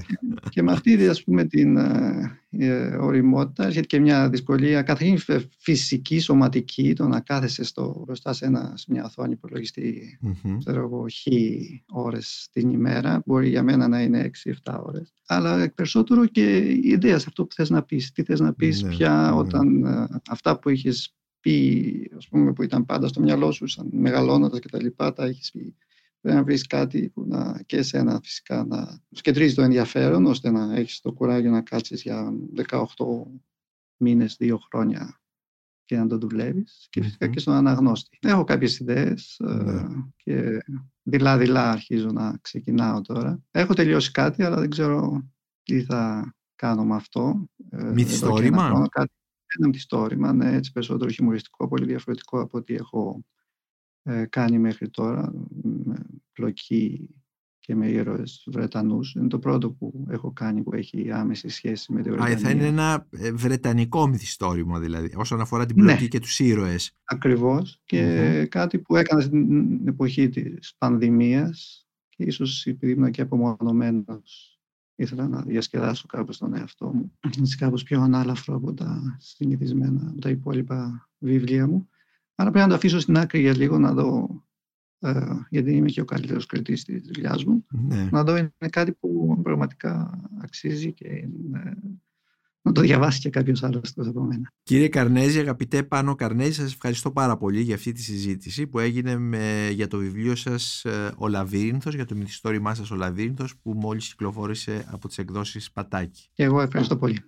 και 0.48 0.62
με 0.62 0.72
αυτή 0.72 1.08
ας 1.08 1.24
πούμε 1.24 1.44
την 1.44 1.76
ε, 1.76 2.42
ε, 2.58 2.96
οριμότητα 2.96 3.64
έρχεται 3.64 3.86
και 3.86 4.00
μια 4.00 4.28
δυσκολία 4.28 4.82
καθαρή 4.82 5.18
φυσική, 5.58 6.18
σωματική, 6.18 6.92
το 6.92 7.08
να 7.08 7.20
κάθεσαι 7.20 7.64
στο, 7.64 8.02
μπροστά 8.06 8.32
σε, 8.32 8.44
ένα, 8.44 8.72
σε 8.76 8.86
μια 8.88 9.04
οθόνη 9.04 9.32
υπολογιστή, 9.32 10.18
mm-hmm. 10.26 10.56
ξέρω 10.58 10.80
εγώ, 10.80 11.08
χι 11.08 11.82
ώρες 11.88 12.48
την 12.52 12.70
ημέρα, 12.70 13.22
μπορεί 13.26 13.48
για 13.48 13.62
μένα 13.62 13.88
να 13.88 14.00
είναι 14.02 14.30
6-7 14.64 14.76
ώρες, 14.82 15.12
αλλά 15.26 15.72
περισσότερο 15.74 16.26
και 16.26 16.58
η 16.58 16.96
ιδέα 17.02 17.18
σε 17.18 17.24
αυτό 17.28 17.46
που 17.46 17.54
θες 17.54 17.70
να 17.70 17.82
πεις, 17.82 18.12
τι 18.12 18.22
θες 18.22 18.40
να 18.40 18.54
πεις 18.54 18.82
ναι, 18.82 18.88
πια 18.88 19.30
ναι. 19.30 19.38
όταν 19.38 19.84
ε, 19.84 20.06
αυτά 20.28 20.58
που 20.58 20.68
έχεις 20.68 21.14
πει, 21.40 22.10
ας 22.16 22.28
πούμε, 22.28 22.52
που 22.52 22.62
ήταν 22.62 22.84
πάντα 22.84 23.08
στο 23.08 23.20
μυαλό 23.20 23.50
σου, 23.50 23.66
σαν 23.66 23.88
μεγαλώνοντας 23.92 24.58
και 24.58 24.68
τα 24.68 24.82
λοιπά, 24.82 25.12
τα 25.12 25.24
έχεις 25.24 25.50
πει 25.50 25.76
Πρέπει 26.22 26.36
να 26.36 26.44
βρεις 26.44 26.66
κάτι 26.66 27.08
που 27.08 27.24
να, 27.26 27.62
και 27.66 27.76
εσένα 27.76 28.20
φυσικά 28.22 28.64
να 28.64 29.00
σκεντρίζει 29.10 29.54
το 29.54 29.62
ενδιαφέρον 29.62 30.26
ώστε 30.26 30.50
να 30.50 30.74
έχεις 30.74 31.00
το 31.00 31.12
κουράγιο 31.12 31.50
να 31.50 31.62
κάτσεις 31.62 32.02
για 32.02 32.32
18 32.68 32.86
μήνες, 33.96 34.36
δύο 34.38 34.58
χρόνια 34.58 35.20
και 35.84 35.96
να 35.96 36.06
το 36.06 36.18
δουλεύεις 36.18 36.86
και 36.90 37.02
φυσικα 37.02 37.28
και 37.28 37.38
στον 37.38 37.54
αναγνώστη. 37.54 38.18
Έχω 38.20 38.44
κάποιες 38.44 38.78
ιδέες 38.78 39.38
ε, 39.38 39.52
ναι. 39.52 39.82
και 40.16 40.64
δειλά-δειλά 41.02 41.70
αρχίζω 41.70 42.10
να 42.12 42.38
ξεκινάω 42.40 43.00
τώρα. 43.00 43.42
Έχω 43.50 43.74
τελειώσει 43.74 44.10
κάτι 44.10 44.42
αλλά 44.42 44.56
δεν 44.56 44.70
ξέρω 44.70 45.28
τι 45.62 45.82
θα 45.82 46.34
κάνω 46.62 46.84
με 46.84 46.94
αυτό. 46.94 47.48
Ε, 47.70 47.92
μυθιστόρημα; 47.92 48.66
Ένα 49.58 49.68
μυθιστόρημα, 49.68 50.32
ναι, 50.32 50.54
έτσι 50.54 50.72
περισσότερο 50.72 51.10
χιουμοριστικό, 51.10 51.68
πολύ 51.68 51.86
διαφορετικό 51.86 52.40
από 52.40 52.58
ό,τι 52.58 52.74
έχω 52.74 53.24
ε, 54.02 54.24
κάνει 54.26 54.58
μέχρι 54.58 54.90
τώρα 54.90 55.32
με 55.84 55.96
πλοκή 56.32 57.08
και 57.58 57.74
με 57.74 57.88
ήρωες 57.88 58.44
Βρετανούς. 58.46 59.14
Είναι 59.14 59.28
το 59.28 59.38
πρώτο 59.38 59.70
που 59.70 60.06
έχω 60.08 60.32
κάνει 60.32 60.62
που 60.62 60.74
έχει 60.74 61.10
άμεση 61.10 61.48
σχέση 61.48 61.92
με 61.92 62.02
τη 62.02 62.10
Βρετανία. 62.10 62.36
Α, 62.36 62.38
θα 62.38 62.50
είναι 62.50 62.66
ένα 62.66 63.06
ε, 63.10 63.32
βρετανικό 63.32 64.06
μυθιστόρημα 64.06 64.78
δηλαδή, 64.78 65.12
όσον 65.16 65.40
αφορά 65.40 65.66
την 65.66 65.76
πλοκή 65.76 66.02
ναι. 66.02 66.08
και 66.08 66.20
τους 66.20 66.38
ήρωες. 66.38 66.92
Ακριβώς. 67.04 67.80
Και 67.84 68.46
κάτι 68.50 68.78
που 68.78 68.96
έκανα 68.96 69.20
στην 69.20 69.88
εποχή 69.88 70.28
της 70.28 70.74
πανδημίας 70.78 71.86
και 72.08 72.24
ίσως 72.24 72.66
επειδή 72.66 72.92
ήμουν 72.92 73.10
και 73.10 73.22
απομονωμένος 73.22 74.51
ήθελα 74.94 75.28
να 75.28 75.42
διασκεδάσω 75.42 76.06
κάπως 76.06 76.38
τον 76.38 76.54
εαυτό 76.54 76.92
μου. 76.94 77.12
Είναι 77.36 77.46
κάπως 77.58 77.82
πιο 77.82 78.00
ανάλαφρο 78.00 78.54
από 78.54 78.74
τα 78.74 79.16
συνηθισμένα, 79.18 80.08
από 80.10 80.20
τα 80.20 80.28
υπόλοιπα 80.28 81.08
βιβλία 81.18 81.66
μου. 81.66 81.88
Άρα 82.34 82.50
πρέπει 82.50 82.64
να 82.64 82.70
το 82.70 82.76
αφήσω 82.76 83.00
στην 83.00 83.18
άκρη 83.18 83.40
για 83.40 83.56
λίγο 83.56 83.78
να 83.78 83.92
δω 83.92 84.28
ε, 84.98 85.24
γιατί 85.48 85.72
είμαι 85.72 85.88
και 85.88 86.00
ο 86.00 86.04
καλύτερος 86.04 86.46
κριτής 86.46 86.84
της 86.84 87.02
δουλειάς 87.02 87.44
μου. 87.44 87.66
Ναι. 87.70 88.08
Να 88.10 88.24
δω 88.24 88.36
είναι 88.36 88.52
κάτι 88.70 88.92
που 88.92 89.40
πραγματικά 89.42 90.20
αξίζει 90.40 90.92
και 90.92 91.28
να 92.62 92.72
το 92.72 92.80
διαβάσει 92.80 93.20
και 93.20 93.30
κάποιος 93.30 93.62
άλλος 93.62 93.92
από 93.96 94.22
μένα. 94.22 94.52
Κύριε 94.62 94.88
Καρνέζη, 94.88 95.38
αγαπητέ 95.38 95.82
Πάνο 95.82 96.14
Καρνέζη, 96.14 96.52
σας 96.52 96.72
ευχαριστώ 96.72 97.10
πάρα 97.10 97.36
πολύ 97.36 97.60
για 97.60 97.74
αυτή 97.74 97.92
τη 97.92 98.02
συζήτηση 98.02 98.66
που 98.66 98.78
έγινε 98.78 99.18
με, 99.18 99.68
για 99.72 99.88
το 99.88 99.98
βιβλίο 99.98 100.34
σας 100.34 100.84
ε, 100.84 101.12
Ο 101.16 101.28
Λαβύρινθος, 101.28 101.94
για 101.94 102.04
το 102.04 102.14
μυθιστόρημά 102.14 102.74
σας 102.74 102.90
Ο 102.90 102.94
Λαβύρινθος, 102.94 103.54
που 103.62 103.72
μόλις 103.72 104.08
κυκλοφόρησε 104.08 104.84
από 104.90 105.08
τις 105.08 105.18
εκδόσεις 105.18 105.72
Πατάκη. 105.72 106.28
Και 106.32 106.42
εγώ 106.42 106.60
ευχαριστώ 106.60 106.96
πολύ. 106.96 107.24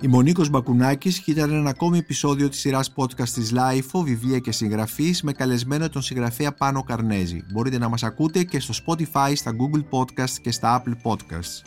Η 0.00 0.06
Μονίκος 0.06 0.50
Μπακουνάκης 0.50 1.26
ήταν 1.26 1.52
ένα 1.52 1.70
ακόμη 1.70 1.98
επεισόδιο 1.98 2.48
της 2.48 2.58
σειράς 2.58 2.92
podcast 2.96 3.28
της 3.28 3.52
LIFO, 3.54 4.02
βιβλία 4.04 4.38
και 4.38 4.52
συγγραφής, 4.52 5.22
με 5.22 5.32
καλεσμένο 5.32 5.88
τον 5.88 6.02
συγγραφέα 6.02 6.54
Πάνο 6.54 6.82
Καρνέζη. 6.82 7.44
Μπορείτε 7.52 7.78
να 7.78 7.88
μας 7.88 8.02
ακούτε 8.02 8.42
και 8.42 8.60
στο 8.60 8.74
Spotify, 8.86 9.32
στα 9.34 9.52
Google 9.52 9.82
Podcasts 9.90 10.36
και 10.42 10.50
στα 10.50 10.82
Apple 10.82 11.10
Podcasts. 11.10 11.62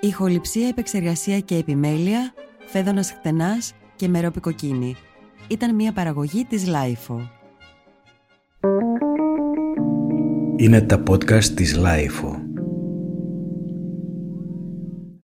Ηχοληψία, 0.00 0.68
επεξεργασία 0.68 1.40
και 1.40 1.56
επιμέλεια, 1.56 2.34
φέδωνας 2.66 3.12
χτενάς 3.12 3.72
και 3.96 4.08
μερόπικοκίνη. 4.08 4.96
Ήταν 5.48 5.74
μια 5.74 5.92
παραγωγή 5.92 6.44
της 6.44 6.64
LIFO. 6.66 7.16
Είναι 10.56 10.80
τα 10.80 11.02
podcast 11.08 11.44
της 11.44 11.78
LIFO. 11.78 12.43